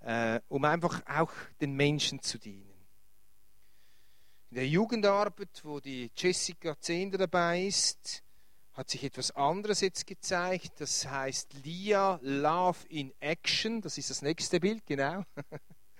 äh, 0.00 0.40
um 0.48 0.64
einfach 0.64 1.02
auch 1.06 1.32
den 1.60 1.74
Menschen 1.74 2.22
zu 2.22 2.38
dienen. 2.38 2.70
In 4.50 4.56
der 4.56 4.66
Jugendarbeit, 4.66 5.60
wo 5.62 5.78
die 5.78 6.10
Jessica 6.16 6.78
Zehnder 6.80 7.18
dabei 7.18 7.62
ist, 7.62 8.22
hat 8.72 8.88
sich 8.90 9.04
etwas 9.04 9.30
anderes 9.32 9.80
jetzt 9.80 10.06
gezeigt. 10.06 10.72
Das 10.80 11.06
heißt 11.06 11.54
LIA, 11.64 12.18
Love 12.22 12.78
in 12.88 13.12
Action. 13.20 13.80
Das 13.80 13.98
ist 13.98 14.10
das 14.10 14.22
nächste 14.22 14.58
Bild, 14.58 14.84
genau. 14.86 15.24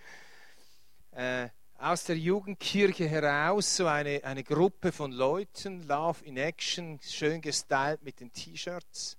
äh, 1.12 1.48
aus 1.78 2.04
der 2.04 2.16
Jugendkirche 2.18 3.08
heraus 3.08 3.76
so 3.76 3.86
eine, 3.86 4.22
eine 4.24 4.44
Gruppe 4.44 4.92
von 4.92 5.12
Leuten, 5.12 5.82
Love 5.84 6.24
in 6.24 6.36
Action, 6.36 7.00
schön 7.02 7.40
gestylt 7.40 8.02
mit 8.02 8.20
den 8.20 8.32
T-Shirts. 8.32 9.16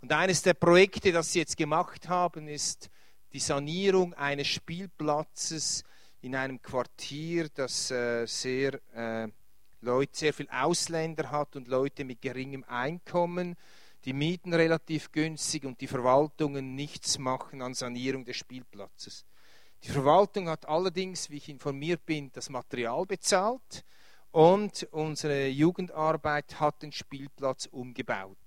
Und 0.00 0.12
eines 0.12 0.42
der 0.42 0.54
Projekte, 0.54 1.12
das 1.12 1.32
sie 1.32 1.40
jetzt 1.40 1.56
gemacht 1.56 2.08
haben, 2.08 2.48
ist 2.48 2.90
die 3.32 3.40
Sanierung 3.40 4.14
eines 4.14 4.48
Spielplatzes 4.48 5.84
in 6.20 6.36
einem 6.36 6.60
Quartier, 6.60 7.48
das 7.48 7.90
äh, 7.90 8.26
sehr, 8.26 8.80
äh, 8.94 9.28
Leute, 9.80 10.16
sehr 10.16 10.32
viel 10.32 10.48
Ausländer 10.50 11.30
hat 11.30 11.56
und 11.56 11.68
Leute 11.68 12.04
mit 12.04 12.20
geringem 12.20 12.64
Einkommen, 12.64 13.56
die 14.04 14.12
Mieten 14.12 14.52
relativ 14.52 15.10
günstig 15.12 15.64
und 15.64 15.80
die 15.80 15.86
Verwaltungen 15.86 16.74
nichts 16.74 17.18
machen 17.18 17.62
an 17.62 17.74
Sanierung 17.74 18.24
des 18.24 18.36
Spielplatzes. 18.36 19.24
Die 19.84 19.90
Verwaltung 19.90 20.48
hat 20.48 20.68
allerdings, 20.68 21.30
wie 21.30 21.38
ich 21.38 21.48
informiert 21.48 22.06
bin, 22.06 22.30
das 22.32 22.50
Material 22.50 23.04
bezahlt 23.06 23.84
und 24.30 24.86
unsere 24.92 25.48
Jugendarbeit 25.48 26.60
hat 26.60 26.82
den 26.82 26.92
Spielplatz 26.92 27.66
umgebaut. 27.66 28.38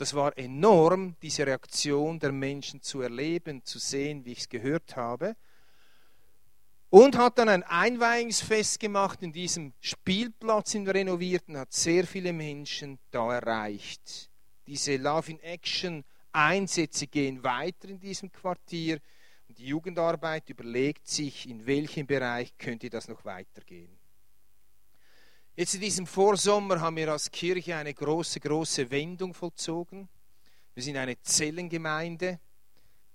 Das 0.00 0.14
war 0.14 0.38
enorm, 0.38 1.14
diese 1.20 1.46
Reaktion 1.46 2.18
der 2.18 2.32
Menschen 2.32 2.80
zu 2.80 3.02
erleben, 3.02 3.62
zu 3.66 3.78
sehen, 3.78 4.24
wie 4.24 4.32
ich 4.32 4.38
es 4.38 4.48
gehört 4.48 4.96
habe. 4.96 5.36
Und 6.88 7.18
hat 7.18 7.36
dann 7.36 7.50
ein 7.50 7.62
Einweihungsfest 7.64 8.80
gemacht 8.80 9.22
in 9.22 9.30
diesem 9.30 9.74
Spielplatz 9.78 10.74
in 10.74 10.88
renovierten, 10.88 11.58
hat 11.58 11.74
sehr 11.74 12.06
viele 12.06 12.32
Menschen 12.32 12.98
da 13.10 13.34
erreicht. 13.34 14.30
Diese 14.66 14.96
Love 14.96 15.32
in 15.32 15.40
Action 15.40 16.02
Einsätze 16.32 17.06
gehen 17.06 17.44
weiter 17.44 17.90
in 17.90 18.00
diesem 18.00 18.32
Quartier 18.32 19.02
und 19.48 19.58
die 19.58 19.66
Jugendarbeit 19.66 20.48
überlegt 20.48 21.08
sich, 21.08 21.46
in 21.46 21.66
welchem 21.66 22.06
Bereich 22.06 22.56
könnte 22.56 22.88
das 22.88 23.06
noch 23.06 23.26
weitergehen. 23.26 23.99
Jetzt 25.60 25.74
in 25.74 25.82
diesem 25.82 26.06
Vorsommer 26.06 26.80
haben 26.80 26.96
wir 26.96 27.12
als 27.12 27.30
Kirche 27.30 27.76
eine 27.76 27.92
große, 27.92 28.40
große 28.40 28.90
Wendung 28.90 29.34
vollzogen. 29.34 30.08
Wir 30.72 30.82
sind 30.82 30.96
eine 30.96 31.20
Zellengemeinde. 31.20 32.40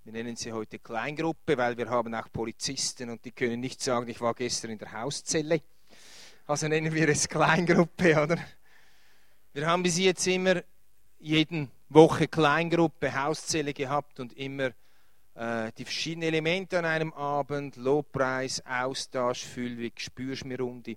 Wir 0.03 0.13
nennen 0.13 0.35
sie 0.35 0.51
heute 0.51 0.77
Kleingruppe, 0.77 1.57
weil 1.57 1.75
wir 1.75 1.89
haben 1.89 2.13
auch 2.13 2.31
Polizisten 2.31 3.09
und 3.09 3.25
die 3.25 3.31
können 3.31 3.61
nicht 3.61 3.81
sagen, 3.81 4.07
ich 4.09 4.21
war 4.21 4.35
gestern 4.35 4.69
in 4.69 4.77
der 4.77 4.91
Hauszelle. 4.91 5.63
Also 6.45 6.67
nennen 6.67 6.93
wir 6.93 7.09
es 7.09 7.27
Kleingruppe, 7.27 8.11
oder? 8.21 8.37
Wir 9.53 9.65
haben 9.65 9.81
bis 9.81 9.97
jetzt 9.97 10.27
immer 10.27 10.61
jeden 11.17 11.71
Woche 11.89 12.27
Kleingruppe, 12.27 13.23
Hauszelle 13.23 13.73
gehabt 13.73 14.19
und 14.19 14.33
immer 14.37 14.69
äh, 15.33 15.71
die 15.79 15.83
verschiedenen 15.83 16.27
Elemente 16.27 16.77
an 16.77 16.85
einem 16.85 17.11
Abend, 17.13 17.75
Lobpreis, 17.75 18.63
Austausch, 18.67 19.43
Füllweg, 19.43 19.99
Spürschmirundi 19.99 20.95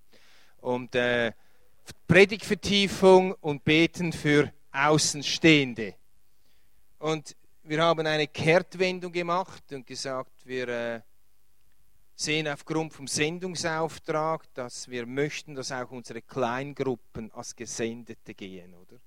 und 0.69 0.95
äh, 0.95 1.33
Predigtvertiefung 2.07 3.33
und 3.41 3.65
Beten 3.65 4.13
für 4.13 4.53
Außenstehende. 4.71 5.95
Und 6.99 7.35
wir 7.63 7.83
haben 7.83 8.07
eine 8.07 8.27
Kehrtwendung 8.27 9.11
gemacht 9.11 9.63
und 9.73 9.87
gesagt, 9.87 10.45
wir 10.45 10.69
äh, 10.69 11.01
sehen 12.15 12.49
aufgrund 12.49 12.93
vom 12.93 13.07
Sendungsauftrag, 13.07 14.53
dass 14.53 14.89
wir 14.89 15.07
möchten, 15.07 15.55
dass 15.55 15.73
auch 15.73 15.91
unsere 15.91 16.21
Kleingruppen 16.21 17.33
als 17.33 17.57
Gesendete 17.57 18.35
gehen, 18.35 18.75
oder? 18.75 19.01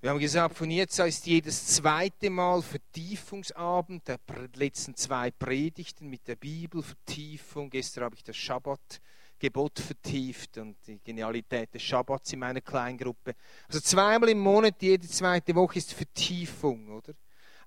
Wir 0.00 0.10
haben 0.10 0.18
gesagt, 0.18 0.56
von 0.56 0.70
jetzt 0.70 0.98
an 1.00 1.08
ist 1.08 1.26
jedes 1.26 1.66
zweite 1.66 2.30
Mal 2.30 2.62
Vertiefungsabend, 2.62 4.08
der 4.08 4.18
letzten 4.54 4.94
zwei 4.94 5.30
Predigten 5.30 6.08
mit 6.08 6.28
der 6.28 6.36
Bibel, 6.36 6.82
Vertiefung. 6.82 7.70
Gestern 7.70 8.04
habe 8.04 8.14
ich 8.14 8.22
das 8.22 8.36
Schabbat 8.36 9.00
Gebot 9.38 9.78
vertieft 9.78 10.58
und 10.58 10.76
die 10.86 10.98
Genialität 11.02 11.74
des 11.74 11.82
Schabbats 11.82 12.32
in 12.32 12.38
meiner 12.38 12.60
Kleingruppe. 12.60 13.34
Also 13.68 13.80
zweimal 13.80 14.30
im 14.30 14.38
Monat, 14.38 14.80
jede 14.80 15.06
zweite 15.06 15.54
Woche 15.54 15.78
ist 15.78 15.92
Vertiefung, 15.92 16.88
oder? 16.90 17.12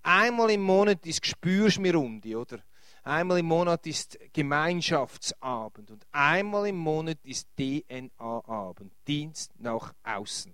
Einmal 0.01 0.51
im 0.51 0.61
Monat 0.61 1.05
ist 1.05 1.21
Gespürschmirundi, 1.21 2.35
oder? 2.35 2.59
Einmal 3.03 3.39
im 3.39 3.45
Monat 3.45 3.87
ist 3.87 4.19
Gemeinschaftsabend 4.33 5.91
und 5.91 6.05
einmal 6.11 6.67
im 6.67 6.77
Monat 6.77 7.19
ist 7.23 7.47
DNA-Abend, 7.57 8.93
Dienst 9.07 9.51
nach 9.59 9.93
außen. 10.03 10.53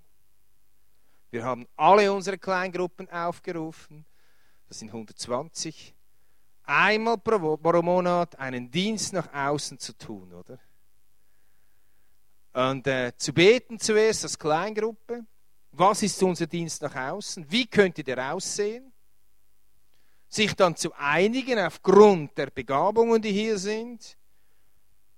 Wir 1.31 1.43
haben 1.43 1.67
alle 1.75 2.11
unsere 2.13 2.37
Kleingruppen 2.37 3.09
aufgerufen, 3.09 4.05
das 4.67 4.79
sind 4.79 4.89
120, 4.89 5.95
einmal 6.63 7.17
pro 7.17 7.81
Monat 7.81 8.37
einen 8.39 8.71
Dienst 8.71 9.13
nach 9.13 9.33
außen 9.33 9.79
zu 9.79 9.97
tun, 9.97 10.33
oder? 10.33 10.59
Und 12.55 12.87
äh, 12.87 13.11
zu 13.17 13.33
beten 13.33 13.77
zuerst 13.79 14.23
als 14.23 14.39
Kleingruppe. 14.39 15.25
Was 15.73 16.01
ist 16.03 16.23
unser 16.23 16.47
Dienst 16.47 16.81
nach 16.81 16.95
außen? 16.95 17.45
Wie 17.49 17.67
könnte 17.67 18.01
der 18.01 18.33
aussehen? 18.33 18.93
Sich 20.29 20.53
dann 20.53 20.77
zu 20.77 20.93
einigen 20.93 21.59
aufgrund 21.59 22.37
der 22.37 22.47
Begabungen, 22.47 23.21
die 23.21 23.33
hier 23.33 23.57
sind. 23.57 24.17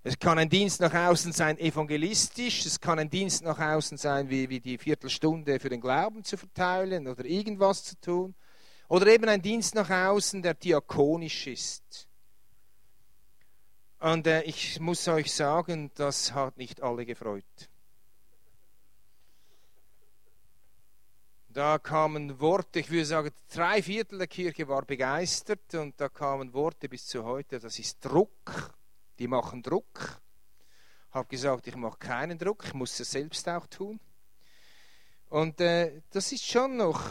Es 0.01 0.17
kann 0.17 0.39
ein 0.39 0.49
Dienst 0.49 0.81
nach 0.81 0.93
außen 0.95 1.31
sein 1.31 1.59
evangelistisch, 1.59 2.65
es 2.65 2.79
kann 2.79 2.97
ein 2.97 3.09
Dienst 3.09 3.43
nach 3.43 3.59
außen 3.59 3.99
sein, 3.99 4.31
wie, 4.31 4.49
wie 4.49 4.59
die 4.59 4.79
Viertelstunde 4.79 5.59
für 5.59 5.69
den 5.69 5.81
Glauben 5.81 6.23
zu 6.23 6.37
verteilen 6.37 7.07
oder 7.07 7.23
irgendwas 7.23 7.83
zu 7.83 7.99
tun. 8.01 8.35
Oder 8.87 9.07
eben 9.07 9.29
ein 9.29 9.43
Dienst 9.43 9.75
nach 9.75 9.91
außen, 9.91 10.41
der 10.41 10.55
diakonisch 10.55 11.45
ist. 11.45 12.06
Und 13.99 14.27
äh, 14.27 14.43
ich 14.43 14.79
muss 14.79 15.07
euch 15.07 15.33
sagen, 15.33 15.91
das 15.95 16.33
hat 16.33 16.57
nicht 16.57 16.81
alle 16.81 17.05
gefreut. 17.05 17.43
Da 21.49 21.79
kamen 21.79 22.39
Worte, 22.39 22.79
ich 22.79 22.91
würde 22.91 23.05
sagen, 23.05 23.31
drei 23.51 23.81
Viertel 23.81 24.19
der 24.19 24.27
Kirche 24.27 24.67
war 24.67 24.83
begeistert 24.83 25.73
und 25.73 25.99
da 25.99 26.07
kamen 26.07 26.53
Worte 26.53 26.87
bis 26.87 27.07
zu 27.07 27.23
heute, 27.23 27.59
das 27.59 27.79
ist 27.79 28.05
Druck, 28.05 28.75
die 29.17 29.27
machen 29.27 29.63
Druck. 29.63 30.21
Ich 31.09 31.15
habe 31.15 31.27
gesagt, 31.27 31.65
ich 31.65 31.75
mache 31.75 31.97
keinen 31.97 32.37
Druck, 32.37 32.63
ich 32.65 32.75
muss 32.75 32.99
es 32.99 33.09
selbst 33.09 33.49
auch 33.49 33.65
tun. 33.65 33.99
Und 35.29 35.59
äh, 35.59 36.03
das 36.11 36.31
ist 36.31 36.45
schon 36.45 36.77
noch 36.77 37.01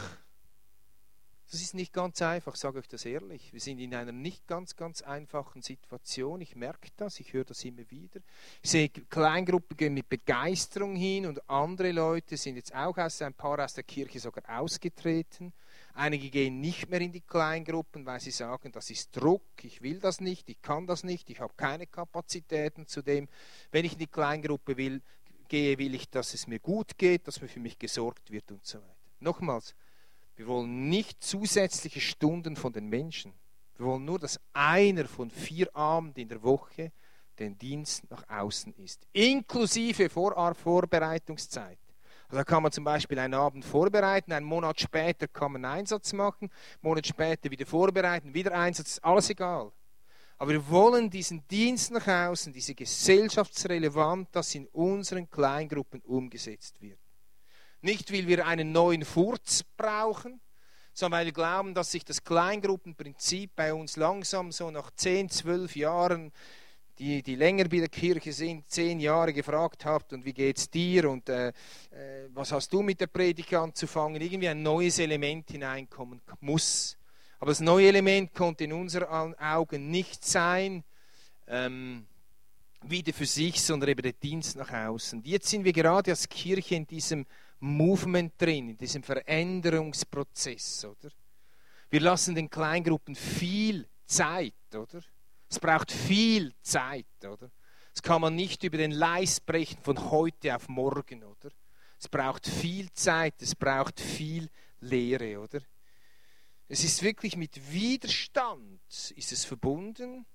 das 1.49 1.61
ist 1.61 1.73
nicht 1.73 1.93
ganz 1.93 2.21
einfach, 2.21 2.55
sage 2.55 2.79
ich 2.79 2.87
das 2.87 3.05
ehrlich. 3.05 3.53
Wir 3.53 3.61
sind 3.61 3.79
in 3.79 3.95
einer 3.95 4.11
nicht 4.11 4.47
ganz, 4.47 4.75
ganz 4.75 5.01
einfachen 5.01 5.61
Situation. 5.61 6.41
Ich 6.41 6.57
merke 6.57 6.89
das, 6.97 7.21
ich 7.21 7.31
höre 7.31 7.45
das 7.45 7.63
immer 7.63 7.89
wieder. 7.89 8.19
Ich 8.61 8.69
sehe, 8.69 8.89
Kleingruppen 8.89 9.77
gehen 9.77 9.93
mit 9.93 10.09
Begeisterung 10.09 10.95
hin 10.95 11.25
und 11.25 11.49
andere 11.49 11.91
Leute 11.93 12.35
sind 12.35 12.57
jetzt 12.57 12.75
auch 12.75 12.97
aus, 12.97 13.21
ein 13.21 13.33
paar 13.33 13.63
aus 13.63 13.73
der 13.73 13.85
Kirche 13.85 14.19
sogar 14.19 14.43
ausgetreten. 14.59 15.53
Einige 15.93 16.29
gehen 16.29 16.59
nicht 16.59 16.89
mehr 16.89 16.99
in 16.99 17.13
die 17.13 17.21
Kleingruppen, 17.21 18.05
weil 18.05 18.19
sie 18.19 18.31
sagen, 18.31 18.71
das 18.73 18.89
ist 18.89 19.15
Druck, 19.15 19.63
ich 19.63 19.81
will 19.81 19.99
das 19.99 20.19
nicht, 20.19 20.49
ich 20.49 20.61
kann 20.61 20.85
das 20.85 21.03
nicht, 21.03 21.29
ich 21.29 21.39
habe 21.39 21.53
keine 21.55 21.87
Kapazitäten 21.87 22.87
zu 22.87 23.01
dem. 23.01 23.29
Wenn 23.71 23.85
ich 23.85 23.93
in 23.93 23.99
die 23.99 24.07
Kleingruppe 24.07 24.75
will, 24.75 25.01
gehe, 25.47 25.77
will 25.77 25.95
ich, 25.95 26.09
dass 26.09 26.33
es 26.33 26.45
mir 26.45 26.59
gut 26.59 26.97
geht, 26.97 27.25
dass 27.27 27.41
mir 27.41 27.47
für 27.47 27.61
mich 27.61 27.79
gesorgt 27.79 28.31
wird 28.31 28.51
und 28.51 28.65
so 28.65 28.79
weiter. 28.79 28.95
Nochmals, 29.21 29.73
wir 30.37 30.47
wollen 30.47 30.87
nicht 30.87 31.23
zusätzliche 31.23 31.99
Stunden 31.99 32.55
von 32.55 32.71
den 32.71 32.87
Menschen. 32.87 33.33
Wir 33.75 33.87
wollen 33.87 34.05
nur, 34.05 34.19
dass 34.19 34.39
einer 34.53 35.05
von 35.05 35.31
vier 35.31 35.75
Abenden 35.75 36.21
in 36.21 36.29
der 36.29 36.43
Woche 36.43 36.91
den 37.39 37.57
Dienst 37.57 38.09
nach 38.09 38.23
außen 38.29 38.73
ist. 38.75 39.07
Inklusive 39.13 40.09
Vor 40.09 40.55
Vorbereitungszeit. 40.55 41.79
Also 42.27 42.37
da 42.37 42.43
kann 42.43 42.61
man 42.61 42.71
zum 42.71 42.83
Beispiel 42.83 43.17
einen 43.17 43.33
Abend 43.33 43.65
vorbereiten, 43.65 44.31
einen 44.31 44.45
Monat 44.45 44.79
später 44.79 45.27
kann 45.27 45.53
man 45.53 45.65
einen 45.65 45.79
Einsatz 45.79 46.13
machen, 46.13 46.49
einen 46.49 46.79
Monat 46.81 47.07
später 47.07 47.49
wieder 47.49 47.65
vorbereiten, 47.65 48.33
wieder 48.33 48.51
Einsatz, 48.51 48.99
alles 49.01 49.29
egal. 49.29 49.71
Aber 50.37 50.51
wir 50.51 50.69
wollen 50.69 51.09
diesen 51.09 51.47
Dienst 51.47 51.89
nach 51.89 52.07
außen, 52.07 52.53
diese 52.53 52.75
gesellschaftsrelevant, 52.75 54.27
dass 54.33 54.53
in 54.53 54.67
unseren 54.67 55.29
Kleingruppen 55.29 56.01
umgesetzt 56.01 56.79
wird. 56.79 56.99
Nicht, 57.81 58.11
weil 58.11 58.27
wir 58.27 58.45
einen 58.45 58.71
neuen 58.71 59.05
Furz 59.05 59.63
brauchen, 59.75 60.39
sondern 60.93 61.19
weil 61.19 61.25
wir 61.27 61.33
glauben, 61.33 61.75
dass 61.75 61.91
sich 61.91 62.03
das 62.03 62.23
Kleingruppenprinzip 62.23 63.51
bei 63.55 63.73
uns 63.73 63.97
langsam 63.97 64.51
so 64.51 64.71
nach 64.71 64.89
10, 64.91 65.29
12 65.29 65.75
Jahren, 65.75 66.31
die, 66.97 67.21
die 67.21 67.35
länger 67.35 67.65
bei 67.65 67.77
der 67.77 67.89
Kirche 67.89 68.33
sind, 68.33 68.67
10 68.67 68.99
Jahre 68.99 69.31
gefragt 69.31 69.85
habt 69.85 70.13
und 70.13 70.25
wie 70.25 70.33
geht's 70.33 70.69
dir 70.69 71.09
und 71.09 71.29
äh, 71.29 71.49
äh, 71.49 71.53
was 72.33 72.51
hast 72.51 72.73
du 72.73 72.81
mit 72.81 72.99
der 72.99 73.07
Predigt 73.07 73.53
anzufangen, 73.53 74.19
irgendwie 74.19 74.49
ein 74.49 74.63
neues 74.63 74.97
Element 74.97 75.51
hineinkommen 75.51 76.19
muss. 76.39 76.97
Aber 77.39 77.51
das 77.51 77.59
neue 77.59 77.89
Element 77.89 78.33
konnte 78.33 78.63
in 78.63 78.73
unseren 78.73 79.35
Augen 79.35 79.91
nicht 79.91 80.25
sein, 80.25 80.83
ähm, 81.47 82.07
wieder 82.81 83.13
für 83.13 83.25
sich, 83.27 83.61
sondern 83.61 83.89
eben 83.89 84.01
der 84.01 84.13
Dienst 84.13 84.55
nach 84.55 84.71
außen. 84.71 85.21
Jetzt 85.23 85.49
sind 85.49 85.63
wir 85.63 85.73
gerade 85.73 86.11
als 86.11 86.27
Kirche 86.27 86.75
in 86.75 86.87
diesem 86.87 87.27
Movement 87.59 88.33
drin, 88.37 88.69
in 88.69 88.77
diesem 88.77 89.03
Veränderungsprozess, 89.03 90.85
oder? 90.85 91.09
Wir 91.89 92.01
lassen 92.01 92.35
den 92.35 92.49
Kleingruppen 92.49 93.15
viel 93.15 93.87
Zeit, 94.05 94.53
oder? 94.73 95.01
Es 95.49 95.59
braucht 95.59 95.91
viel 95.91 96.53
Zeit, 96.61 97.05
oder? 97.23 97.49
Das 97.93 98.03
kann 98.03 98.21
man 98.21 98.35
nicht 98.35 98.63
über 98.63 98.77
den 98.77 98.91
Leist 98.91 99.45
brechen 99.45 99.79
von 99.81 100.11
heute 100.11 100.55
auf 100.55 100.67
morgen, 100.69 101.23
oder? 101.23 101.49
Es 101.99 102.07
braucht 102.07 102.47
viel 102.47 102.91
Zeit, 102.93 103.41
es 103.41 103.55
braucht 103.55 103.99
viel 103.99 104.49
Lehre, 104.81 105.39
oder? 105.39 105.61
Es 106.67 106.83
ist 106.83 107.01
wirklich 107.01 107.37
mit 107.37 107.71
Widerstand 107.71 108.81
ist 109.15 109.31
es 109.31 109.45
verbunden. 109.45 110.25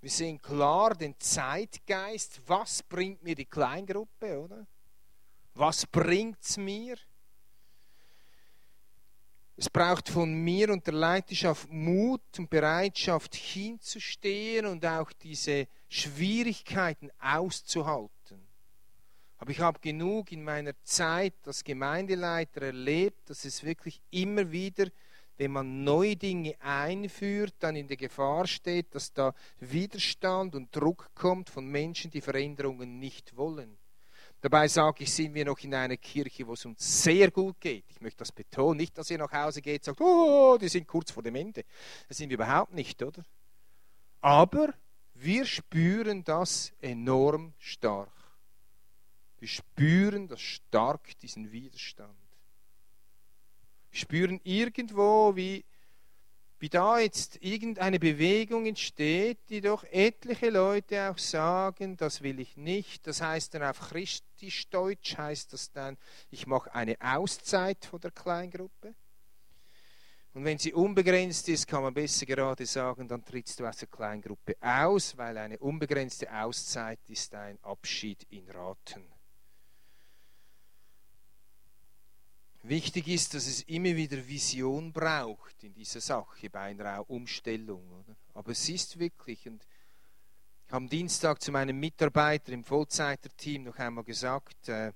Wir 0.00 0.10
sehen 0.10 0.42
klar 0.42 0.94
den 0.94 1.18
Zeitgeist. 1.18 2.40
Was 2.46 2.82
bringt 2.82 3.22
mir 3.22 3.34
die 3.34 3.46
Kleingruppe, 3.46 4.40
oder? 4.40 4.66
Was 5.58 5.86
bringt 5.86 6.38
es 6.40 6.56
mir? 6.56 6.96
Es 9.56 9.68
braucht 9.68 10.08
von 10.08 10.32
mir 10.32 10.70
und 10.70 10.86
der 10.86 10.94
Leiterschaft 10.94 11.68
Mut 11.68 12.22
und 12.38 12.48
Bereitschaft 12.48 13.34
hinzustehen 13.34 14.66
und 14.66 14.86
auch 14.86 15.10
diese 15.12 15.66
Schwierigkeiten 15.88 17.10
auszuhalten. 17.18 18.46
Aber 19.38 19.50
ich 19.50 19.58
habe 19.58 19.80
genug 19.80 20.30
in 20.30 20.44
meiner 20.44 20.80
Zeit 20.84 21.34
als 21.44 21.64
Gemeindeleiter 21.64 22.62
erlebt, 22.62 23.28
dass 23.28 23.44
es 23.44 23.64
wirklich 23.64 24.00
immer 24.12 24.52
wieder, 24.52 24.86
wenn 25.38 25.50
man 25.50 25.82
neue 25.82 26.14
Dinge 26.14 26.54
einführt, 26.60 27.54
dann 27.58 27.74
in 27.74 27.88
der 27.88 27.96
Gefahr 27.96 28.46
steht, 28.46 28.94
dass 28.94 29.12
da 29.12 29.34
Widerstand 29.58 30.54
und 30.54 30.74
Druck 30.74 31.10
kommt 31.16 31.50
von 31.50 31.66
Menschen, 31.66 32.12
die 32.12 32.20
Veränderungen 32.20 33.00
nicht 33.00 33.36
wollen. 33.36 33.76
Dabei 34.40 34.68
sage 34.68 35.02
ich, 35.02 35.12
sind 35.12 35.34
wir 35.34 35.44
noch 35.44 35.58
in 35.60 35.74
einer 35.74 35.96
Kirche, 35.96 36.46
wo 36.46 36.52
es 36.52 36.64
uns 36.64 37.02
sehr 37.02 37.30
gut 37.30 37.60
geht. 37.60 37.84
Ich 37.88 38.00
möchte 38.00 38.18
das 38.18 38.30
betonen. 38.30 38.76
Nicht, 38.76 38.96
dass 38.96 39.10
ihr 39.10 39.18
nach 39.18 39.32
Hause 39.32 39.60
geht 39.60 39.80
und 39.80 39.84
sagt, 39.84 40.00
oh, 40.00 40.56
die 40.60 40.68
sind 40.68 40.86
kurz 40.86 41.10
vor 41.10 41.24
dem 41.24 41.34
Ende. 41.34 41.64
Das 42.06 42.18
sind 42.18 42.30
wir 42.30 42.36
überhaupt 42.36 42.72
nicht, 42.72 43.02
oder? 43.02 43.24
Aber 44.20 44.72
wir 45.14 45.44
spüren 45.44 46.22
das 46.22 46.72
enorm 46.80 47.52
stark. 47.58 48.12
Wir 49.40 49.48
spüren 49.48 50.28
das 50.28 50.40
stark, 50.40 51.18
diesen 51.18 51.50
Widerstand. 51.50 52.16
Wir 53.90 54.00
spüren 54.00 54.40
irgendwo, 54.44 55.34
wie 55.34 55.64
wie 56.60 56.68
da 56.68 56.98
jetzt 56.98 57.42
irgendeine 57.42 57.98
Bewegung 58.00 58.66
entsteht, 58.66 59.38
die 59.48 59.60
doch 59.60 59.84
etliche 59.84 60.50
Leute 60.50 61.10
auch 61.10 61.18
sagen, 61.18 61.96
das 61.96 62.22
will 62.22 62.40
ich 62.40 62.56
nicht. 62.56 63.06
Das 63.06 63.20
heißt 63.20 63.54
dann 63.54 63.62
auf 63.62 63.78
Christisch-Deutsch, 63.80 65.16
heißt 65.16 65.52
das 65.52 65.70
dann, 65.70 65.96
ich 66.30 66.46
mache 66.46 66.74
eine 66.74 66.96
Auszeit 67.00 67.84
von 67.84 68.00
der 68.00 68.10
Kleingruppe. 68.10 68.94
Und 70.34 70.44
wenn 70.44 70.58
sie 70.58 70.72
unbegrenzt 70.72 71.48
ist, 71.48 71.66
kann 71.66 71.82
man 71.82 71.94
besser 71.94 72.26
gerade 72.26 72.66
sagen, 72.66 73.08
dann 73.08 73.24
trittst 73.24 73.58
du 73.58 73.66
aus 73.66 73.78
der 73.78 73.88
Kleingruppe 73.88 74.56
aus, 74.60 75.16
weil 75.16 75.38
eine 75.38 75.58
unbegrenzte 75.58 76.32
Auszeit 76.32 77.00
ist 77.08 77.34
ein 77.34 77.58
Abschied 77.62 78.26
in 78.30 78.48
Raten. 78.50 79.17
Wichtig 82.68 83.08
ist, 83.08 83.32
dass 83.32 83.46
es 83.46 83.62
immer 83.62 83.96
wieder 83.96 84.28
Vision 84.28 84.92
braucht 84.92 85.64
in 85.64 85.72
dieser 85.72 86.02
Sache 86.02 86.50
bei 86.50 86.60
einer 86.60 87.08
Umstellung. 87.08 87.90
Oder? 87.90 88.14
Aber 88.34 88.52
es 88.52 88.68
ist 88.68 88.98
wirklich, 88.98 89.48
und 89.48 89.66
ich 90.66 90.72
habe 90.72 90.84
am 90.84 90.88
Dienstag 90.90 91.40
zu 91.40 91.50
meinem 91.50 91.80
Mitarbeiter 91.80 92.52
im 92.52 92.64
Vollzeiterteam 92.64 93.62
noch 93.62 93.78
einmal 93.78 94.04
gesagt, 94.04 94.68
äh, 94.68 94.92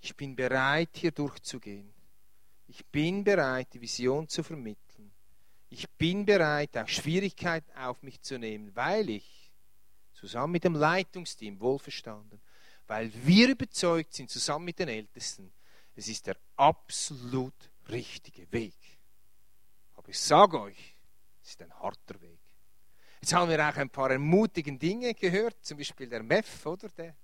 ich 0.00 0.16
bin 0.16 0.34
bereit, 0.34 0.88
hier 0.94 1.10
durchzugehen. 1.10 1.92
Ich 2.68 2.86
bin 2.86 3.22
bereit, 3.22 3.68
die 3.74 3.82
Vision 3.82 4.26
zu 4.26 4.42
vermitteln. 4.42 5.12
Ich 5.68 5.86
bin 5.90 6.24
bereit, 6.24 6.74
auch 6.78 6.88
Schwierigkeiten 6.88 7.70
auf 7.76 8.02
mich 8.02 8.22
zu 8.22 8.38
nehmen, 8.38 8.74
weil 8.74 9.10
ich 9.10 9.52
zusammen 10.14 10.52
mit 10.52 10.64
dem 10.64 10.74
Leitungsteam 10.74 11.60
wohlverstanden, 11.60 12.40
weil 12.86 13.12
wir 13.26 13.50
überzeugt 13.50 14.14
sind, 14.14 14.30
zusammen 14.30 14.64
mit 14.64 14.78
den 14.78 14.88
Ältesten, 14.88 15.52
es 15.94 16.08
ist 16.08 16.26
der 16.26 16.36
absolut 16.56 17.54
richtige 17.88 18.50
Weg. 18.52 18.74
Aber 19.94 20.08
ich 20.08 20.18
sage 20.18 20.60
euch, 20.60 20.96
es 21.42 21.50
ist 21.50 21.62
ein 21.62 21.72
harter 21.74 22.20
Weg. 22.20 22.40
Jetzt 23.20 23.32
haben 23.32 23.50
wir 23.50 23.58
auch 23.58 23.76
ein 23.76 23.90
paar 23.90 24.10
ermutigende 24.10 24.86
Dinge 24.86 25.14
gehört, 25.14 25.64
zum 25.64 25.78
Beispiel 25.78 26.08
der 26.08 26.22
Meff, 26.22 26.66
oder? 26.66 26.88
Der, 26.88 27.14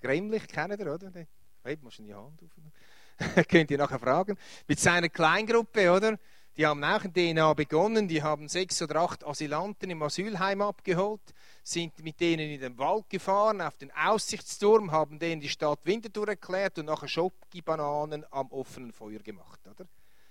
Gremlich, 0.00 0.46
kennt 0.48 0.78
ihr, 0.78 0.92
oder? 0.92 1.10
Der, 1.10 1.26
hey, 1.62 1.78
muss 1.82 1.96
die 1.96 2.14
Hand 2.14 2.40
auf. 2.42 3.46
Könnt 3.48 3.70
ihr 3.70 3.78
nachher 3.78 3.98
fragen. 3.98 4.36
Mit 4.66 4.78
seiner 4.78 5.08
Kleingruppe, 5.08 5.90
oder? 5.90 6.18
Die 6.56 6.64
haben 6.64 6.82
auch 6.84 7.04
ein 7.04 7.12
DNA 7.12 7.52
begonnen, 7.52 8.08
die 8.08 8.22
haben 8.22 8.48
sechs 8.48 8.80
oder 8.80 8.96
acht 9.02 9.26
Asylanten 9.26 9.90
im 9.90 10.02
Asylheim 10.02 10.62
abgeholt, 10.62 11.20
sind 11.62 12.02
mit 12.02 12.18
denen 12.18 12.50
in 12.50 12.60
den 12.60 12.78
Wald 12.78 13.10
gefahren, 13.10 13.60
auf 13.60 13.76
den 13.76 13.90
Aussichtsturm, 13.92 14.90
haben 14.90 15.18
denen 15.18 15.42
die 15.42 15.50
Stadt 15.50 15.80
Winterthur 15.84 16.28
erklärt 16.28 16.78
und 16.78 16.86
nachher 16.86 17.08
Schocki-Bananen 17.08 18.24
am 18.30 18.50
offenen 18.52 18.90
Feuer 18.90 19.18
gemacht, 19.18 19.60
oder? 19.68 19.86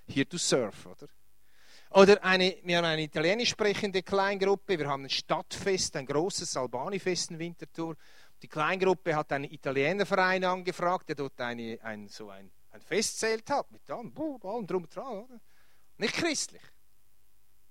Here 0.08 0.28
to 0.28 0.40
surf, 0.40 0.88
oder? 0.88 1.08
Oder 1.92 2.24
eine, 2.24 2.58
wir 2.64 2.78
haben 2.78 2.86
eine 2.86 3.04
italienisch 3.04 3.50
sprechende 3.50 4.02
Kleingruppe, 4.02 4.80
wir 4.80 4.88
haben 4.88 5.04
ein 5.04 5.10
Stadtfest, 5.12 5.96
ein 5.96 6.08
großes 6.08 6.58
Albani-Fest 6.58 7.32
in 7.32 7.40
Winterthur. 7.40 7.96
Die 8.42 8.48
Kleingruppe 8.48 9.16
hat 9.16 9.32
einen 9.32 9.46
Italienerverein 9.46 10.44
angefragt, 10.44 11.08
der 11.10 11.16
dort 11.18 11.40
eine, 11.40 11.78
ein, 11.84 12.08
so 12.08 12.32
ein, 12.32 12.52
ein 12.72 12.82
Festzelt 12.82 13.48
hat, 13.52 13.70
mit 13.72 13.88
allem, 13.92 14.12
allem 14.18 14.66
drum 14.66 14.84
und 14.84 14.96
dran, 14.96 15.24
oder? 15.26 15.40
Nicht 15.98 16.16
christlich, 16.16 16.62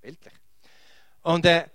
weltlich. 0.00 0.34
Und 1.22 1.44
äh, 1.46 1.66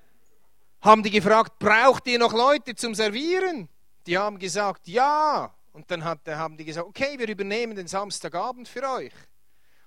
haben 0.81 1.03
die 1.03 1.11
gefragt, 1.11 1.59
braucht 1.59 2.07
ihr 2.07 2.19
noch 2.19 2.33
Leute 2.33 2.75
zum 2.75 2.95
Servieren? 2.95 3.67
Die 4.05 4.17
haben 4.17 4.39
gesagt, 4.39 4.87
ja. 4.87 5.53
Und 5.73 5.89
dann 5.91 6.03
hat, 6.03 6.27
haben 6.27 6.57
die 6.57 6.65
gesagt, 6.65 6.87
okay, 6.87 7.17
wir 7.17 7.27
übernehmen 7.27 7.75
den 7.75 7.87
Samstagabend 7.87 8.67
für 8.67 8.83
euch. 8.83 9.13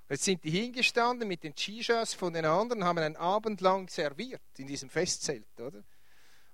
Jetzt 0.08 0.24
sind 0.24 0.44
die 0.44 0.50
hingestanden 0.50 1.26
mit 1.26 1.42
den 1.42 1.54
T-Shirts 1.54 2.12
von 2.12 2.34
den 2.34 2.44
anderen, 2.44 2.84
haben 2.84 2.98
einen 2.98 3.16
Abend 3.16 3.62
lang 3.62 3.88
serviert 3.88 4.42
in 4.58 4.66
diesem 4.66 4.90
Festzelt, 4.90 5.58
oder? 5.58 5.82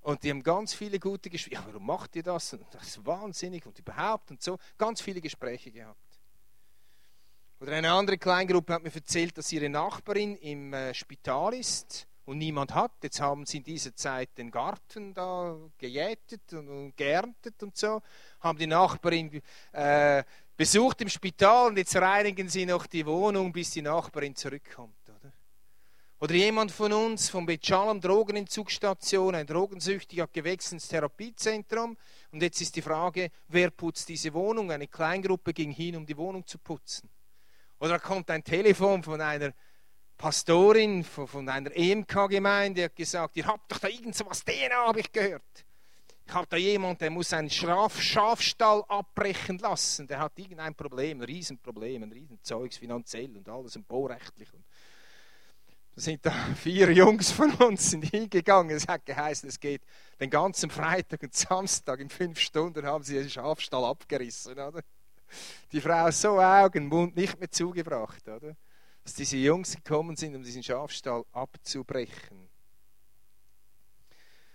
Und 0.00 0.22
die 0.22 0.30
haben 0.30 0.42
ganz 0.42 0.74
viele 0.74 1.00
gute 1.00 1.28
Gespräche. 1.28 1.56
Ja, 1.56 1.66
warum 1.66 1.84
macht 1.84 2.14
ihr 2.14 2.22
das? 2.22 2.56
das 2.70 2.86
ist 2.86 3.04
wahnsinnig 3.04 3.66
und 3.66 3.78
überhaupt 3.78 4.30
und 4.30 4.40
so. 4.40 4.59
Ganz 4.78 5.00
viele 5.00 5.20
Gespräche 5.20 5.72
gehabt. 5.72 6.00
Oder 7.61 7.72
eine 7.72 7.90
andere 7.90 8.18
Kleingruppe 8.18 8.74
hat 8.74 8.84
mir 8.84 8.94
erzählt, 8.94 9.36
dass 9.36 9.50
ihre 9.50 9.68
Nachbarin 9.68 10.36
im 10.36 10.72
äh, 10.72 10.94
Spital 10.94 11.54
ist 11.54 12.06
und 12.24 12.38
niemand 12.38 12.72
hat. 12.72 12.92
Jetzt 13.02 13.20
haben 13.20 13.46
sie 13.46 13.56
in 13.56 13.64
dieser 13.64 13.96
Zeit 13.96 14.38
den 14.38 14.52
Garten 14.52 15.12
da 15.12 15.56
gejätet 15.76 16.52
und, 16.52 16.96
geerntet 16.96 17.61
und 17.64 17.76
so. 17.76 18.00
Haben 18.40 18.59
die 18.59 18.68
Nachbarin 18.68 19.42
äh, 19.72 20.22
besucht 20.56 21.00
im 21.00 21.09
Spital 21.09 21.70
und 21.70 21.78
jetzt 21.78 21.96
reinigen 21.96 22.48
sie 22.48 22.64
noch 22.64 22.86
die 22.86 23.04
Wohnung, 23.04 23.52
bis 23.52 23.72
die 23.72 23.82
Nachbarin 23.82 24.36
zurückkommt. 24.36 24.94
Oder, 25.09 25.32
oder 26.20 26.34
jemand 26.34 26.70
von 26.70 26.92
uns 26.92 27.28
vom 27.28 27.44
Bechalem 27.44 28.00
Drogenentzugstation, 28.00 29.34
ein 29.34 29.48
Drogensüchtiger, 29.48 30.24
hat 30.24 30.32
gewechselt 30.32 30.74
ins 30.74 30.86
Therapiezentrum 30.86 31.96
und 32.30 32.40
jetzt 32.40 32.61
ist 32.61 32.76
die 32.76 32.82
Frage, 32.82 33.32
wer 33.48 33.70
putzt 33.70 34.09
diese 34.09 34.32
Wohnung? 34.32 34.70
Eine 34.70 34.86
Kleingruppe 34.86 35.52
ging 35.52 35.72
hin, 35.72 35.96
um 35.96 36.06
die 36.06 36.16
Wohnung 36.16 36.46
zu 36.46 36.59
putzen. 36.59 37.11
Oder 37.81 37.99
kommt 37.99 38.31
ein 38.31 38.43
Telefon 38.43 39.03
von 39.03 39.20
einer 39.20 39.53
Pastorin 40.16 41.05
von, 41.05 41.49
einer 41.49 41.70
EMK-Gemeinde, 41.74 42.81
die 42.81 42.85
hat 42.85 42.97
gesagt, 42.97 43.37
ihr 43.37 43.47
habt 43.47 43.70
doch 43.70 43.79
da 43.79 43.87
irgend 43.87 44.16
so 44.16 44.26
was 44.26 44.45
DNA, 44.45 44.74
habe 44.74 44.99
ich 44.99 45.12
gehört. 45.12 45.64
Ich 46.26 46.35
habe 46.35 46.47
da 46.51 46.57
jemanden, 46.57 46.99
der 46.99 47.11
muss 47.11 47.33
einen 47.33 47.49
Schaf 47.49 48.03
Schafstall 48.03 48.85
abbrechen 48.89 49.59
lassen. 49.59 50.07
Der 50.09 50.18
hat 50.18 50.39
irgendein 50.39 50.74
Problem, 50.74 51.20
ein 51.20 51.24
Riesenproblem, 51.24 52.03
ein 52.03 52.12
Riesenzeugs 52.12 52.76
finanziell 52.76 53.35
und 53.37 53.49
alles 53.49 53.76
und 53.76 53.87
baurechtlich. 53.87 54.53
Und 54.53 54.64
da 55.95 56.01
sind 56.03 56.26
da 56.26 56.33
vier 56.57 56.93
Jungs 56.93 57.31
von 57.31 57.53
uns 57.55 57.91
sind 57.91 58.05
hingegangen. 58.05 58.76
Es 58.76 58.89
hat 58.89 59.07
geheißen, 59.07 59.49
es 59.49 59.59
geht 59.59 59.83
den 60.20 60.29
ganzen 60.29 60.68
Freitag 60.68 61.22
und 61.22 61.35
Samstag 61.35 62.01
in 62.01 62.11
fünf 62.11 62.41
Stunden 62.41 62.85
haben 62.85 63.05
sie 63.05 63.14
den 63.14 63.31
Schafstall 63.31 63.85
abgerissen. 63.85 64.53
Oder? 64.53 64.83
Die 65.72 65.81
Frau 65.81 66.11
so 66.11 66.41
Augen, 66.41 66.87
Mund 66.87 67.16
nicht 67.16 67.39
mehr 67.39 67.51
zugebracht. 67.51 68.26
Oder? 68.29 68.57
Dass 69.03 69.14
diese 69.14 69.37
Jungs 69.37 69.74
gekommen 69.74 70.16
sind, 70.16 70.35
um 70.35 70.43
diesen 70.43 70.62
Schafstall 70.62 71.24
abzubrechen. 71.33 72.49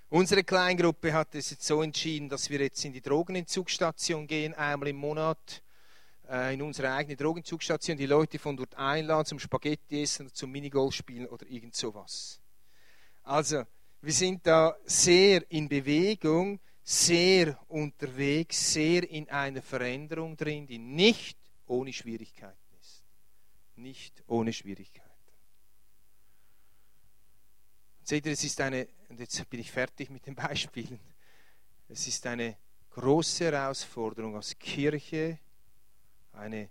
Unsere 0.09 0.43
Kleingruppe 0.43 1.11
hat 1.11 1.33
es 1.33 1.49
jetzt 1.49 1.65
so 1.65 1.81
entschieden, 1.81 2.29
dass 2.29 2.49
wir 2.49 2.59
jetzt 2.59 2.85
in 2.85 2.93
die 2.93 3.01
Drogenentzugsstation 3.01 4.27
gehen, 4.27 4.53
einmal 4.53 4.89
im 4.89 4.97
Monat 4.97 5.63
äh, 6.29 6.53
in 6.53 6.61
unsere 6.61 6.93
eigene 6.93 7.15
Drogenzugsstation, 7.15 7.97
die 7.97 8.05
Leute 8.05 8.37
von 8.37 8.55
dort 8.55 8.75
einladen 8.75 9.25
zum 9.25 9.39
Spaghetti 9.39 10.03
essen, 10.03 10.31
zum 10.31 10.51
Minigolf 10.51 10.93
spielen 10.93 11.25
oder 11.25 11.47
irgend 11.47 11.75
sowas. 11.75 12.39
Also, 13.23 13.63
wir 14.01 14.13
sind 14.13 14.45
da 14.45 14.75
sehr 14.85 15.49
in 15.49 15.67
Bewegung, 15.67 16.59
sehr 16.83 17.57
unterwegs, 17.69 18.73
sehr 18.73 19.09
in 19.09 19.29
einer 19.29 19.61
Veränderung 19.61 20.35
drin, 20.35 20.67
die 20.67 20.77
nicht 20.77 21.37
ohne 21.67 21.93
Schwierigkeiten 21.93 22.57
ist. 22.81 23.03
Nicht 23.75 24.23
ohne 24.27 24.51
Schwierigkeiten. 24.51 25.09
Seht 28.03 28.25
ihr, 28.25 28.33
es 28.33 28.43
ist 28.43 28.59
eine, 28.59 28.87
und 29.07 29.19
jetzt 29.19 29.49
bin 29.49 29.61
ich 29.61 29.71
fertig 29.71 30.09
mit 30.09 30.25
den 30.27 30.35
Beispielen, 30.35 30.99
es 31.87 32.07
ist 32.07 32.25
eine 32.25 32.57
große 32.91 33.45
Herausforderung 33.45 34.35
als 34.35 34.57
Kirche, 34.59 35.39
eine 36.33 36.69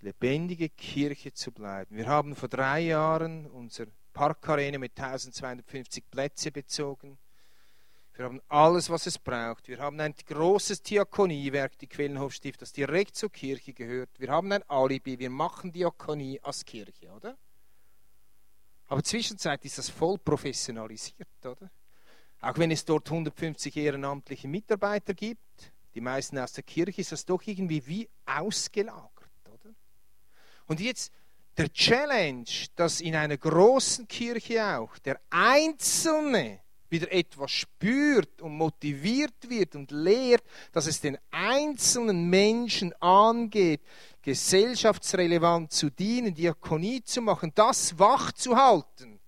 lebendige 0.00 0.68
Kirche 0.68 1.32
zu 1.32 1.50
bleiben. 1.50 1.96
Wir 1.96 2.06
haben 2.06 2.36
vor 2.36 2.48
drei 2.48 2.80
Jahren 2.80 3.46
unser 3.46 3.86
Parkarena 4.12 4.78
mit 4.78 4.98
1250 4.98 6.10
Plätze 6.10 6.50
bezogen. 6.50 7.18
Wir 8.20 8.26
haben 8.26 8.42
alles, 8.50 8.90
was 8.90 9.06
es 9.06 9.18
braucht. 9.18 9.66
Wir 9.66 9.78
haben 9.78 9.98
ein 9.98 10.14
großes 10.26 10.82
Diakoniewerk, 10.82 11.78
die 11.78 11.86
Quellenhofstift, 11.86 12.60
das 12.60 12.70
direkt 12.70 13.16
zur 13.16 13.32
Kirche 13.32 13.72
gehört. 13.72 14.10
Wir 14.18 14.28
haben 14.28 14.52
ein 14.52 14.62
Alibi, 14.68 15.18
wir 15.18 15.30
machen 15.30 15.72
Diakonie 15.72 16.38
als 16.42 16.62
Kirche, 16.66 17.10
oder? 17.12 17.38
Aber 18.88 19.02
zwischenzeitlich 19.02 19.72
ist 19.72 19.78
das 19.78 19.88
voll 19.88 20.18
professionalisiert, 20.18 21.30
oder? 21.46 21.70
Auch 22.42 22.58
wenn 22.58 22.70
es 22.70 22.84
dort 22.84 23.10
150 23.10 23.74
ehrenamtliche 23.74 24.48
Mitarbeiter 24.48 25.14
gibt, 25.14 25.72
die 25.94 26.02
meisten 26.02 26.36
aus 26.38 26.52
der 26.52 26.64
Kirche, 26.64 27.00
ist 27.00 27.12
das 27.12 27.24
doch 27.24 27.40
irgendwie 27.46 27.86
wie 27.86 28.06
ausgelagert, 28.26 29.30
oder? 29.46 29.74
Und 30.66 30.78
jetzt 30.78 31.10
der 31.56 31.72
Challenge, 31.72 32.44
dass 32.76 33.00
in 33.00 33.16
einer 33.16 33.38
großen 33.38 34.06
Kirche 34.08 34.76
auch 34.76 34.98
der 34.98 35.18
Einzelne 35.30 36.60
wieder 36.90 37.10
etwas 37.12 37.50
spürt 37.50 38.42
und 38.42 38.56
motiviert 38.56 39.48
wird 39.48 39.74
und 39.76 39.90
lehrt, 39.90 40.44
dass 40.72 40.86
es 40.86 41.00
den 41.00 41.18
einzelnen 41.30 42.28
Menschen 42.28 42.92
angeht, 43.00 43.80
gesellschaftsrelevant 44.22 45.72
zu 45.72 45.90
dienen, 45.90 46.34
Diakonie 46.34 47.02
zu 47.02 47.22
machen, 47.22 47.52
das 47.54 47.98
wach 47.98 48.32
zu 48.32 48.56
halten. 48.56 49.20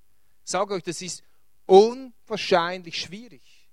Ich 0.45 0.51
sage 0.51 0.75
euch, 0.75 0.83
das 0.83 1.01
ist 1.01 1.23
unwahrscheinlich 1.67 2.99
schwierig. 2.99 3.69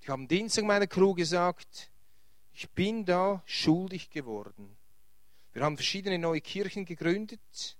Ich 0.00 0.08
habe 0.08 0.20
am 0.20 0.28
Dienstag 0.28 0.64
meiner 0.64 0.86
Crew 0.86 1.14
gesagt, 1.14 1.90
ich 2.52 2.70
bin 2.70 3.04
da 3.04 3.42
schuldig 3.46 4.10
geworden. 4.10 4.76
Wir 5.52 5.62
haben 5.62 5.76
verschiedene 5.76 6.18
neue 6.18 6.40
Kirchen 6.40 6.84
gegründet 6.84 7.78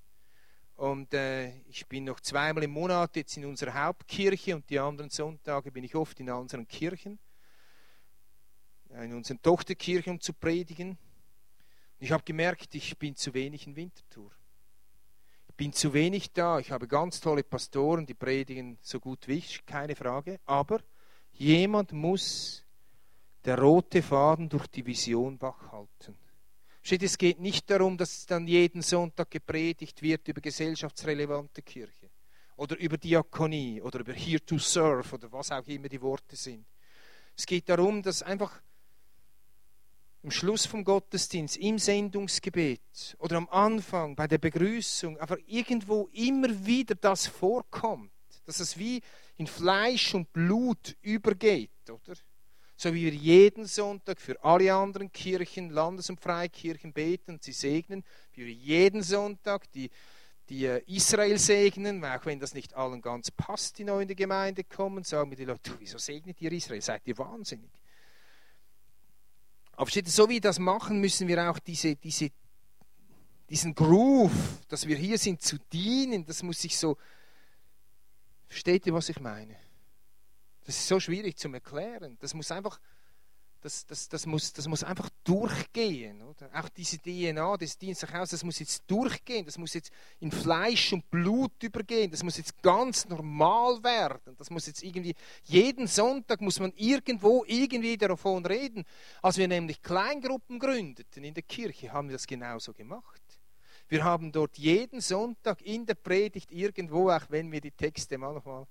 und 0.76 1.14
äh, 1.14 1.56
ich 1.68 1.86
bin 1.86 2.04
noch 2.04 2.20
zweimal 2.20 2.64
im 2.64 2.72
Monat 2.72 3.16
jetzt 3.16 3.36
in 3.36 3.44
unserer 3.44 3.74
Hauptkirche 3.74 4.54
und 4.54 4.68
die 4.68 4.78
anderen 4.78 5.10
Sonntage 5.10 5.70
bin 5.70 5.84
ich 5.84 5.94
oft 5.94 6.18
in 6.18 6.30
unseren 6.30 6.66
Kirchen, 6.66 7.18
in 8.90 9.12
unseren 9.14 9.40
Tochterkirchen, 9.40 10.14
um 10.14 10.20
zu 10.20 10.32
predigen. 10.32 10.98
Ich 11.98 12.10
habe 12.10 12.24
gemerkt, 12.24 12.74
ich 12.74 12.98
bin 12.98 13.16
zu 13.16 13.32
wenig 13.34 13.66
in 13.66 13.76
Winterthur. 13.76 14.30
Ich 15.48 15.54
bin 15.54 15.72
zu 15.72 15.94
wenig 15.94 16.32
da. 16.32 16.58
Ich 16.58 16.72
habe 16.72 16.88
ganz 16.88 17.20
tolle 17.20 17.44
Pastoren, 17.44 18.06
die 18.06 18.14
predigen 18.14 18.76
so 18.82 18.98
gut 18.98 19.28
wie 19.28 19.38
ich, 19.38 19.64
keine 19.64 19.94
Frage. 19.94 20.40
Aber 20.44 20.80
jemand 21.32 21.92
muss 21.92 22.64
der 23.44 23.58
rote 23.58 24.02
Faden 24.02 24.48
durch 24.48 24.66
die 24.66 24.84
Vision 24.84 25.40
wach 25.40 25.70
halten. 25.70 26.18
Steht, 26.86 27.02
es 27.02 27.16
geht 27.16 27.40
nicht 27.40 27.70
darum, 27.70 27.96
dass 27.96 28.26
dann 28.26 28.46
jeden 28.46 28.82
Sonntag 28.82 29.30
gepredigt 29.30 30.02
wird 30.02 30.28
über 30.28 30.42
gesellschaftsrelevante 30.42 31.62
Kirche 31.62 32.10
oder 32.56 32.76
über 32.76 32.98
Diakonie 32.98 33.80
oder 33.80 34.00
über 34.00 34.12
Here 34.12 34.44
to 34.44 34.58
Serve 34.58 35.14
oder 35.14 35.32
was 35.32 35.50
auch 35.50 35.66
immer 35.66 35.88
die 35.88 36.02
Worte 36.02 36.36
sind. 36.36 36.66
Es 37.34 37.46
geht 37.46 37.70
darum, 37.70 38.02
dass 38.02 38.22
einfach 38.22 38.60
am 40.22 40.30
Schluss 40.30 40.66
vom 40.66 40.84
Gottesdienst, 40.84 41.56
im 41.56 41.78
Sendungsgebet 41.78 43.16
oder 43.18 43.38
am 43.38 43.48
Anfang 43.48 44.14
bei 44.14 44.26
der 44.26 44.38
Begrüßung, 44.38 45.18
aber 45.20 45.38
irgendwo 45.46 46.10
immer 46.12 46.66
wieder 46.66 46.96
das 46.96 47.26
vorkommt, 47.26 48.12
dass 48.44 48.60
es 48.60 48.76
wie 48.76 49.00
in 49.38 49.46
Fleisch 49.46 50.12
und 50.12 50.30
Blut 50.34 50.98
übergeht, 51.00 51.70
oder? 51.88 52.14
So 52.76 52.92
wie 52.92 53.04
wir 53.04 53.14
jeden 53.14 53.66
Sonntag 53.66 54.20
für 54.20 54.42
alle 54.42 54.74
anderen 54.74 55.12
Kirchen, 55.12 55.70
Landes- 55.70 56.10
und 56.10 56.20
Freikirchen 56.20 56.92
beten 56.92 57.32
und 57.32 57.42
sie 57.42 57.52
segnen, 57.52 58.04
wie 58.32 58.46
wir 58.46 58.52
jeden 58.52 59.02
Sonntag 59.02 59.70
die, 59.72 59.90
die 60.48 60.66
äh, 60.66 60.82
Israel 60.86 61.38
segnen, 61.38 62.04
auch 62.04 62.26
wenn 62.26 62.40
das 62.40 62.52
nicht 62.52 62.74
allen 62.74 63.00
ganz 63.00 63.30
passt, 63.30 63.78
die 63.78 63.84
neu 63.84 64.00
in 64.00 64.08
die 64.08 64.16
Gemeinde 64.16 64.64
kommen, 64.64 65.04
sagen 65.04 65.30
mir 65.30 65.36
die 65.36 65.44
Leute, 65.44 65.72
wieso 65.78 65.98
segnet 65.98 66.40
ihr 66.42 66.52
Israel? 66.52 66.82
Seid 66.82 67.02
ihr 67.06 67.16
wahnsinnig? 67.16 67.70
Aber 69.76 69.88
steht, 69.90 70.08
so 70.08 70.28
wie 70.28 70.34
wir 70.34 70.40
das 70.40 70.58
machen, 70.58 71.00
müssen 71.00 71.28
wir 71.28 71.50
auch 71.50 71.58
diese, 71.58 71.96
diese, 71.96 72.30
diesen 73.48 73.74
Groove, 73.74 74.32
dass 74.68 74.86
wir 74.86 74.96
hier 74.96 75.18
sind 75.18 75.42
zu 75.42 75.58
dienen, 75.72 76.24
das 76.26 76.42
muss 76.42 76.60
sich 76.60 76.76
so. 76.76 76.96
Versteht 78.46 78.86
ihr, 78.86 78.94
was 78.94 79.08
ich 79.08 79.18
meine? 79.20 79.56
Das 80.64 80.76
ist 80.76 80.88
so 80.88 80.98
schwierig 80.98 81.36
zu 81.36 81.52
erklären. 81.52 82.16
Das 82.20 82.34
muss 82.34 82.50
einfach 82.50 82.80
das, 83.64 83.86
das, 83.86 84.10
das, 84.10 84.26
muss, 84.26 84.52
das 84.52 84.68
muss 84.68 84.84
einfach 84.84 85.08
durchgehen. 85.24 86.20
Oder? 86.20 86.50
Auch 86.52 86.68
diese 86.68 86.98
DNA 86.98 87.56
des 87.56 87.78
Dienstaghaus, 87.78 88.28
das 88.28 88.44
muss 88.44 88.58
jetzt 88.58 88.84
durchgehen. 88.86 89.46
Das 89.46 89.56
muss 89.56 89.72
jetzt 89.72 89.90
in 90.20 90.30
Fleisch 90.30 90.92
und 90.92 91.10
Blut 91.10 91.62
übergehen. 91.62 92.10
Das 92.10 92.22
muss 92.22 92.36
jetzt 92.36 92.62
ganz 92.62 93.08
normal 93.08 93.82
werden. 93.82 94.36
Das 94.36 94.50
muss 94.50 94.66
jetzt 94.66 94.82
irgendwie, 94.82 95.14
jeden 95.44 95.86
Sonntag 95.86 96.42
muss 96.42 96.60
man 96.60 96.74
irgendwo 96.76 97.42
irgendwie 97.46 97.96
davon 97.96 98.44
reden. 98.44 98.84
Als 99.22 99.38
wir 99.38 99.48
nämlich 99.48 99.80
Kleingruppen 99.80 100.58
gründeten 100.58 101.24
in 101.24 101.32
der 101.32 101.42
Kirche, 101.42 101.90
haben 101.90 102.08
wir 102.08 102.16
das 102.16 102.26
genauso 102.26 102.74
gemacht. 102.74 103.22
Wir 103.88 104.04
haben 104.04 104.30
dort 104.30 104.58
jeden 104.58 105.00
Sonntag 105.00 105.62
in 105.62 105.86
der 105.86 105.94
Predigt 105.94 106.52
irgendwo, 106.52 107.10
auch 107.10 107.24
wenn 107.30 107.50
wir 107.50 107.62
die 107.62 107.70
Texte 107.70 108.18
manchmal 108.18 108.66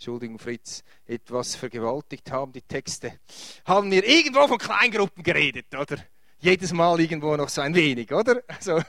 Entschuldigung 0.00 0.38
Fritz, 0.38 0.82
etwas 1.04 1.56
vergewaltigt 1.56 2.30
haben, 2.30 2.52
die 2.52 2.62
Texte, 2.62 3.20
haben 3.66 3.90
wir 3.90 4.02
irgendwo 4.02 4.48
von 4.48 4.56
Kleingruppen 4.56 5.22
geredet, 5.22 5.74
oder? 5.74 5.98
Jedes 6.38 6.72
Mal 6.72 6.98
irgendwo 7.00 7.36
noch 7.36 7.50
so 7.50 7.60
ein 7.60 7.74
wenig, 7.74 8.10
oder? 8.10 8.42
Also, 8.48 8.80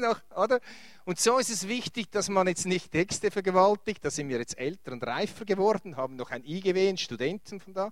noch, 0.00 0.20
oder? 0.36 0.60
Und 1.04 1.18
so 1.18 1.40
ist 1.40 1.50
es 1.50 1.66
wichtig, 1.66 2.12
dass 2.12 2.28
man 2.28 2.46
jetzt 2.46 2.64
nicht 2.64 2.92
Texte 2.92 3.32
vergewaltigt, 3.32 4.04
da 4.04 4.10
sind 4.12 4.28
wir 4.28 4.38
jetzt 4.38 4.56
älter 4.56 4.92
und 4.92 5.04
reifer 5.04 5.44
geworden, 5.44 5.96
haben 5.96 6.14
noch 6.14 6.30
ein 6.30 6.44
IGW, 6.44 6.90
einen 6.90 6.96
Studenten 6.96 7.58
von 7.58 7.74
da, 7.74 7.90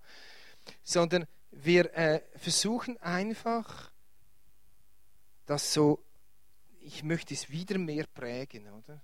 sondern 0.84 1.26
wir 1.50 1.92
äh, 1.96 2.20
versuchen 2.36 2.98
einfach, 2.98 3.90
das 5.46 5.74
so, 5.74 6.04
ich 6.78 7.02
möchte 7.02 7.34
es 7.34 7.50
wieder 7.50 7.78
mehr 7.78 8.04
prägen, 8.14 8.68
oder? 8.72 9.02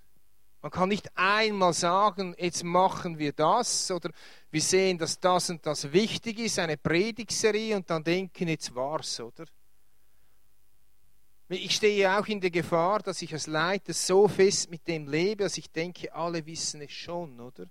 Man 0.63 0.71
kann 0.71 0.89
nicht 0.89 1.11
einmal 1.17 1.73
sagen, 1.73 2.35
jetzt 2.39 2.65
machen 2.65 3.19
wir 3.19 3.33
das 3.33 3.91
oder 3.91 4.11
wir 4.51 4.61
sehen, 4.61 4.99
dass 4.99 5.21
das 5.21 5.51
und 5.51 5.65
das 5.65 5.93
wichtig 5.93 6.39
ist, 6.39 6.59
eine 6.59 6.77
Predigserie 6.77 7.77
und 7.77 7.89
dann 7.89 8.03
denken, 8.03 8.49
jetzt 8.49 8.75
war's, 8.75 9.21
oder? 9.21 9.45
Ich 11.49 11.77
stehe 11.77 12.19
auch 12.19 12.27
in 12.27 12.41
der 12.41 12.51
Gefahr, 12.51 13.01
dass 13.01 13.23
ich 13.23 13.33
als 13.33 13.47
Leiter 13.47 13.93
so 13.93 14.27
fest 14.27 14.69
mit 14.69 14.89
dem 14.89 15.07
lebe, 15.07 15.45
dass 15.45 15.59
ich 15.59 15.71
denke, 15.71 16.13
alle 16.13 16.45
wissen 16.45 16.81
es 16.81 16.91
schon, 16.91 17.39
oder? 17.39 17.67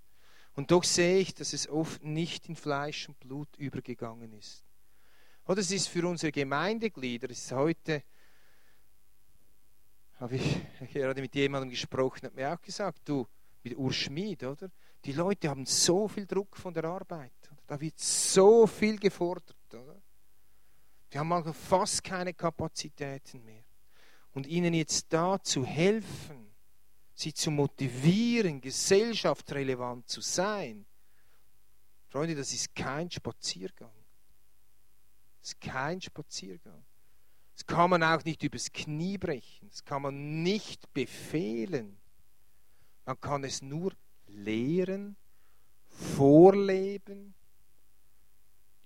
Und 0.53 0.71
doch 0.71 0.85
sehe 0.85 1.19
ich, 1.19 1.33
dass 1.33 1.51
es 1.51 1.67
oft 1.67 2.01
nicht 2.01 2.47
in 2.47 2.55
Fleisch 2.55 3.09
und 3.09 3.19
Blut 3.19 3.49
übergegangen 3.57 4.31
ist. 4.31 4.63
Oder 5.45 5.59
es 5.59 5.71
ist 5.71 5.89
für 5.89 6.07
unsere 6.07 6.31
Gemeindeglieder, 6.31 7.29
es 7.29 7.39
ist 7.39 7.51
heute 7.51 8.03
habe 10.19 10.35
ich 10.35 10.61
gerade 10.93 11.21
mit 11.21 11.35
jemandem 11.35 11.69
gesprochen, 11.69 12.25
hat 12.25 12.35
mir 12.35 12.53
auch 12.53 12.61
gesagt, 12.61 13.01
du, 13.05 13.27
mit 13.63 13.75
Urs 13.77 13.95
Schmid, 13.95 14.43
oder? 14.43 14.69
Die 15.03 15.11
Leute 15.11 15.49
haben 15.49 15.65
so 15.65 16.07
viel 16.07 16.25
Druck 16.25 16.55
von 16.57 16.73
der 16.73 16.85
Arbeit. 16.85 17.33
Oder? 17.51 17.61
Da 17.67 17.81
wird 17.81 17.99
so 17.99 18.65
viel 18.67 18.97
gefordert, 18.97 19.55
oder? 19.73 20.01
Die 21.11 21.19
haben 21.19 21.27
manchmal 21.27 21.53
fast 21.53 22.03
keine 22.03 22.33
Kapazitäten 22.33 23.43
mehr. 23.43 23.63
Und 24.33 24.47
ihnen 24.47 24.73
jetzt 24.73 25.11
da 25.11 25.41
zu 25.41 25.65
helfen, 25.65 26.53
sie 27.13 27.33
zu 27.33 27.51
motivieren, 27.51 28.59
gesellschaftsrelevant 28.59 30.09
zu 30.09 30.21
sein, 30.21 30.85
Freunde, 32.09 32.35
das 32.35 32.53
ist 32.53 32.73
kein 32.73 33.11
Spaziergang. 33.11 33.91
Das 35.41 35.49
ist 35.49 35.59
kein 35.59 35.99
Spaziergang. 35.99 36.85
Das 37.55 37.65
kann 37.65 37.89
man 37.89 38.03
auch 38.03 38.23
nicht 38.25 38.43
übers 38.43 38.71
Knie 38.71 39.17
brechen. 39.17 39.69
Das 39.69 39.83
kann 39.83 40.01
man 40.01 40.43
nicht 40.43 40.93
befehlen. 40.93 41.97
Man 43.05 43.19
kann 43.21 43.43
es 43.43 43.61
nur 43.61 43.93
lehren, 44.27 45.15
vorleben, 45.87 47.33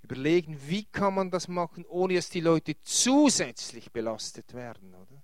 überlegen, 0.04 0.60
wie 0.68 0.86
kann 0.86 1.16
man 1.16 1.32
das 1.32 1.48
machen, 1.48 1.86
ohne 1.86 2.16
dass 2.16 2.30
die 2.30 2.42
Leute 2.42 2.76
zusätzlich 2.82 3.92
belastet 3.92 4.54
werden, 4.54 4.94
oder? 4.94 5.24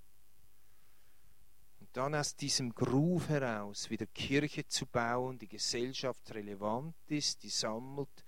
Und 1.79 1.89
dann 1.93 2.15
aus 2.15 2.35
diesem 2.35 2.73
Groove 2.73 3.29
heraus 3.29 3.89
wieder 3.89 4.05
Kirche 4.07 4.67
zu 4.67 4.85
bauen, 4.87 5.37
die 5.37 5.47
gesellschaftsrelevant 5.47 6.95
ist, 7.07 7.43
die 7.43 7.49
sammelt 7.49 8.23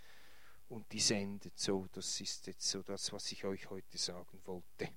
und 0.70 0.91
die 0.91 0.99
sendet. 0.99 1.57
So, 1.57 1.88
das 1.91 2.22
ist 2.22 2.47
jetzt 2.47 2.68
so 2.68 2.84
das, 2.84 3.11
was 3.11 3.32
ich 3.32 3.45
euch 3.45 3.70
heute 3.70 3.97
sagen 3.97 4.39
wollte. 4.45 4.89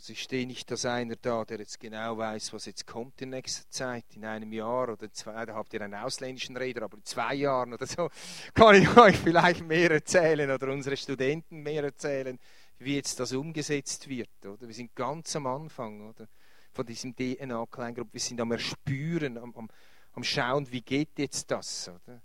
Also 0.00 0.14
ich 0.14 0.22
stehe 0.22 0.46
nicht 0.46 0.70
als 0.70 0.86
einer 0.86 1.14
da, 1.16 1.44
der 1.44 1.58
jetzt 1.58 1.78
genau 1.78 2.16
weiß, 2.16 2.54
was 2.54 2.64
jetzt 2.64 2.86
kommt 2.86 3.20
in 3.20 3.28
nächster 3.28 3.68
Zeit, 3.68 4.06
in 4.14 4.24
einem 4.24 4.50
Jahr 4.50 4.88
oder 4.88 5.12
zwei, 5.12 5.44
da 5.44 5.52
habt 5.52 5.74
ihr 5.74 5.82
einen 5.82 5.94
ausländischen 5.94 6.56
Redner, 6.56 6.84
aber 6.84 6.96
in 6.96 7.04
zwei 7.04 7.34
Jahren 7.34 7.74
oder 7.74 7.86
so 7.86 8.08
kann 8.54 8.76
ich 8.76 8.96
euch 8.96 9.18
vielleicht 9.18 9.62
mehr 9.62 9.90
erzählen 9.90 10.50
oder 10.50 10.72
unsere 10.72 10.96
Studenten 10.96 11.60
mehr 11.60 11.84
erzählen, 11.84 12.38
wie 12.78 12.96
jetzt 12.96 13.20
das 13.20 13.34
umgesetzt 13.34 14.08
wird. 14.08 14.30
Oder? 14.42 14.66
Wir 14.66 14.74
sind 14.74 14.94
ganz 14.94 15.36
am 15.36 15.46
Anfang 15.46 16.08
oder? 16.08 16.26
von 16.72 16.86
diesem 16.86 17.14
DNA-Kleingruppe, 17.14 18.14
wir 18.14 18.20
sind 18.20 18.40
am 18.40 18.52
Erspüren, 18.52 19.36
am, 19.36 19.54
am, 19.54 19.68
am 20.14 20.24
Schauen, 20.24 20.72
wie 20.72 20.80
geht 20.80 21.18
jetzt 21.18 21.50
das. 21.50 21.90
Oder? 21.90 22.22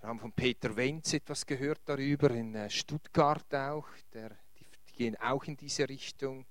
Wir 0.00 0.06
haben 0.06 0.20
von 0.20 0.32
Peter 0.32 0.76
Wenz 0.76 1.14
etwas 1.14 1.46
gehört 1.46 1.80
darüber, 1.86 2.30
in 2.30 2.54
äh, 2.54 2.68
Stuttgart 2.68 3.54
auch, 3.54 3.88
der, 4.12 4.36
die, 4.58 4.66
die 4.90 4.92
gehen 4.92 5.16
auch 5.16 5.44
in 5.44 5.56
diese 5.56 5.88
Richtung. 5.88 6.44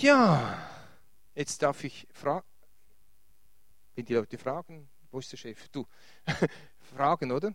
Ja, 0.00 0.56
jetzt 1.34 1.60
darf 1.60 1.82
ich 1.82 2.06
fragen, 2.12 2.46
wenn 3.96 4.04
die 4.04 4.14
Leute 4.14 4.38
fragen, 4.38 4.88
wo 5.10 5.18
ist 5.18 5.32
der 5.32 5.36
Chef? 5.36 5.68
Du, 5.70 5.88
fragen, 6.94 7.32
oder? 7.32 7.52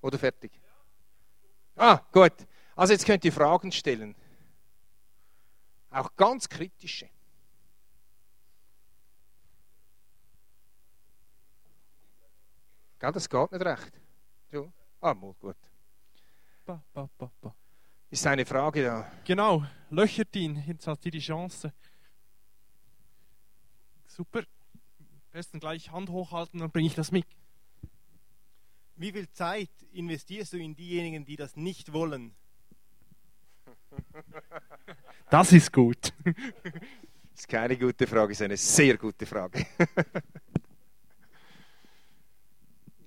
Oder 0.00 0.18
fertig? 0.18 0.50
Ah, 1.76 2.00
gut. 2.10 2.32
Also 2.74 2.94
jetzt 2.94 3.04
könnt 3.04 3.26
ihr 3.26 3.32
Fragen 3.34 3.70
stellen. 3.70 4.16
Auch 5.90 6.16
ganz 6.16 6.48
kritische. 6.48 7.10
Gell, 12.98 13.12
das 13.12 13.28
geht 13.28 13.52
nicht 13.52 13.64
recht. 13.66 14.07
Ah, 15.00 15.12
gut. 15.12 15.56
Ba, 16.64 16.82
ba, 16.92 17.08
ba, 17.16 17.54
Ist 18.10 18.26
eine 18.26 18.44
Frage 18.44 18.82
da? 18.84 19.12
Genau, 19.24 19.64
löchert 19.90 20.34
ihn, 20.34 20.62
jetzt 20.66 20.86
hat 20.86 21.02
sie 21.02 21.10
die 21.10 21.20
Chance. 21.20 21.72
Super. 24.06 24.40
Am 24.40 25.30
besten 25.30 25.60
gleich 25.60 25.90
Hand 25.92 26.10
hochhalten, 26.10 26.60
dann 26.60 26.70
bringe 26.70 26.88
ich 26.88 26.94
das 26.94 27.12
mit. 27.12 27.26
Wie 28.96 29.12
viel 29.12 29.30
Zeit 29.30 29.70
investierst 29.92 30.52
du 30.52 30.58
in 30.58 30.74
diejenigen, 30.74 31.24
die 31.24 31.36
das 31.36 31.56
nicht 31.56 31.92
wollen? 31.92 32.34
Das 35.30 35.52
ist 35.52 35.70
gut. 35.70 36.14
Das 36.24 36.34
ist 37.34 37.48
keine 37.48 37.76
gute 37.76 38.06
Frage, 38.06 38.32
ist 38.32 38.40
eine 38.40 38.56
sehr 38.56 38.96
gute 38.96 39.26
Frage. 39.26 39.66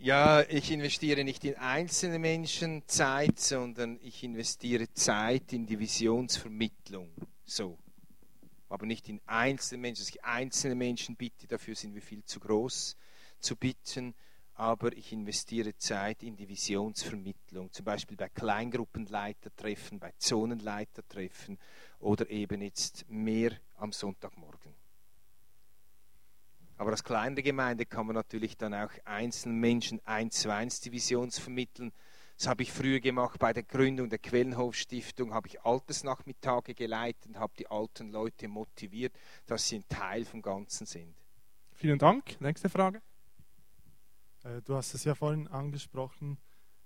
Ja, 0.04 0.42
ich 0.50 0.72
investiere 0.72 1.24
nicht 1.24 1.44
in 1.44 1.58
einzelne 1.58 2.18
Menschen 2.18 2.82
Zeit, 2.88 3.40
sondern 3.40 4.00
ich 4.02 4.24
investiere 4.24 4.92
Zeit 4.92 5.54
in 5.54 5.68
die 5.68 5.78
Visionsvermittlung. 5.78 7.12
So. 7.46 7.78
Aber 8.68 8.88
nicht 8.88 9.10
in 9.10 9.22
einzelne 9.28 9.82
Menschen, 9.82 10.02
dass 10.02 10.10
ich 10.10 10.24
einzelne 10.24 10.74
Menschen 10.74 11.16
bitte, 11.16 11.46
dafür 11.46 11.76
sind 11.76 11.94
wir 11.94 12.02
viel 12.02 12.26
zu 12.26 12.40
groß 12.40 12.98
zu 13.42 13.56
bitten. 13.56 14.16
Aber 14.56 14.92
ich 14.92 15.14
investiere 15.14 15.78
Zeit 15.78 16.24
in 16.24 16.36
die 16.36 16.50
Visionsvermittlung, 16.50 17.72
zum 17.72 17.86
Beispiel 17.86 18.18
bei 18.18 18.30
Kleingruppenleitertreffen, 18.30 20.00
bei 20.00 20.14
Zonenleitertreffen 20.18 21.60
oder 22.00 22.28
eben 22.28 22.64
jetzt 22.64 23.06
mehr 23.08 23.52
am 23.78 23.92
Sonntagmorgen. 23.92 24.71
Aber 26.82 26.90
als 26.90 27.04
kleinere 27.04 27.44
Gemeinde 27.44 27.86
kann 27.86 28.08
man 28.08 28.16
natürlich 28.16 28.58
dann 28.58 28.74
auch 28.74 28.90
einzelnen 29.06 29.60
Menschen 29.60 30.04
eins 30.04 30.40
zu 30.40 30.52
eins 30.52 30.80
die 30.80 30.92
Vision 30.92 31.30
vermitteln. 31.30 31.94
Das 32.40 32.48
habe 32.48 32.64
ich 32.64 32.72
früher 32.72 33.00
gemacht 33.00 33.38
bei 33.38 33.54
der 33.54 33.62
Gründung 33.62 34.10
der 34.10 34.18
Quellenhof-Stiftung, 34.18 35.32
habe 35.32 35.48
ich 35.48 35.62
Altersnachmittage 35.62 36.74
geleitet 36.74 37.28
und 37.28 37.38
habe 37.38 37.54
die 37.60 37.68
alten 37.68 38.10
Leute 38.10 38.48
motiviert, 38.48 39.16
dass 39.46 39.68
sie 39.68 39.76
ein 39.76 39.88
Teil 39.90 40.26
vom 40.26 40.42
Ganzen 40.42 40.88
sind. 40.88 41.14
Vielen 41.72 42.00
Dank. 42.00 42.42
Nächste 42.42 42.68
Frage. 42.68 43.04
Äh, 44.44 44.64
du 44.64 44.74
hast 44.74 44.96
es 44.96 45.04
ja 45.04 45.14
vorhin 45.14 45.48
angesprochen, 45.50 46.40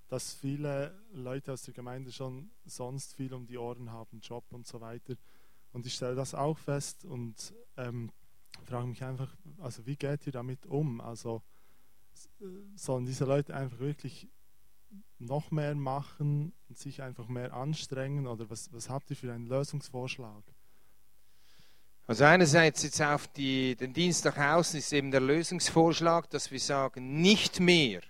dass 0.10 0.34
viele 0.34 1.02
Leute 1.14 1.54
aus 1.54 1.62
der 1.62 1.74
Gemeinde 1.74 2.12
schon 2.12 2.52
sonst 2.66 3.16
viel 3.16 3.34
um 3.34 3.48
die 3.48 3.58
Ohren 3.58 3.94
haben, 3.94 4.20
Job 4.20 4.44
und 4.52 4.68
so 4.68 4.82
weiter. 4.82 5.16
Und 5.72 5.86
ich 5.86 5.94
stelle 5.94 6.16
das 6.16 6.36
auch 6.36 6.58
fest 6.58 7.06
und 7.06 7.54
ähm, 7.78 8.12
frage 8.64 8.88
mich 8.88 9.04
einfach, 9.04 9.36
also 9.60 9.86
wie 9.86 9.96
geht 9.96 10.26
ihr 10.26 10.34
damit 10.34 10.66
um? 10.66 11.02
Also 11.02 11.42
sollen 12.76 13.06
diese 13.06 13.26
Leute 13.26 13.56
einfach 13.56 13.80
wirklich 13.80 14.30
noch 15.20 15.52
mehr 15.52 15.76
machen 15.76 16.54
und 16.70 16.78
sich 16.78 17.02
einfach 17.02 17.28
mehr 17.28 17.54
anstrengen 17.54 18.28
oder 18.28 18.50
was, 18.50 18.72
was 18.74 18.90
habt 18.90 19.10
ihr 19.10 19.16
für 19.16 19.32
einen 19.32 19.48
Lösungsvorschlag? 19.48 20.44
Also 22.08 22.24
einerseits 22.24 22.84
jetzt 22.84 23.02
auf 23.02 23.28
die, 23.30 23.76
den 23.76 23.92
Dienst 23.92 24.26
nach 24.26 24.38
außen 24.38 24.78
ist 24.78 24.94
eben 24.94 25.10
der 25.10 25.22
Lösungsvorschlag, 25.22 26.30
dass 26.30 26.52
wir 26.52 26.60
sagen, 26.60 27.20
nicht 27.22 27.60
mehr, 27.60 28.02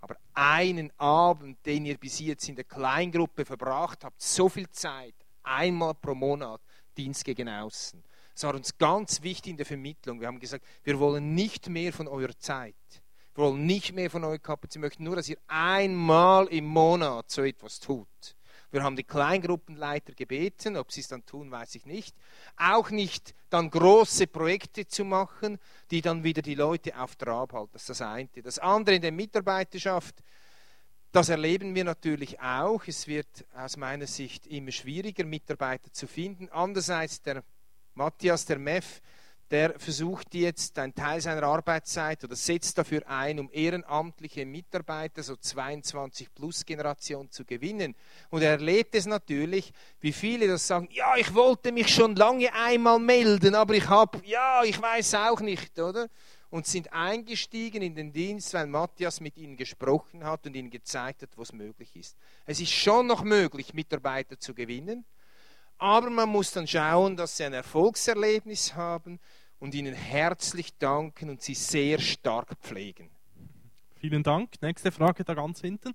aber 0.00 0.16
einen 0.34 0.92
Abend, 0.98 1.58
den 1.66 1.84
ihr 1.86 1.98
bis 1.98 2.20
jetzt 2.20 2.48
in 2.48 2.54
der 2.54 2.64
Kleingruppe 2.64 3.44
verbracht 3.44 4.04
habt, 4.04 4.22
so 4.22 4.48
viel 4.48 4.70
Zeit, 4.70 5.14
einmal 5.42 5.94
pro 5.94 6.14
Monat 6.14 6.60
Dienst 6.96 7.24
gegen 7.24 7.48
außen. 7.48 8.02
Das 8.38 8.44
war 8.44 8.54
uns 8.54 8.78
ganz 8.78 9.22
wichtig 9.22 9.50
in 9.50 9.56
der 9.56 9.66
Vermittlung. 9.66 10.20
Wir 10.20 10.28
haben 10.28 10.38
gesagt, 10.38 10.64
wir 10.84 11.00
wollen 11.00 11.34
nicht 11.34 11.68
mehr 11.68 11.92
von 11.92 12.06
eurer 12.06 12.38
Zeit. 12.38 12.76
Wir 13.34 13.42
wollen 13.42 13.66
nicht 13.66 13.94
mehr 13.94 14.10
von 14.10 14.22
euch 14.22 14.40
Kapazität. 14.40 14.74
Sie 14.74 14.78
möchten 14.78 15.02
nur, 15.02 15.16
dass 15.16 15.28
ihr 15.28 15.38
einmal 15.48 16.46
im 16.46 16.66
Monat 16.66 17.32
so 17.32 17.42
etwas 17.42 17.80
tut. 17.80 18.36
Wir 18.70 18.84
haben 18.84 18.94
die 18.94 19.02
Kleingruppenleiter 19.02 20.12
gebeten, 20.12 20.76
ob 20.76 20.92
sie 20.92 21.00
es 21.00 21.08
dann 21.08 21.26
tun, 21.26 21.50
weiß 21.50 21.74
ich 21.74 21.84
nicht. 21.84 22.14
Auch 22.56 22.90
nicht 22.90 23.34
dann 23.50 23.70
große 23.70 24.28
Projekte 24.28 24.86
zu 24.86 25.04
machen, 25.04 25.58
die 25.90 26.00
dann 26.00 26.22
wieder 26.22 26.40
die 26.40 26.54
Leute 26.54 26.96
auf 26.96 27.16
Trab 27.16 27.52
halten. 27.52 27.70
Das 27.72 27.82
ist 27.82 27.90
das 27.90 28.02
eine. 28.02 28.28
Das 28.44 28.60
andere 28.60 28.94
in 28.94 29.02
der 29.02 29.10
Mitarbeiterschaft, 29.10 30.22
das 31.10 31.28
erleben 31.28 31.74
wir 31.74 31.82
natürlich 31.82 32.38
auch. 32.38 32.86
Es 32.86 33.08
wird 33.08 33.46
aus 33.56 33.76
meiner 33.76 34.06
Sicht 34.06 34.46
immer 34.46 34.70
schwieriger, 34.70 35.24
Mitarbeiter 35.24 35.92
zu 35.92 36.06
finden. 36.06 36.48
Andererseits 36.50 37.20
der 37.20 37.42
Matthias, 37.98 38.46
der 38.46 38.60
MEF, 38.60 39.02
der 39.50 39.76
versucht 39.76 40.32
jetzt 40.34 40.78
einen 40.78 40.94
Teil 40.94 41.20
seiner 41.20 41.42
Arbeitszeit 41.42 42.22
oder 42.22 42.36
setzt 42.36 42.78
dafür 42.78 43.02
ein, 43.08 43.40
um 43.40 43.50
ehrenamtliche 43.52 44.46
Mitarbeiter, 44.46 45.24
so 45.24 45.34
22 45.34 46.32
plus 46.32 46.64
Generation 46.64 47.28
zu 47.28 47.44
gewinnen. 47.44 47.96
Und 48.30 48.42
er 48.42 48.52
erlebt 48.52 48.94
es 48.94 49.06
natürlich, 49.06 49.72
wie 50.00 50.12
viele 50.12 50.46
das 50.46 50.64
sagen, 50.64 50.88
ja, 50.92 51.16
ich 51.16 51.34
wollte 51.34 51.72
mich 51.72 51.92
schon 51.92 52.14
lange 52.14 52.54
einmal 52.54 53.00
melden, 53.00 53.56
aber 53.56 53.74
ich 53.74 53.88
habe, 53.88 54.20
ja, 54.24 54.62
ich 54.62 54.80
weiß 54.80 55.14
auch 55.14 55.40
nicht, 55.40 55.76
oder? 55.80 56.08
Und 56.50 56.66
sind 56.66 56.92
eingestiegen 56.92 57.82
in 57.82 57.96
den 57.96 58.12
Dienst, 58.12 58.54
weil 58.54 58.68
Matthias 58.68 59.20
mit 59.20 59.36
ihnen 59.36 59.56
gesprochen 59.56 60.24
hat 60.24 60.46
und 60.46 60.54
ihnen 60.54 60.70
gezeigt 60.70 61.22
hat, 61.22 61.30
was 61.36 61.52
möglich 61.52 61.96
ist. 61.96 62.16
Es 62.46 62.60
ist 62.60 62.72
schon 62.72 63.08
noch 63.08 63.24
möglich, 63.24 63.74
Mitarbeiter 63.74 64.38
zu 64.38 64.54
gewinnen. 64.54 65.04
Aber 65.78 66.10
man 66.10 66.28
muss 66.28 66.52
dann 66.52 66.66
schauen, 66.66 67.16
dass 67.16 67.36
sie 67.36 67.44
ein 67.44 67.52
Erfolgserlebnis 67.52 68.74
haben 68.74 69.20
und 69.58 69.74
ihnen 69.74 69.94
herzlich 69.94 70.76
danken 70.76 71.30
und 71.30 71.42
sie 71.42 71.54
sehr 71.54 71.98
stark 72.00 72.56
pflegen. 72.60 73.10
Vielen 73.96 74.22
Dank. 74.22 74.60
Nächste 74.60 74.92
Frage 74.92 75.24
da 75.24 75.34
ganz 75.34 75.60
hinten. 75.60 75.92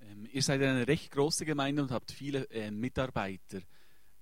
Ähm, 0.00 0.26
ihr 0.30 0.42
seid 0.42 0.62
eine 0.62 0.86
recht 0.88 1.10
große 1.10 1.44
Gemeinde 1.44 1.82
und 1.82 1.90
habt 1.90 2.10
viele 2.10 2.50
äh, 2.50 2.70
Mitarbeiter. 2.70 3.60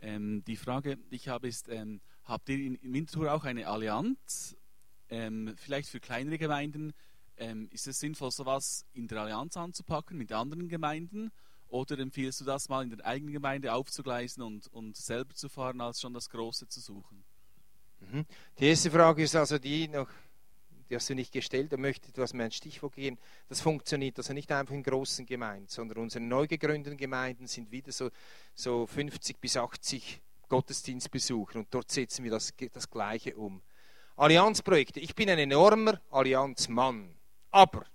Ähm, 0.01 0.45
die 0.45 0.57
Frage, 0.57 0.97
die 0.97 1.17
ich 1.17 1.29
habe, 1.29 1.49
ist: 1.49 1.69
ähm, 1.69 2.01
Habt 2.25 2.49
ihr 2.49 2.59
in, 2.59 2.77
in 2.77 2.93
Winterthur 2.93 3.33
auch 3.33 3.45
eine 3.45 3.67
Allianz? 3.67 4.57
Ähm, 5.09 5.55
vielleicht 5.57 5.89
für 5.89 6.01
kleinere 6.01 6.39
Gemeinden? 6.39 6.93
Ähm, 7.37 7.69
ist 7.71 7.87
es 7.87 7.99
sinnvoll, 7.99 8.31
sowas 8.31 8.87
in 8.93 9.09
der 9.09 9.23
Allianz 9.23 9.57
anzupacken 9.57 10.19
mit 10.19 10.33
anderen 10.33 10.69
Gemeinden? 10.69 11.33
Oder 11.73 11.99
empfiehlst 11.99 12.39
du 12.39 12.45
das 12.45 12.69
mal 12.69 12.83
in 12.83 12.91
der 12.91 13.07
eigenen 13.07 13.33
Gemeinde 13.33 13.73
aufzugleisen 13.73 14.43
und, 14.43 14.67
und 14.75 14.95
selber 14.95 15.35
zu 15.35 15.49
fahren, 15.49 15.81
als 15.81 16.03
schon 16.03 16.13
das 16.13 16.29
Große 16.29 16.69
zu 16.69 16.81
suchen? 16.81 17.25
Mhm. 18.01 18.27
Die 18.59 18.67
erste 18.67 18.91
Frage 18.91 19.23
ist 19.23 19.35
also 19.35 19.59
die 19.59 19.89
noch, 19.89 20.11
die 20.91 20.97
hast 20.97 21.09
du 21.09 21.15
nicht 21.15 21.33
gestellt, 21.33 21.73
da 21.73 21.79
möchte 21.79 22.13
du 22.13 22.21
hast 22.21 22.35
mir 22.35 22.45
ein 22.45 22.53
Stichwort 22.53 22.95
geben. 22.95 23.19
Das 23.49 23.63
funktioniert 23.63 24.19
also 24.19 24.35
nicht 24.35 24.53
einfach 24.53 24.75
in 24.75 24.83
großen 24.83 25.25
Gemeinden, 25.25 25.67
sondern 25.69 25.97
unsere 25.97 26.23
neu 26.23 26.47
gegründeten 26.47 26.99
Gemeinden 26.99 27.47
sind 27.47 27.71
wieder 27.71 27.91
so, 27.91 28.11
so 28.55 28.87
50 28.87 29.41
bis 29.41 29.57
80 29.57 30.21
Gottesdienstbesucher 30.51 31.59
und 31.59 31.69
dort 31.71 31.91
setzen 31.91 32.23
wir 32.23 32.33
das, 32.33 32.53
das 32.71 32.91
Gleiche 32.91 33.35
um. 33.35 33.63
Allianzprojekte. 34.17 35.01
Ich 35.01 35.15
bin 35.15 35.31
ein 35.31 35.39
enormer 35.39 36.03
Allianzmann, 36.11 37.15
aber 37.51 37.87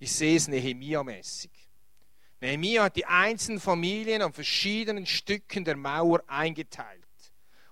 ich 0.00 0.12
sehe 0.12 0.36
es 0.36 0.48
Nehemia-mäßig. 0.48 1.61
Nehemia 2.42 2.82
hat 2.82 2.96
die 2.96 3.06
einzelnen 3.06 3.60
Familien 3.60 4.20
an 4.20 4.32
verschiedenen 4.32 5.06
Stücken 5.06 5.64
der 5.64 5.76
Mauer 5.76 6.24
eingeteilt. 6.26 7.06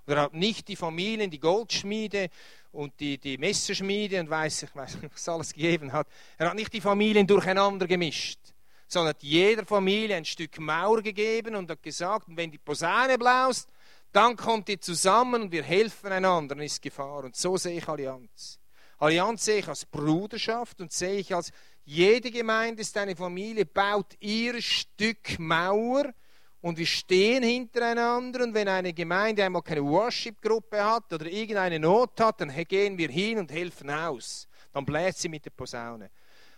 Und 0.06 0.14
er 0.14 0.22
hat 0.22 0.34
nicht 0.34 0.68
die 0.68 0.76
Familien, 0.76 1.28
die 1.28 1.40
Goldschmiede 1.40 2.30
und 2.70 2.92
die, 3.00 3.18
die 3.18 3.36
Messerschmiede 3.36 4.20
und 4.20 4.30
weiß, 4.30 4.62
ich 4.62 4.74
weiß 4.76 5.02
nicht, 5.02 5.12
was 5.12 5.28
alles 5.28 5.52
gegeben 5.52 5.92
hat. 5.92 6.06
Er 6.38 6.50
hat 6.50 6.54
nicht 6.54 6.72
die 6.72 6.80
Familien 6.80 7.26
durcheinander 7.26 7.88
gemischt, 7.88 8.38
sondern 8.86 9.14
hat 9.14 9.24
jeder 9.24 9.66
Familie 9.66 10.14
ein 10.14 10.24
Stück 10.24 10.60
Mauer 10.60 11.02
gegeben 11.02 11.56
und 11.56 11.68
hat 11.68 11.82
gesagt, 11.82 12.26
wenn 12.28 12.52
die 12.52 12.58
Posaune 12.58 13.18
blaust, 13.18 13.68
dann 14.12 14.36
kommt 14.36 14.68
ihr 14.68 14.80
zusammen 14.80 15.42
und 15.42 15.52
wir 15.52 15.64
helfen 15.64 16.12
einander, 16.12 16.56
ist 16.58 16.80
Gefahr. 16.80 17.24
Und 17.24 17.34
so 17.34 17.56
sehe 17.56 17.78
ich 17.78 17.88
Allianz. 17.88 18.60
Allianz 19.00 19.46
sehe 19.46 19.60
ich 19.60 19.68
als 19.68 19.86
Bruderschaft 19.86 20.78
und 20.82 20.92
sehe 20.92 21.20
ich 21.20 21.34
als 21.34 21.50
jede 21.84 22.30
Gemeinde 22.30 22.82
ist 22.82 22.96
eine 22.98 23.16
Familie, 23.16 23.64
baut 23.64 24.14
ihr 24.20 24.60
Stück 24.60 25.38
Mauer 25.38 26.12
und 26.60 26.76
wir 26.76 26.84
stehen 26.84 27.42
hintereinander 27.42 28.44
und 28.44 28.52
wenn 28.52 28.68
eine 28.68 28.92
Gemeinde 28.92 29.42
einmal 29.42 29.62
keine 29.62 29.82
Worship-Gruppe 29.82 30.84
hat 30.84 31.10
oder 31.14 31.24
irgendeine 31.24 31.78
Not 31.78 32.20
hat, 32.20 32.42
dann 32.42 32.52
gehen 32.68 32.98
wir 32.98 33.08
hin 33.08 33.38
und 33.38 33.50
helfen 33.50 33.88
aus. 33.88 34.46
Dann 34.70 34.84
bläst 34.84 35.20
sie 35.20 35.30
mit 35.30 35.46
der 35.46 35.50
Posaune. 35.50 36.10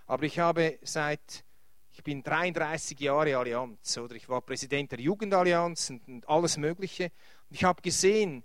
Aber 0.06 0.24
ich 0.24 0.40
habe 0.40 0.80
seit, 0.82 1.44
ich 1.92 2.02
bin 2.02 2.24
33 2.24 2.98
Jahre 2.98 3.36
Allianz 3.36 3.96
oder 3.98 4.16
ich 4.16 4.28
war 4.28 4.40
Präsident 4.40 4.90
der 4.90 4.98
Jugendallianz 4.98 5.90
und, 5.90 6.28
alles 6.28 6.56
Mögliche. 6.56 7.12
Und 7.48 7.54
ich 7.54 7.62
habe 7.62 7.80
gesehen, 7.80 8.42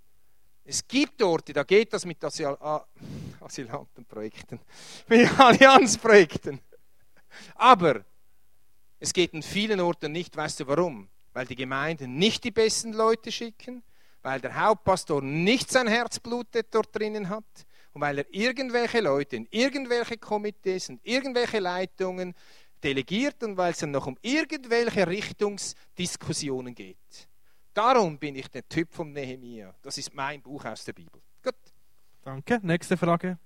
es 0.67 0.87
gibt 0.87 1.21
Orte, 1.21 1.53
da 1.53 1.63
geht 1.63 1.91
das 1.93 2.05
mit 2.05 2.23
Asyl 2.23 2.57
Asylantenprojekten, 3.39 4.59
mit 5.07 5.39
Allianzprojekten. 5.39 6.59
Aber 7.55 8.03
es 8.99 9.13
geht 9.13 9.33
in 9.33 9.43
vielen 9.43 9.79
Orten 9.79 10.11
nicht, 10.11 10.35
weißt 10.35 10.59
du 10.59 10.67
warum? 10.67 11.09
weil 11.37 11.45
die 11.45 11.55
Gemeinden 11.55 12.17
nicht 12.17 12.43
die 12.45 12.51
besten 12.51 12.93
Leute 12.93 13.31
schicken, 13.31 13.83
weil 14.23 14.41
der 14.41 14.59
Hauptpastor 14.59 15.21
nicht 15.21 15.69
sein 15.69 15.85
Herzblut 15.85 16.47
dort 16.71 16.95
drinnen 16.95 17.29
hat 17.29 17.45
und 17.93 18.01
weil 18.01 18.17
er 18.17 18.25
irgendwelche 18.33 19.01
Leute 19.01 19.35
in 19.35 19.47
irgendwelche 19.51 20.17
Komitees 20.17 20.89
und 20.89 20.99
irgendwelche 21.03 21.59
Leitungen 21.59 22.33
delegiert 22.83 23.43
und 23.43 23.55
weil 23.55 23.71
es 23.71 23.77
dann 23.77 23.91
noch 23.91 24.07
um 24.07 24.17
irgendwelche 24.23 25.05
Richtungsdiskussionen 25.05 26.73
geht. 26.73 27.29
Darum 27.77 28.17
bin 28.17 28.35
ich 28.35 28.47
der 28.47 28.67
Typ 28.67 28.91
vom 28.91 29.11
Nehemia. 29.11 29.71
Das 29.83 29.99
ist 29.99 30.11
mein 30.15 30.41
Buch 30.41 30.65
aus 30.65 30.83
der 30.83 30.93
Bibel. 30.93 31.21
Gut. 31.43 31.53
Danke. 32.23 32.59
Nächste 32.63 32.97
Frage. 32.97 33.37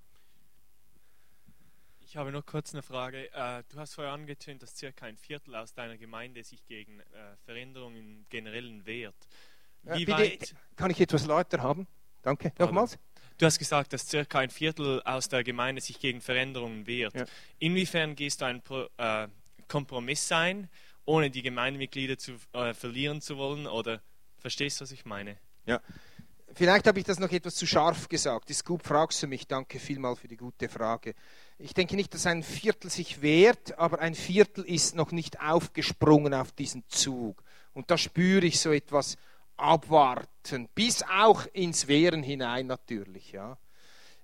Ich 2.00 2.16
habe 2.16 2.32
noch 2.32 2.46
kurz 2.46 2.72
eine 2.72 2.80
Frage. 2.80 3.30
Äh, 3.30 3.62
du 3.68 3.78
hast 3.78 3.92
vorher 3.92 4.14
angetönt, 4.14 4.62
dass 4.62 4.74
circa 4.74 5.04
ein 5.04 5.18
Viertel 5.18 5.54
aus 5.54 5.74
deiner 5.74 5.98
Gemeinde 5.98 6.42
sich 6.44 6.64
gegen 6.64 7.00
äh, 7.00 7.36
Veränderungen 7.44 7.96
im 7.98 8.26
Generellen 8.30 8.86
wehrt. 8.86 9.28
Wie 9.82 10.06
Bitte, 10.06 10.18
weit, 10.18 10.54
kann 10.76 10.90
ich 10.90 10.98
etwas 11.02 11.26
lauter 11.26 11.62
haben? 11.62 11.86
Danke. 12.22 12.54
Nochmals. 12.58 12.98
Du 13.36 13.44
hast 13.44 13.58
gesagt, 13.58 13.92
dass 13.92 14.08
circa 14.08 14.38
ein 14.38 14.48
Viertel 14.48 15.02
aus 15.02 15.28
der 15.28 15.44
Gemeinde 15.44 15.82
sich 15.82 16.00
gegen 16.00 16.22
Veränderungen 16.22 16.86
wehrt. 16.86 17.14
Ja. 17.14 17.26
Inwiefern 17.58 18.14
gehst 18.14 18.40
du 18.40 18.46
einen 18.46 18.62
äh, 18.96 19.28
Kompromiss 19.68 20.32
ein, 20.32 20.70
ohne 21.04 21.28
die 21.28 21.42
Gemeindemitglieder 21.42 22.16
zu 22.16 22.36
äh, 22.54 22.72
verlieren 22.72 23.20
zu 23.20 23.36
wollen? 23.36 23.66
Oder 23.66 24.00
verstehst 24.42 24.80
du, 24.80 24.82
was 24.82 24.92
ich 24.92 25.04
meine? 25.04 25.38
Ja. 25.64 25.80
Vielleicht 26.54 26.86
habe 26.86 26.98
ich 26.98 27.06
das 27.06 27.18
noch 27.18 27.32
etwas 27.32 27.54
zu 27.54 27.66
scharf 27.66 28.08
gesagt. 28.08 28.50
Ist 28.50 28.66
gut, 28.66 28.82
fragst 28.82 29.22
du 29.22 29.26
mich. 29.26 29.46
Danke 29.46 29.78
vielmal 29.78 30.16
für 30.16 30.28
die 30.28 30.36
gute 30.36 30.68
Frage. 30.68 31.14
Ich 31.58 31.72
denke 31.72 31.96
nicht, 31.96 32.12
dass 32.12 32.26
ein 32.26 32.42
Viertel 32.42 32.90
sich 32.90 33.22
wehrt, 33.22 33.78
aber 33.78 34.00
ein 34.00 34.14
Viertel 34.14 34.64
ist 34.64 34.94
noch 34.94 35.12
nicht 35.12 35.40
aufgesprungen 35.40 36.34
auf 36.34 36.52
diesen 36.52 36.84
Zug. 36.88 37.42
Und 37.72 37.90
da 37.90 37.96
spüre 37.96 38.44
ich 38.44 38.60
so 38.60 38.70
etwas 38.70 39.16
abwarten, 39.56 40.68
bis 40.74 41.02
auch 41.04 41.46
ins 41.54 41.88
Wehren 41.88 42.22
hinein 42.22 42.66
natürlich. 42.66 43.32
Ja. 43.32 43.56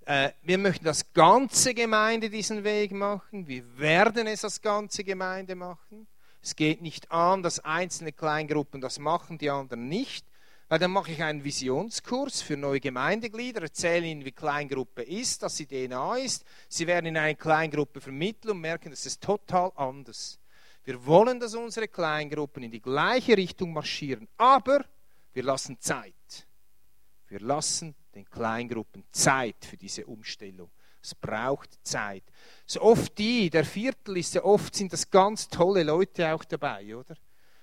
Äh, 0.05 0.33
wir 0.43 0.59
möchten 0.59 0.87
als 0.87 1.13
ganze 1.15 1.73
Gemeinde 1.73 2.29
diesen 2.29 2.65
Weg 2.65 2.93
machen. 2.93 3.47
Wir 3.47 3.79
werden 3.79 4.27
es 4.27 4.45
als 4.45 4.61
ganze 4.61 5.05
Gemeinde 5.05 5.55
machen. 5.55 6.07
Es 6.43 6.57
geht 6.57 6.83
nicht 6.83 7.11
an, 7.11 7.43
dass 7.43 7.61
einzelne 7.61 8.13
Kleingruppen 8.13 8.81
das 8.81 8.99
machen, 8.99 9.39
die 9.39 9.51
anderen 9.51 9.89
nicht 9.89 10.25
Weil 10.69 10.79
dann 10.79 10.91
mache 10.91 11.13
ich 11.13 11.23
einen 11.23 11.45
Visionskurs 11.45 12.43
für 12.43 12.59
neue 12.59 12.81
Gemeindeglieder, 12.81 13.63
erzähle 13.63 14.07
ihnen, 14.07 14.27
wie 14.27 14.33
Kleingruppe 14.33 15.03
ist, 15.03 15.43
dass 15.43 15.57
sie 15.57 15.67
DNA 15.67 16.19
ist. 16.19 16.45
Sie 16.69 16.87
werden 16.87 17.07
in 17.07 17.17
eine 17.17 17.37
Kleingruppe 17.37 18.03
vermitteln 18.03 18.51
und 18.51 18.61
merken, 18.61 18.91
das 18.91 19.07
ist 19.07 19.23
total 19.23 19.73
anders. 19.77 20.39
Wir 20.85 21.07
wollen, 21.07 21.41
dass 21.41 21.55
unsere 21.55 21.89
Kleingruppen 21.89 22.63
in 22.63 22.71
die 22.71 22.83
gleiche 22.83 23.37
Richtung 23.37 23.73
marschieren, 23.73 24.29
aber 24.37 24.85
wir 25.33 25.43
lassen 25.43 25.81
Zeit. 25.81 26.47
Wir 27.29 27.41
lassen 27.41 27.95
den 28.15 28.27
Kleingruppen 28.27 29.05
Zeit 29.11 29.65
für 29.65 29.77
diese 29.79 30.05
Umstellung. 30.07 30.71
Es 31.03 31.15
braucht 31.15 31.79
Zeit. 31.87 32.25
So 32.67 32.83
oft 32.83 33.17
die, 33.19 33.51
der 33.51 33.65
Viertel 33.65 34.17
ist 34.17 34.35
ja 34.35 34.45
oft, 34.45 34.75
sind 34.75 34.93
das 34.93 35.11
ganz 35.11 35.49
tolle 35.49 35.83
Leute 35.83 36.33
auch 36.33 36.45
dabei, 36.45 36.97
oder? 36.97 37.17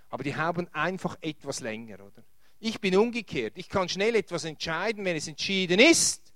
Aber 0.10 0.24
die 0.24 0.36
haben 0.36 0.68
einfach 0.74 1.18
etwas 1.22 1.60
länger, 1.60 1.96
oder? 1.96 2.24
Ich 2.60 2.80
bin 2.80 2.96
umgekehrt. 2.96 3.58
Ich 3.58 3.70
kann 3.70 3.90
schnell 3.90 4.16
etwas 4.16 4.46
entscheiden, 4.46 5.04
wenn 5.06 5.16
es 5.16 5.28
entschieden 5.28 5.80
ist. 5.80 6.34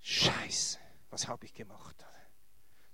Scheiße, 0.00 0.78
was 1.10 1.28
habe 1.28 1.44
ich 1.44 1.54
gemacht? 1.54 2.01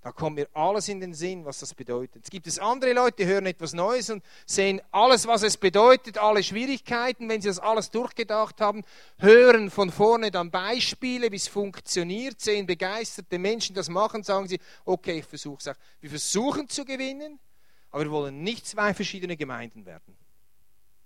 Da 0.01 0.13
kommt 0.13 0.37
mir 0.37 0.47
alles 0.53 0.87
in 0.87 1.01
den 1.01 1.13
Sinn, 1.13 1.43
was 1.43 1.59
das 1.59 1.73
bedeutet. 1.73 2.23
Es 2.23 2.29
gibt 2.29 2.47
es 2.47 2.57
andere 2.57 2.93
Leute, 2.93 3.17
die 3.17 3.25
hören 3.25 3.45
etwas 3.45 3.73
Neues 3.73 4.09
und 4.09 4.23
sehen 4.45 4.81
alles, 4.91 5.27
was 5.27 5.43
es 5.43 5.57
bedeutet, 5.57 6.17
alle 6.17 6.41
Schwierigkeiten, 6.41 7.27
wenn 7.27 7.41
sie 7.41 7.49
das 7.49 7.59
alles 7.59 7.91
durchgedacht 7.91 8.61
haben, 8.61 8.85
hören 9.17 9.69
von 9.69 9.91
vorne 9.91 10.31
dann 10.31 10.51
Beispiele, 10.51 11.33
wie 11.33 11.35
es 11.35 11.49
funktioniert, 11.49 12.39
sehen 12.39 12.65
begeisterte 12.65 13.37
Menschen 13.37 13.75
das 13.75 13.89
machen, 13.89 14.23
sagen 14.23 14.47
sie, 14.47 14.59
okay, 14.85 15.19
ich 15.19 15.25
versuche 15.25 15.57
es 15.59 15.67
auch. 15.67 15.79
Wir 15.99 16.09
versuchen 16.09 16.69
zu 16.69 16.85
gewinnen, 16.85 17.37
aber 17.91 18.03
wir 18.03 18.11
wollen 18.11 18.41
nicht 18.41 18.67
zwei 18.67 18.93
verschiedene 18.93 19.35
Gemeinden 19.35 19.85
werden. 19.85 20.15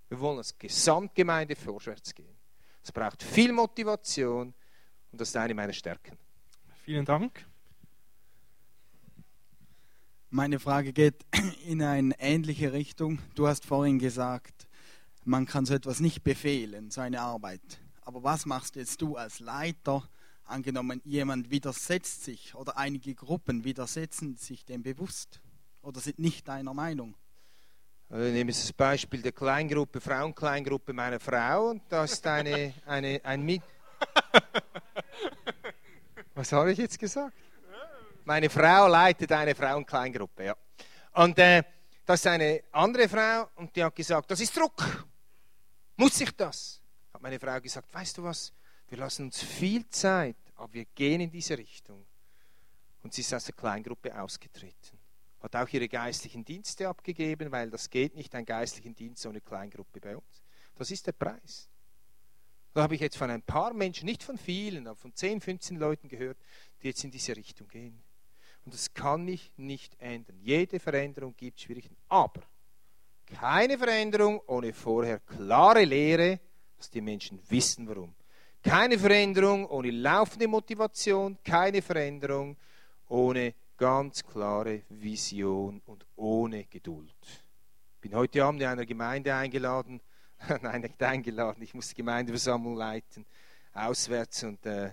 Wir 0.08 0.20
wollen 0.20 0.38
als 0.38 0.56
Gesamtgemeinde 0.56 1.56
vorwärts 1.56 2.14
gehen. 2.14 2.36
Es 2.80 2.92
braucht 2.92 3.24
viel 3.24 3.52
Motivation 3.52 4.54
und 5.10 5.20
das 5.20 5.30
ist 5.30 5.36
eine 5.36 5.54
meiner 5.54 5.72
Stärken. 5.72 6.16
Vielen 6.84 7.04
Dank. 7.04 7.44
Meine 10.36 10.58
Frage 10.58 10.92
geht 10.92 11.24
in 11.64 11.80
eine 11.80 12.12
ähnliche 12.18 12.72
Richtung. 12.72 13.20
Du 13.36 13.46
hast 13.46 13.64
vorhin 13.64 14.00
gesagt, 14.00 14.66
man 15.24 15.46
kann 15.46 15.64
so 15.64 15.74
etwas 15.74 16.00
nicht 16.00 16.24
befehlen, 16.24 16.90
so 16.90 17.02
eine 17.02 17.20
Arbeit. 17.20 17.60
Aber 18.00 18.24
was 18.24 18.44
machst 18.44 18.74
jetzt 18.74 19.00
du 19.00 19.14
als 19.14 19.38
Leiter? 19.38 20.02
Angenommen, 20.42 21.00
jemand 21.04 21.52
widersetzt 21.52 22.24
sich 22.24 22.52
oder 22.56 22.76
einige 22.76 23.14
Gruppen 23.14 23.62
widersetzen 23.62 24.34
sich 24.34 24.64
dem 24.64 24.82
bewusst 24.82 25.40
oder 25.82 26.00
sind 26.00 26.18
nicht 26.18 26.48
deiner 26.48 26.74
Meinung. 26.74 27.14
Also 28.08 28.24
ich 28.26 28.32
nehme 28.32 28.50
das 28.50 28.72
Beispiel 28.72 29.22
der 29.22 29.30
Kleingruppe, 29.30 30.00
Frauenkleingruppe 30.00 30.94
meiner 30.94 31.20
Frau 31.20 31.70
und 31.70 31.82
da 31.88 32.02
ist 32.02 32.26
eine, 32.26 32.74
eine, 32.86 33.20
ein 33.22 33.42
Mit. 33.42 33.62
Was 36.34 36.50
habe 36.50 36.72
ich 36.72 36.78
jetzt 36.78 36.98
gesagt? 36.98 37.43
Meine 38.24 38.48
Frau 38.48 38.88
leitet 38.88 39.30
eine 39.32 39.54
Frauenkleingruppe, 39.54 40.44
ja. 40.44 40.56
Und 41.12 41.38
äh, 41.38 41.62
das 42.04 42.20
ist 42.20 42.26
eine 42.26 42.64
andere 42.72 43.08
Frau 43.08 43.48
und 43.56 43.74
die 43.74 43.84
hat 43.84 43.94
gesagt, 43.94 44.30
das 44.30 44.40
ist 44.40 44.56
Druck. 44.56 45.06
Muss 45.96 46.20
ich 46.20 46.30
das? 46.32 46.80
Hat 47.12 47.22
meine 47.22 47.38
Frau 47.38 47.60
gesagt, 47.60 47.92
weißt 47.92 48.18
du 48.18 48.24
was? 48.24 48.52
Wir 48.88 48.98
lassen 48.98 49.26
uns 49.26 49.42
viel 49.42 49.88
Zeit, 49.88 50.36
aber 50.56 50.72
wir 50.72 50.84
gehen 50.86 51.20
in 51.20 51.30
diese 51.30 51.56
Richtung. 51.56 52.04
Und 53.02 53.12
sie 53.12 53.20
ist 53.20 53.32
aus 53.32 53.44
der 53.44 53.54
Kleingruppe 53.54 54.18
ausgetreten 54.18 54.98
hat 55.44 55.56
auch 55.56 55.68
ihre 55.68 55.88
geistlichen 55.88 56.42
Dienste 56.42 56.88
abgegeben, 56.88 57.52
weil 57.52 57.70
das 57.70 57.90
geht 57.90 58.16
nicht, 58.16 58.34
ein 58.34 58.46
geistlichen 58.46 58.94
Dienst 58.94 59.26
ohne 59.26 59.42
Kleingruppe 59.42 60.00
bei 60.00 60.16
uns. 60.16 60.42
Das 60.74 60.90
ist 60.90 61.06
der 61.06 61.12
Preis. 61.12 61.68
Da 62.72 62.82
habe 62.82 62.94
ich 62.94 63.00
jetzt 63.02 63.18
von 63.18 63.30
ein 63.30 63.42
paar 63.42 63.74
Menschen, 63.74 64.06
nicht 64.06 64.22
von 64.22 64.38
vielen, 64.38 64.86
aber 64.86 64.96
von 64.96 65.14
10, 65.14 65.42
15 65.42 65.76
Leuten 65.76 66.08
gehört, 66.08 66.38
die 66.82 66.88
jetzt 66.88 67.04
in 67.04 67.10
diese 67.10 67.36
Richtung 67.36 67.68
gehen. 67.68 68.02
Und 68.64 68.72
das 68.72 68.92
kann 68.92 69.24
mich 69.24 69.52
nicht 69.56 69.94
ändern. 70.00 70.38
Jede 70.40 70.80
Veränderung 70.80 71.34
gibt 71.36 71.60
Schwierigkeiten. 71.60 71.96
Aber 72.08 72.42
keine 73.26 73.78
Veränderung 73.78 74.40
ohne 74.46 74.72
vorher 74.72 75.20
klare 75.20 75.84
Lehre, 75.84 76.40
dass 76.76 76.90
die 76.90 77.00
Menschen 77.00 77.40
wissen, 77.48 77.88
warum. 77.88 78.14
Keine 78.62 78.98
Veränderung 78.98 79.66
ohne 79.66 79.90
laufende 79.90 80.48
Motivation, 80.48 81.36
keine 81.44 81.82
Veränderung 81.82 82.56
ohne 83.08 83.54
ganz 83.76 84.24
klare 84.24 84.82
Vision 84.88 85.82
und 85.86 86.06
ohne 86.16 86.64
Geduld. 86.64 87.14
Ich 87.96 88.00
bin 88.00 88.14
heute 88.14 88.44
Abend 88.44 88.62
in 88.62 88.68
einer 88.68 88.86
Gemeinde 88.86 89.34
eingeladen, 89.34 90.00
nein, 90.62 90.82
nicht 90.82 91.02
eingeladen, 91.02 91.62
ich 91.62 91.74
muss 91.74 91.88
die 91.88 91.94
Gemeindeversammlung 91.94 92.76
leiten, 92.76 93.26
auswärts 93.72 94.44
und 94.44 94.64
äh, 94.66 94.92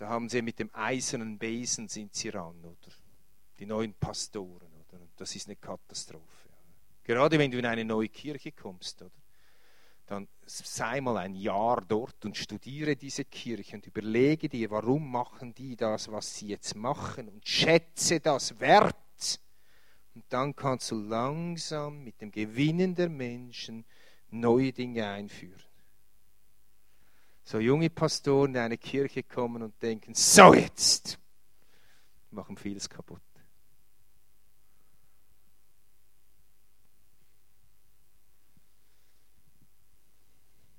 da 0.00 0.08
haben 0.08 0.30
sie 0.30 0.40
mit 0.40 0.58
dem 0.58 0.70
eisernen 0.72 1.38
Besen 1.38 1.86
sind 1.86 2.14
sie 2.14 2.30
ran, 2.30 2.58
oder? 2.64 2.90
Die 3.58 3.66
neuen 3.66 3.92
Pastoren, 3.92 4.72
oder? 4.72 4.98
Und 4.98 5.10
das 5.18 5.36
ist 5.36 5.46
eine 5.46 5.56
Katastrophe. 5.56 6.48
Gerade 7.04 7.38
wenn 7.38 7.50
du 7.50 7.58
in 7.58 7.66
eine 7.66 7.84
neue 7.84 8.08
Kirche 8.08 8.52
kommst, 8.52 9.02
oder? 9.02 9.10
dann 10.06 10.26
sei 10.46 11.02
mal 11.02 11.18
ein 11.18 11.34
Jahr 11.34 11.82
dort 11.86 12.24
und 12.24 12.36
studiere 12.36 12.96
diese 12.96 13.26
Kirche 13.26 13.76
und 13.76 13.86
überlege 13.86 14.48
dir, 14.48 14.70
warum 14.70 15.12
machen 15.12 15.54
die 15.54 15.76
das, 15.76 16.10
was 16.10 16.34
sie 16.34 16.48
jetzt 16.48 16.74
machen 16.74 17.28
und 17.28 17.46
schätze 17.46 18.20
das 18.20 18.58
wert. 18.58 18.96
Und 20.14 20.24
dann 20.30 20.56
kannst 20.56 20.90
du 20.90 20.96
langsam 20.96 22.02
mit 22.02 22.22
dem 22.22 22.32
Gewinnen 22.32 22.94
der 22.94 23.10
Menschen 23.10 23.84
neue 24.30 24.72
Dinge 24.72 25.06
einführen. 25.06 25.69
So 27.50 27.58
junge 27.58 27.90
Pastoren 27.90 28.54
in 28.54 28.60
eine 28.60 28.78
Kirche 28.78 29.24
kommen 29.24 29.60
und 29.60 29.82
denken, 29.82 30.14
so 30.14 30.54
jetzt, 30.54 31.18
machen 32.30 32.56
vieles 32.56 32.88
kaputt. 32.88 33.20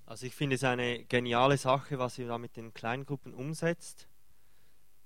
Also 0.06 0.26
ich 0.26 0.34
finde 0.34 0.56
es 0.56 0.64
eine 0.64 1.04
geniale 1.04 1.58
Sache, 1.58 2.00
was 2.00 2.18
ihr 2.18 2.30
da 2.30 2.38
mit 2.38 2.56
den 2.56 2.74
Kleingruppen 2.74 3.34
umsetzt. 3.34 4.08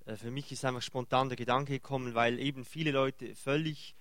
Äh, 0.05 0.17
für 0.17 0.29
mich 0.29 0.51
ist 0.51 0.63
einfach 0.65 0.83
spontan 0.83 1.29
der 1.29 1.35
Gedanke 1.35 1.73
gekommen, 1.73 2.13
weil 2.13 2.37
eben 2.37 2.63
viele 2.63 2.91
Leute 2.91 3.33
völlig 3.33 3.95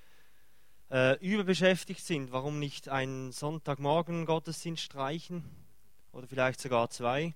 äh, 0.90 1.18
überbeschäftigt 1.26 2.04
sind. 2.04 2.30
Warum 2.30 2.58
nicht 2.58 2.90
einen 2.90 3.32
Sonntagmorgen 3.32 4.26
Gottesdienst 4.26 4.82
streichen 4.82 5.44
oder 6.12 6.26
vielleicht 6.26 6.60
sogar 6.60 6.90
zwei 6.90 7.34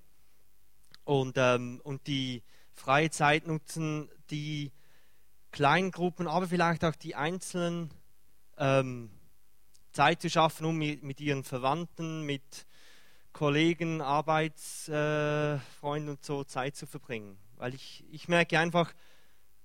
und, 1.09 1.37
ähm, 1.39 1.81
und 1.85 2.07
die 2.07 2.43
freie 2.75 3.09
Zeit 3.09 3.47
nutzen, 3.47 4.11
die 4.31 4.73
Kleingruppen, 5.53 6.29
aber 6.29 6.49
vielleicht 6.49 6.85
auch 6.85 6.95
die 6.95 7.15
einzelnen 7.15 7.91
ähm, 8.59 9.09
Zeit 9.93 10.21
zu 10.21 10.29
schaffen, 10.29 10.67
um 10.67 10.77
mit, 10.77 11.03
mit 11.03 11.19
ihren 11.23 11.45
Verwandten, 11.45 12.27
mit 12.27 12.67
Kollegen, 13.33 14.03
Arbeitsfreunden 14.03 16.11
und 16.11 16.23
so 16.23 16.45
Zeit 16.45 16.77
zu 16.77 16.87
verbringen. 16.87 17.39
Weil 17.57 17.73
ich, 17.73 18.05
ich 18.11 18.29
merke 18.29 18.59
einfach, 18.59 18.93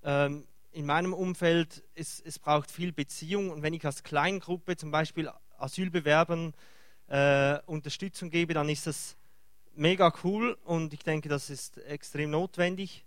ähm, 0.04 0.48
in 0.72 0.86
meinem 0.86 1.14
Umfeld, 1.14 1.84
es, 1.94 2.22
es 2.22 2.40
braucht 2.40 2.72
viel 2.72 2.94
Beziehung 2.94 3.50
und 3.50 3.64
wenn 3.64 3.74
ich 3.74 3.86
als 3.86 4.04
Kleingruppe 4.04 4.78
zum 4.78 4.92
Beispiel 4.92 5.30
Asylbewerbern 5.58 6.54
äh, 7.08 7.60
Unterstützung 7.66 8.30
gebe, 8.30 8.54
dann 8.54 8.70
ist 8.70 8.88
das 8.88 9.18
mega 9.76 10.14
cool 10.24 10.58
und 10.64 10.94
ich 10.94 11.04
denke, 11.04 11.30
das 11.30 11.50
ist 11.50 11.78
extrem 11.78 12.32
notwendig. 12.32 13.06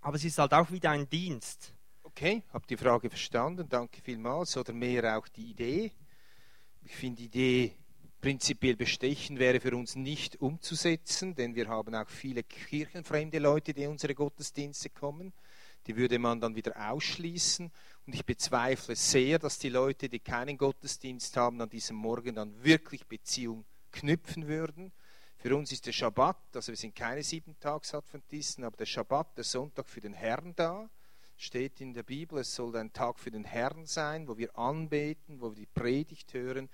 Aber 0.00 0.16
es 0.16 0.24
ist 0.24 0.38
halt 0.38 0.54
auch 0.54 0.70
wieder 0.70 0.90
ein 0.90 1.08
Dienst. 1.08 1.74
Okay, 2.02 2.42
habe 2.52 2.66
die 2.66 2.76
Frage 2.76 3.10
verstanden, 3.10 3.68
danke 3.68 4.00
vielmals. 4.00 4.56
Oder 4.56 4.72
mehr 4.72 5.18
auch 5.18 5.28
die 5.28 5.50
Idee. 5.50 5.92
Ich 6.82 6.94
finde 6.94 7.16
die 7.16 7.26
Idee 7.26 7.76
prinzipiell 8.20 8.76
bestechen 8.76 9.38
wäre 9.38 9.60
für 9.60 9.76
uns 9.76 9.94
nicht 9.94 10.40
umzusetzen, 10.40 11.34
denn 11.34 11.54
wir 11.54 11.68
haben 11.68 11.94
auch 11.94 12.08
viele 12.08 12.42
kirchenfremde 12.42 13.38
Leute, 13.38 13.72
die 13.72 13.84
in 13.84 13.90
unsere 13.90 14.14
Gottesdienste 14.14 14.90
kommen. 14.90 15.32
Die 15.86 15.96
würde 15.96 16.18
man 16.18 16.40
dann 16.40 16.56
wieder 16.56 16.90
ausschließen. 16.90 17.70
Und 18.06 18.14
ich 18.14 18.26
bezweifle 18.26 18.96
sehr, 18.96 19.38
dass 19.38 19.58
die 19.58 19.68
Leute, 19.68 20.08
die 20.08 20.18
keinen 20.18 20.58
Gottesdienst 20.58 21.36
haben, 21.36 21.60
an 21.60 21.68
diesem 21.68 21.96
Morgen 21.96 22.34
dann 22.34 22.62
wirklich 22.62 23.06
Beziehung 23.06 23.64
knüpfen 23.92 24.48
würden. 24.48 24.92
Für 25.38 25.56
uns 25.56 25.72
ist 25.72 25.86
der 25.86 25.92
Schabbat, 25.92 26.36
also 26.54 26.72
wir 26.72 26.76
sind 26.76 26.94
keine 26.94 27.22
Siebentagsadventisten, 27.22 28.64
aber 28.64 28.76
der 28.76 28.86
Schabbat, 28.86 29.36
der 29.36 29.44
Sonntag 29.44 29.88
für 29.88 30.00
den 30.00 30.12
Herrn 30.12 30.52
da, 30.54 30.90
steht 31.36 31.80
in 31.80 31.94
der 31.94 32.02
Bibel, 32.02 32.40
es 32.40 32.54
soll 32.54 32.76
ein 32.76 32.92
Tag 32.92 33.18
für 33.18 33.30
den 33.30 33.44
Herrn 33.44 33.86
sein, 33.86 34.26
wo 34.26 34.36
wir 34.36 34.58
anbeten, 34.58 35.40
wo 35.40 35.50
wir 35.50 35.56
die 35.56 35.66
Predigt 35.66 36.34
hören 36.34 36.68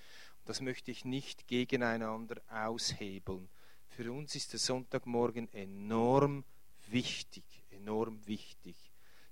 das 0.44 0.60
möchte 0.60 0.90
ich 0.90 1.04
nicht 1.04 1.46
gegeneinander 1.46 2.40
aushebeln. 2.50 3.48
Für 3.88 4.12
uns 4.12 4.34
ist 4.34 4.52
der 4.52 4.60
Sonntagmorgen 4.60 5.52
enorm 5.52 6.44
wichtig, 6.88 7.44
enorm 7.70 8.26
wichtig. 8.26 8.76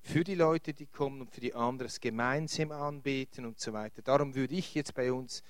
Für 0.00 0.24
die 0.24 0.34
Leute, 0.34 0.74
die 0.74 0.86
kommen 0.86 1.20
und 1.20 1.30
für 1.30 1.40
die 1.40 1.54
anderen 1.54 1.92
gemeinsam 2.00 2.72
anbeten 2.72 3.44
und 3.44 3.60
so 3.60 3.72
weiter. 3.72 4.02
Darum 4.02 4.34
würde 4.34 4.54
ich 4.54 4.74
jetzt 4.74 4.94
bei 4.94 5.12
uns 5.12 5.42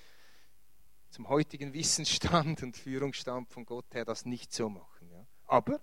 zum 1.13 1.29
heutigen 1.29 1.75
Wissensstand 1.75 2.63
und 2.63 2.75
Führungsstand 2.75 3.51
von 3.51 3.67
Gott 3.67 3.85
her 3.93 4.07
das 4.07 4.25
nicht 4.25 4.53
so 4.53 4.71
machen. 4.71 5.11
Ja. 5.11 5.27
Aber 5.47 5.79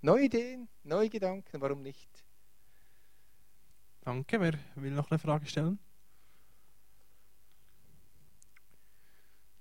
neue 0.00 0.26
Ideen, 0.26 0.68
neue 0.84 1.10
Gedanken, 1.10 1.60
warum 1.60 1.82
nicht? 1.82 2.08
Danke. 4.02 4.40
Wer 4.40 4.54
will 4.76 4.92
noch 4.92 5.10
eine 5.10 5.18
Frage 5.18 5.46
stellen? 5.46 5.78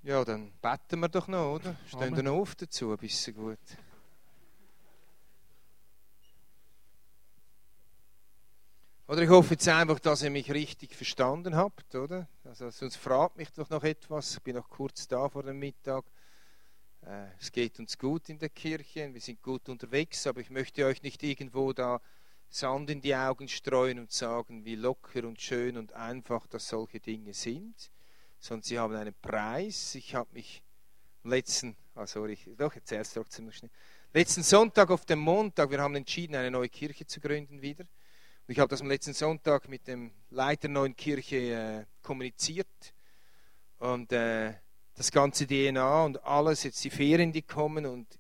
Ja, 0.04 0.24
dann 0.24 0.52
beten 0.62 1.00
wir 1.00 1.10
doch 1.10 1.28
noch, 1.28 1.56
oder? 1.56 1.76
Stehen 1.88 2.16
wir 2.16 2.24
noch 2.24 2.40
auf 2.40 2.54
dazu, 2.56 2.92
ein 2.92 2.98
bisschen 2.98 3.34
gut. 3.34 3.58
Oder 9.06 9.22
ich 9.24 9.30
hoffe 9.30 9.56
jetzt 9.56 9.68
einfach, 9.68 10.00
dass 10.00 10.24
ihr 10.24 10.30
mich 10.30 10.50
richtig 10.50 10.96
verstanden 10.96 11.58
habt, 11.58 11.94
oder? 11.94 12.30
Also 12.46 12.70
sonst 12.70 12.96
fragt 12.96 13.36
mich 13.36 13.52
doch 13.52 13.70
noch 13.70 13.84
etwas. 13.84 14.36
Ich 14.36 14.42
bin 14.42 14.56
noch 14.56 14.70
kurz 14.70 15.10
da 15.10 15.28
vor 15.28 15.44
dem 15.44 15.60
Mittag. 15.60 16.06
Äh, 17.02 17.26
es 17.38 17.52
geht 17.52 17.80
uns 17.80 17.98
gut 17.98 18.30
in 18.30 18.40
der 18.40 18.48
Kirche, 18.48 19.14
wir 19.14 19.20
sind 19.20 19.42
gut 19.42 19.68
unterwegs, 19.68 20.26
aber 20.26 20.40
ich 20.40 20.50
möchte 20.50 20.86
euch 20.86 21.04
nicht 21.04 21.22
irgendwo 21.22 21.74
da 21.74 22.00
Sand 22.48 22.90
in 22.92 23.02
die 23.02 23.14
Augen 23.14 23.50
streuen 23.50 24.00
und 24.00 24.12
sagen, 24.14 24.64
wie 24.64 24.76
locker 24.76 25.28
und 25.28 25.42
schön 25.42 25.76
und 25.76 25.92
einfach 25.92 26.48
das 26.48 26.70
solche 26.70 27.02
Dinge 27.02 27.34
sind, 27.34 27.92
sondern 28.40 28.64
sie 28.64 28.80
haben 28.80 28.96
einen 28.96 29.14
Preis. 29.22 29.96
Ich 29.96 30.16
habe 30.16 30.30
mich 30.32 30.64
letzten, 31.24 31.76
ah 31.96 32.08
sorry, 32.08 32.38
doch, 32.56 32.74
erzähl 32.74 33.02
es 33.02 33.12
trotzdem 33.12 33.48
noch 33.48 33.54
schnell. 33.54 33.72
Letzten 34.14 34.44
Sonntag 34.44 34.92
auf 34.92 35.04
dem 35.04 35.20
Montag, 35.20 35.72
wir 35.72 35.82
haben 35.82 35.96
entschieden, 35.96 36.36
eine 36.36 36.52
neue 36.52 36.70
Kirche 36.70 37.06
zu 37.06 37.20
gründen 37.20 37.62
wieder. 37.62 37.84
Ich 38.46 38.60
habe 38.60 38.68
das 38.68 38.82
am 38.82 38.90
letzten 38.90 39.14
Sonntag 39.14 39.70
mit 39.70 39.88
dem 39.88 40.12
Leiter 40.30 40.64
der 40.64 40.72
neuen 40.72 40.98
Kirche 40.98 41.38
äh, 41.38 41.86
kommuniziert. 42.02 42.94
Und 43.80 44.12
äh, 44.12 44.54
das 44.96 45.12
ganze 45.12 45.48
DNA 45.48 46.04
und 46.04 46.22
alles, 46.26 46.64
jetzt 46.64 46.84
die 46.84 46.90
Ferien, 46.90 47.32
die 47.32 47.42
kommen. 47.42 47.86
Und 47.86 48.20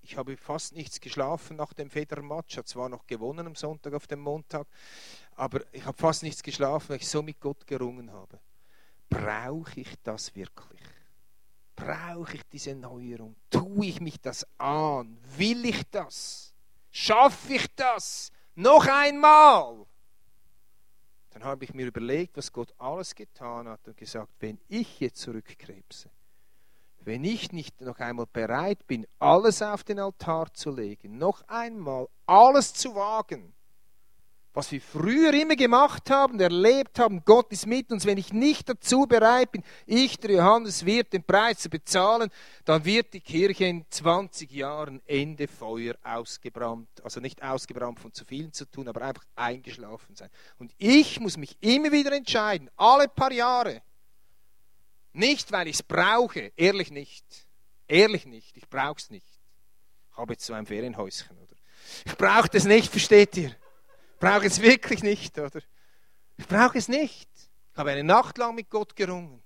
ich 0.00 0.16
habe 0.16 0.34
fast 0.38 0.74
nichts 0.74 0.98
geschlafen 0.98 1.58
nach 1.58 1.74
dem 1.74 1.90
Federer-Match. 1.90 2.56
Hat 2.56 2.68
zwar 2.68 2.88
noch 2.88 3.06
gewonnen 3.06 3.46
am 3.46 3.54
Sonntag 3.54 3.92
auf 3.92 4.06
dem 4.06 4.20
Montag, 4.20 4.66
aber 5.36 5.60
ich 5.72 5.84
habe 5.84 5.98
fast 5.98 6.22
nichts 6.22 6.42
geschlafen, 6.42 6.88
weil 6.88 6.96
ich 6.96 7.08
so 7.08 7.22
mit 7.22 7.38
Gott 7.38 7.66
gerungen 7.66 8.10
habe. 8.10 8.40
Brauche 9.10 9.80
ich 9.80 9.94
das 10.04 10.34
wirklich? 10.34 10.80
Brauche 11.76 12.36
ich 12.36 12.42
diese 12.50 12.74
Neuerung? 12.74 13.36
Tue 13.50 13.86
ich 13.88 14.00
mich 14.00 14.18
das 14.22 14.46
an? 14.56 15.18
Will 15.36 15.66
ich 15.66 15.82
das? 15.90 16.54
Schaffe 16.90 17.52
ich 17.52 17.66
das? 17.76 18.32
Noch 18.60 18.88
einmal! 18.88 19.86
Dann 21.30 21.44
habe 21.44 21.62
ich 21.62 21.74
mir 21.74 21.86
überlegt, 21.86 22.36
was 22.36 22.52
Gott 22.52 22.74
alles 22.76 23.14
getan 23.14 23.68
hat 23.68 23.86
und 23.86 23.96
gesagt, 23.96 24.32
wenn 24.40 24.58
ich 24.66 24.98
jetzt 24.98 25.20
zurückkrebse, 25.20 26.10
wenn 26.98 27.22
ich 27.22 27.52
nicht 27.52 27.80
noch 27.80 28.00
einmal 28.00 28.26
bereit 28.26 28.84
bin, 28.88 29.06
alles 29.20 29.62
auf 29.62 29.84
den 29.84 30.00
Altar 30.00 30.52
zu 30.54 30.72
legen, 30.72 31.18
noch 31.18 31.46
einmal 31.46 32.08
alles 32.26 32.74
zu 32.74 32.96
wagen, 32.96 33.54
was 34.58 34.72
wir 34.72 34.80
früher 34.80 35.32
immer 35.34 35.54
gemacht 35.54 36.10
haben, 36.10 36.40
erlebt 36.40 36.98
haben, 36.98 37.24
Gott 37.24 37.52
ist 37.52 37.64
mit 37.64 37.92
uns, 37.92 38.04
wenn 38.04 38.18
ich 38.18 38.32
nicht 38.32 38.68
dazu 38.68 39.06
bereit 39.06 39.52
bin, 39.52 39.62
ich, 39.86 40.18
der 40.18 40.32
Johannes, 40.32 40.84
wird 40.84 41.12
den 41.12 41.22
Preis 41.22 41.60
zu 41.60 41.70
bezahlen, 41.70 42.28
dann 42.64 42.84
wird 42.84 43.14
die 43.14 43.20
Kirche 43.20 43.66
in 43.66 43.84
20 43.88 44.50
Jahren 44.50 45.00
Ende 45.06 45.46
Feuer 45.46 45.94
ausgebrannt. 46.02 46.88
Also 47.04 47.20
nicht 47.20 47.40
ausgebrannt 47.40 48.00
von 48.00 48.12
zu 48.12 48.24
vielen 48.24 48.52
zu 48.52 48.68
tun, 48.68 48.88
aber 48.88 49.02
einfach 49.02 49.24
eingeschlafen 49.36 50.16
sein. 50.16 50.28
Und 50.58 50.72
ich 50.76 51.20
muss 51.20 51.36
mich 51.36 51.56
immer 51.60 51.92
wieder 51.92 52.10
entscheiden, 52.10 52.68
alle 52.76 53.06
paar 53.06 53.30
Jahre, 53.30 53.80
nicht, 55.12 55.52
weil 55.52 55.68
ich 55.68 55.74
es 55.74 55.82
brauche, 55.84 56.50
ehrlich 56.56 56.90
nicht. 56.90 57.24
Ehrlich 57.86 58.26
nicht, 58.26 58.56
ich 58.56 58.68
brauche 58.68 58.98
es 58.98 59.08
nicht. 59.10 59.38
Ich 60.10 60.16
habe 60.16 60.32
jetzt 60.32 60.44
so 60.44 60.52
ein 60.52 60.66
Ferienhäuschen, 60.66 61.38
oder? 61.38 61.54
Ich 62.06 62.16
brauche 62.16 62.48
das 62.48 62.64
nicht, 62.64 62.90
versteht 62.90 63.36
ihr? 63.36 63.54
Ich 64.18 64.20
brauche 64.20 64.46
es 64.46 64.60
wirklich 64.60 65.04
nicht, 65.04 65.38
oder? 65.38 65.60
Ich 66.36 66.48
brauche 66.48 66.76
es 66.76 66.88
nicht. 66.88 67.30
Ich 67.72 67.78
habe 67.78 67.92
eine 67.92 68.02
Nacht 68.02 68.36
lang 68.36 68.56
mit 68.56 68.68
Gott 68.68 68.96
gerungen. 68.96 69.40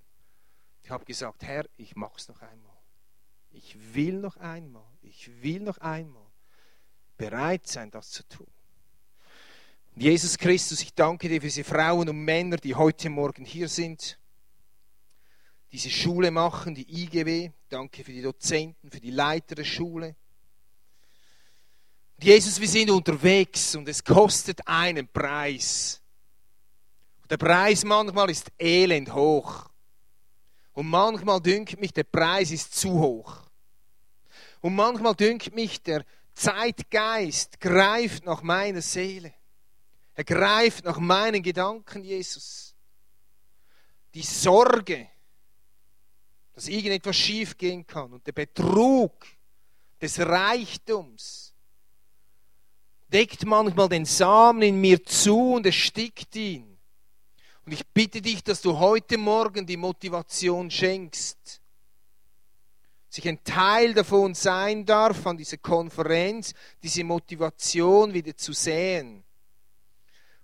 Ich 0.83 0.89
habe 0.89 1.05
gesagt, 1.05 1.43
Herr, 1.43 1.67
ich 1.77 1.95
mache 1.95 2.17
es 2.17 2.29
noch 2.29 2.41
einmal. 2.41 2.77
Ich 3.51 3.77
will 3.95 4.15
noch 4.15 4.39
einmal, 4.39 4.87
ich 5.03 5.31
will 5.43 5.61
noch 5.61 5.77
einmal 5.77 6.27
bereit 7.19 7.67
sein, 7.67 7.91
das 7.91 8.11
zu 8.11 8.27
tun. 8.27 8.47
Jesus 9.95 10.39
Christus, 10.39 10.81
ich 10.81 10.95
danke 10.95 11.29
dir 11.29 11.43
für 11.43 11.49
diese 11.49 11.65
Frauen 11.65 12.09
und 12.09 12.25
Männer, 12.25 12.57
die 12.57 12.75
heute 12.75 13.11
Morgen 13.11 13.45
hier 13.45 13.69
sind 13.69 14.19
diese 15.73 15.91
Schule 15.91 16.31
machen, 16.31 16.75
die 16.75 17.03
IGW. 17.03 17.51
Danke 17.69 18.05
für 18.05 18.13
die 18.13 18.23
Dozenten, 18.23 18.91
für 18.91 19.01
die 19.01 19.11
Leiter 19.11 19.55
der 19.55 19.65
Schule. 19.65 20.17
Jesus, 22.23 22.61
wir 22.61 22.69
sind 22.69 22.89
unterwegs 22.89 23.75
und 23.75 23.89
es 23.89 24.05
kostet 24.05 24.61
einen 24.69 25.09
Preis. 25.09 26.01
Der 27.29 27.37
Preis 27.37 27.83
manchmal 27.85 28.31
ist 28.31 28.53
elend 28.61 29.13
hoch. 29.13 29.69
Und 30.73 30.87
manchmal 30.87 31.41
dünkt 31.41 31.81
mich, 31.81 31.93
der 31.93 32.05
Preis 32.05 32.53
ist 32.53 32.77
zu 32.77 32.93
hoch. 32.93 33.43
Und 34.61 34.77
manchmal 34.77 35.17
dünkt 35.17 35.53
mich, 35.53 35.83
der 35.83 36.05
Zeitgeist 36.33 37.61
greift 37.61 38.25
nach 38.25 38.43
meiner 38.43 38.83
Seele. 38.83 39.35
Er 40.15 40.25
greift 40.25 40.85
nach 40.85 40.99
meinen 40.99 41.43
Gedanken, 41.43 42.05
Jesus. 42.05 42.77
Die 44.15 44.23
Sorge, 44.23 45.09
dass 46.53 46.69
irgendetwas 46.69 47.17
schiefgehen 47.17 47.85
kann 47.85 48.13
und 48.13 48.25
der 48.25 48.33
Betrug 48.33 49.27
des 50.01 50.21
Reichtums 50.21 51.52
deckt 53.13 53.45
manchmal 53.45 53.89
den 53.89 54.05
Samen 54.05 54.63
in 54.63 54.81
mir 54.81 55.05
zu 55.05 55.55
und 55.55 55.67
erstickt 55.67 56.35
ihn. 56.37 56.79
Und 57.65 57.73
ich 57.73 57.87
bitte 57.87 58.21
dich, 58.21 58.43
dass 58.43 58.61
du 58.61 58.79
heute 58.79 59.19
Morgen 59.19 59.67
die 59.67 59.77
Motivation 59.77 60.71
schenkst, 60.71 61.61
dass 63.09 63.19
ich 63.19 63.29
ein 63.29 63.45
Teil 63.45 63.95
davon 63.95 64.35
sein 64.35 64.85
darf 64.85 65.27
an 65.27 65.37
dieser 65.37 65.59
Konferenz, 65.59 66.55
diese 66.83 67.05
Motivation 67.05 68.13
wieder 68.15 68.37
zu 68.37 68.53
sehen. 68.53 69.23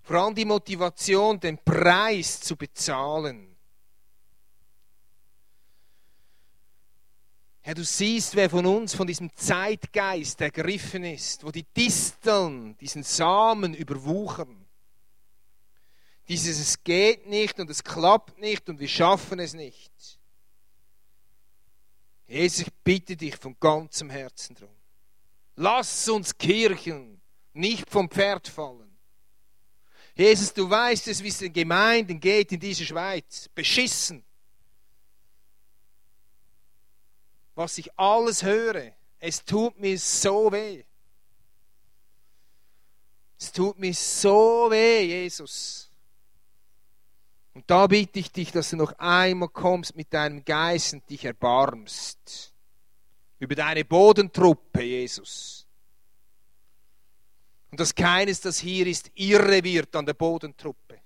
Vor 0.01 0.17
allem 0.17 0.35
die 0.35 0.45
Motivation, 0.45 1.39
den 1.39 1.57
Preis 1.57 2.39
zu 2.39 2.55
bezahlen. 2.55 3.55
Herr, 7.69 7.75
du 7.75 7.85
siehst, 7.85 8.35
wer 8.35 8.49
von 8.49 8.65
uns 8.65 8.95
von 8.95 9.05
diesem 9.05 9.29
Zeitgeist 9.35 10.41
ergriffen 10.41 11.03
ist, 11.03 11.43
wo 11.43 11.51
die 11.51 11.65
Disteln 11.77 12.75
diesen 12.77 13.03
Samen 13.03 13.75
überwuchern. 13.75 14.65
Dieses 16.27 16.59
es 16.59 16.83
geht 16.83 17.27
nicht 17.27 17.59
und 17.59 17.69
es 17.69 17.83
klappt 17.83 18.39
nicht 18.39 18.69
und 18.69 18.79
wir 18.79 18.87
schaffen 18.87 19.37
es 19.39 19.53
nicht. 19.53 19.91
Jesus, 22.25 22.61
ich 22.61 22.73
bitte 22.83 23.15
dich 23.15 23.35
von 23.35 23.55
ganzem 23.59 24.09
Herzen 24.09 24.55
drum. 24.55 24.75
Lass 25.55 26.09
uns 26.09 26.35
Kirchen 26.39 27.21
nicht 27.53 27.87
vom 27.87 28.09
Pferd 28.09 28.47
fallen. 28.47 28.97
Jesus, 30.15 30.51
du 30.55 30.67
weißt 30.67 31.07
es, 31.07 31.21
wie 31.21 31.27
es 31.27 31.37
den 31.37 31.53
Gemeinden 31.53 32.19
geht 32.19 32.51
in 32.51 32.59
dieser 32.59 32.85
Schweiz. 32.85 33.47
Beschissen. 33.53 34.25
Was 37.59 37.77
ich 37.77 37.91
alles 37.99 38.41
höre, 38.41 38.93
es 39.19 39.43
tut 39.43 39.77
mir 39.77 39.99
so 39.99 40.49
weh. 40.49 40.85
Es 43.37 43.51
tut 43.51 43.77
mir 43.77 43.93
so 43.93 44.69
weh, 44.71 45.01
Jesus. 45.03 45.91
Und 47.53 47.69
da 47.69 47.85
bitte 47.87 48.19
ich 48.19 48.31
dich, 48.31 48.53
dass 48.53 48.69
du 48.69 48.77
noch 48.77 48.93
einmal 48.97 49.49
kommst 49.49 49.93
mit 49.97 50.13
deinem 50.13 50.45
Geist 50.45 50.93
und 50.93 51.09
dich 51.09 51.25
erbarmst. 51.25 52.53
Über 53.39 53.55
deine 53.55 53.83
Bodentruppe, 53.83 54.81
Jesus. 54.81 55.67
Und 57.71 57.79
dass 57.81 57.93
keines, 57.93 58.39
das 58.39 58.59
hier 58.59 58.87
ist, 58.87 59.11
irre 59.15 59.61
wird 59.65 59.93
an 59.97 60.05
der 60.05 60.13
Bodentruppe. 60.13 61.01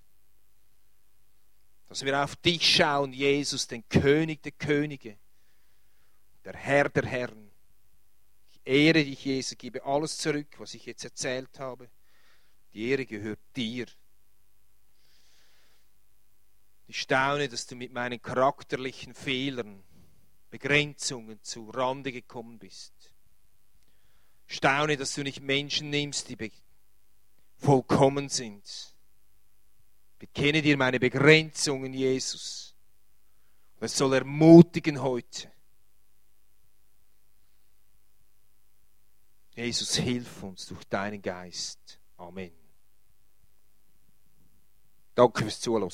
Dass 1.90 2.06
wir 2.06 2.24
auf 2.24 2.36
dich 2.36 2.76
schauen, 2.76 3.12
Jesus, 3.12 3.68
den 3.68 3.90
König 3.90 4.44
der 4.44 4.52
Könige 4.52 5.18
der 6.44 6.56
Herr 6.56 6.90
der 6.90 7.06
Herren. 7.06 7.52
Ich 8.52 8.62
ehre 8.66 9.04
dich, 9.04 9.24
Jesus, 9.24 9.58
gebe 9.58 9.84
alles 9.86 10.18
zurück, 10.18 10.48
was 10.58 10.74
ich 10.74 10.86
jetzt 10.86 11.04
erzählt 11.04 11.60
habe. 11.60 11.90
Die 12.74 12.90
Ehre 12.90 13.06
gehört 13.06 13.40
dir. 13.56 13.86
Ich 16.88 17.02
staune, 17.02 17.48
dass 17.48 17.66
du 17.66 17.76
mit 17.76 17.94
meinen 17.94 18.22
charakterlichen 18.22 19.14
Fehlern, 19.14 19.84
Begrenzungen 20.50 21.42
zu 21.42 21.70
Rande 21.70 22.12
gekommen 22.12 22.60
bist. 22.60 22.94
Ich 24.48 24.58
staune, 24.58 24.98
dass 24.98 25.16
du 25.16 25.24
nicht 25.24 25.42
Menschen 25.42 25.90
nimmst, 25.90 26.30
die 26.30 26.52
vollkommen 27.58 28.30
sind. 28.30 28.94
Bekenne 30.20 30.62
dir 30.62 30.78
meine 30.78 31.00
Begrenzungen, 31.00 31.94
Jesus 31.94 32.76
Es 33.80 33.98
soll 33.98 34.14
ermutigen 34.14 35.02
heute. 35.02 35.53
Jesus, 39.56 39.96
hilf 39.96 40.44
uns 40.44 40.66
durch 40.68 40.84
deinen 40.86 41.22
Geist. 41.22 42.00
Amen. 42.18 42.52
Danke 45.16 45.44
fürs 45.44 45.60
Zuhören. 45.60 45.92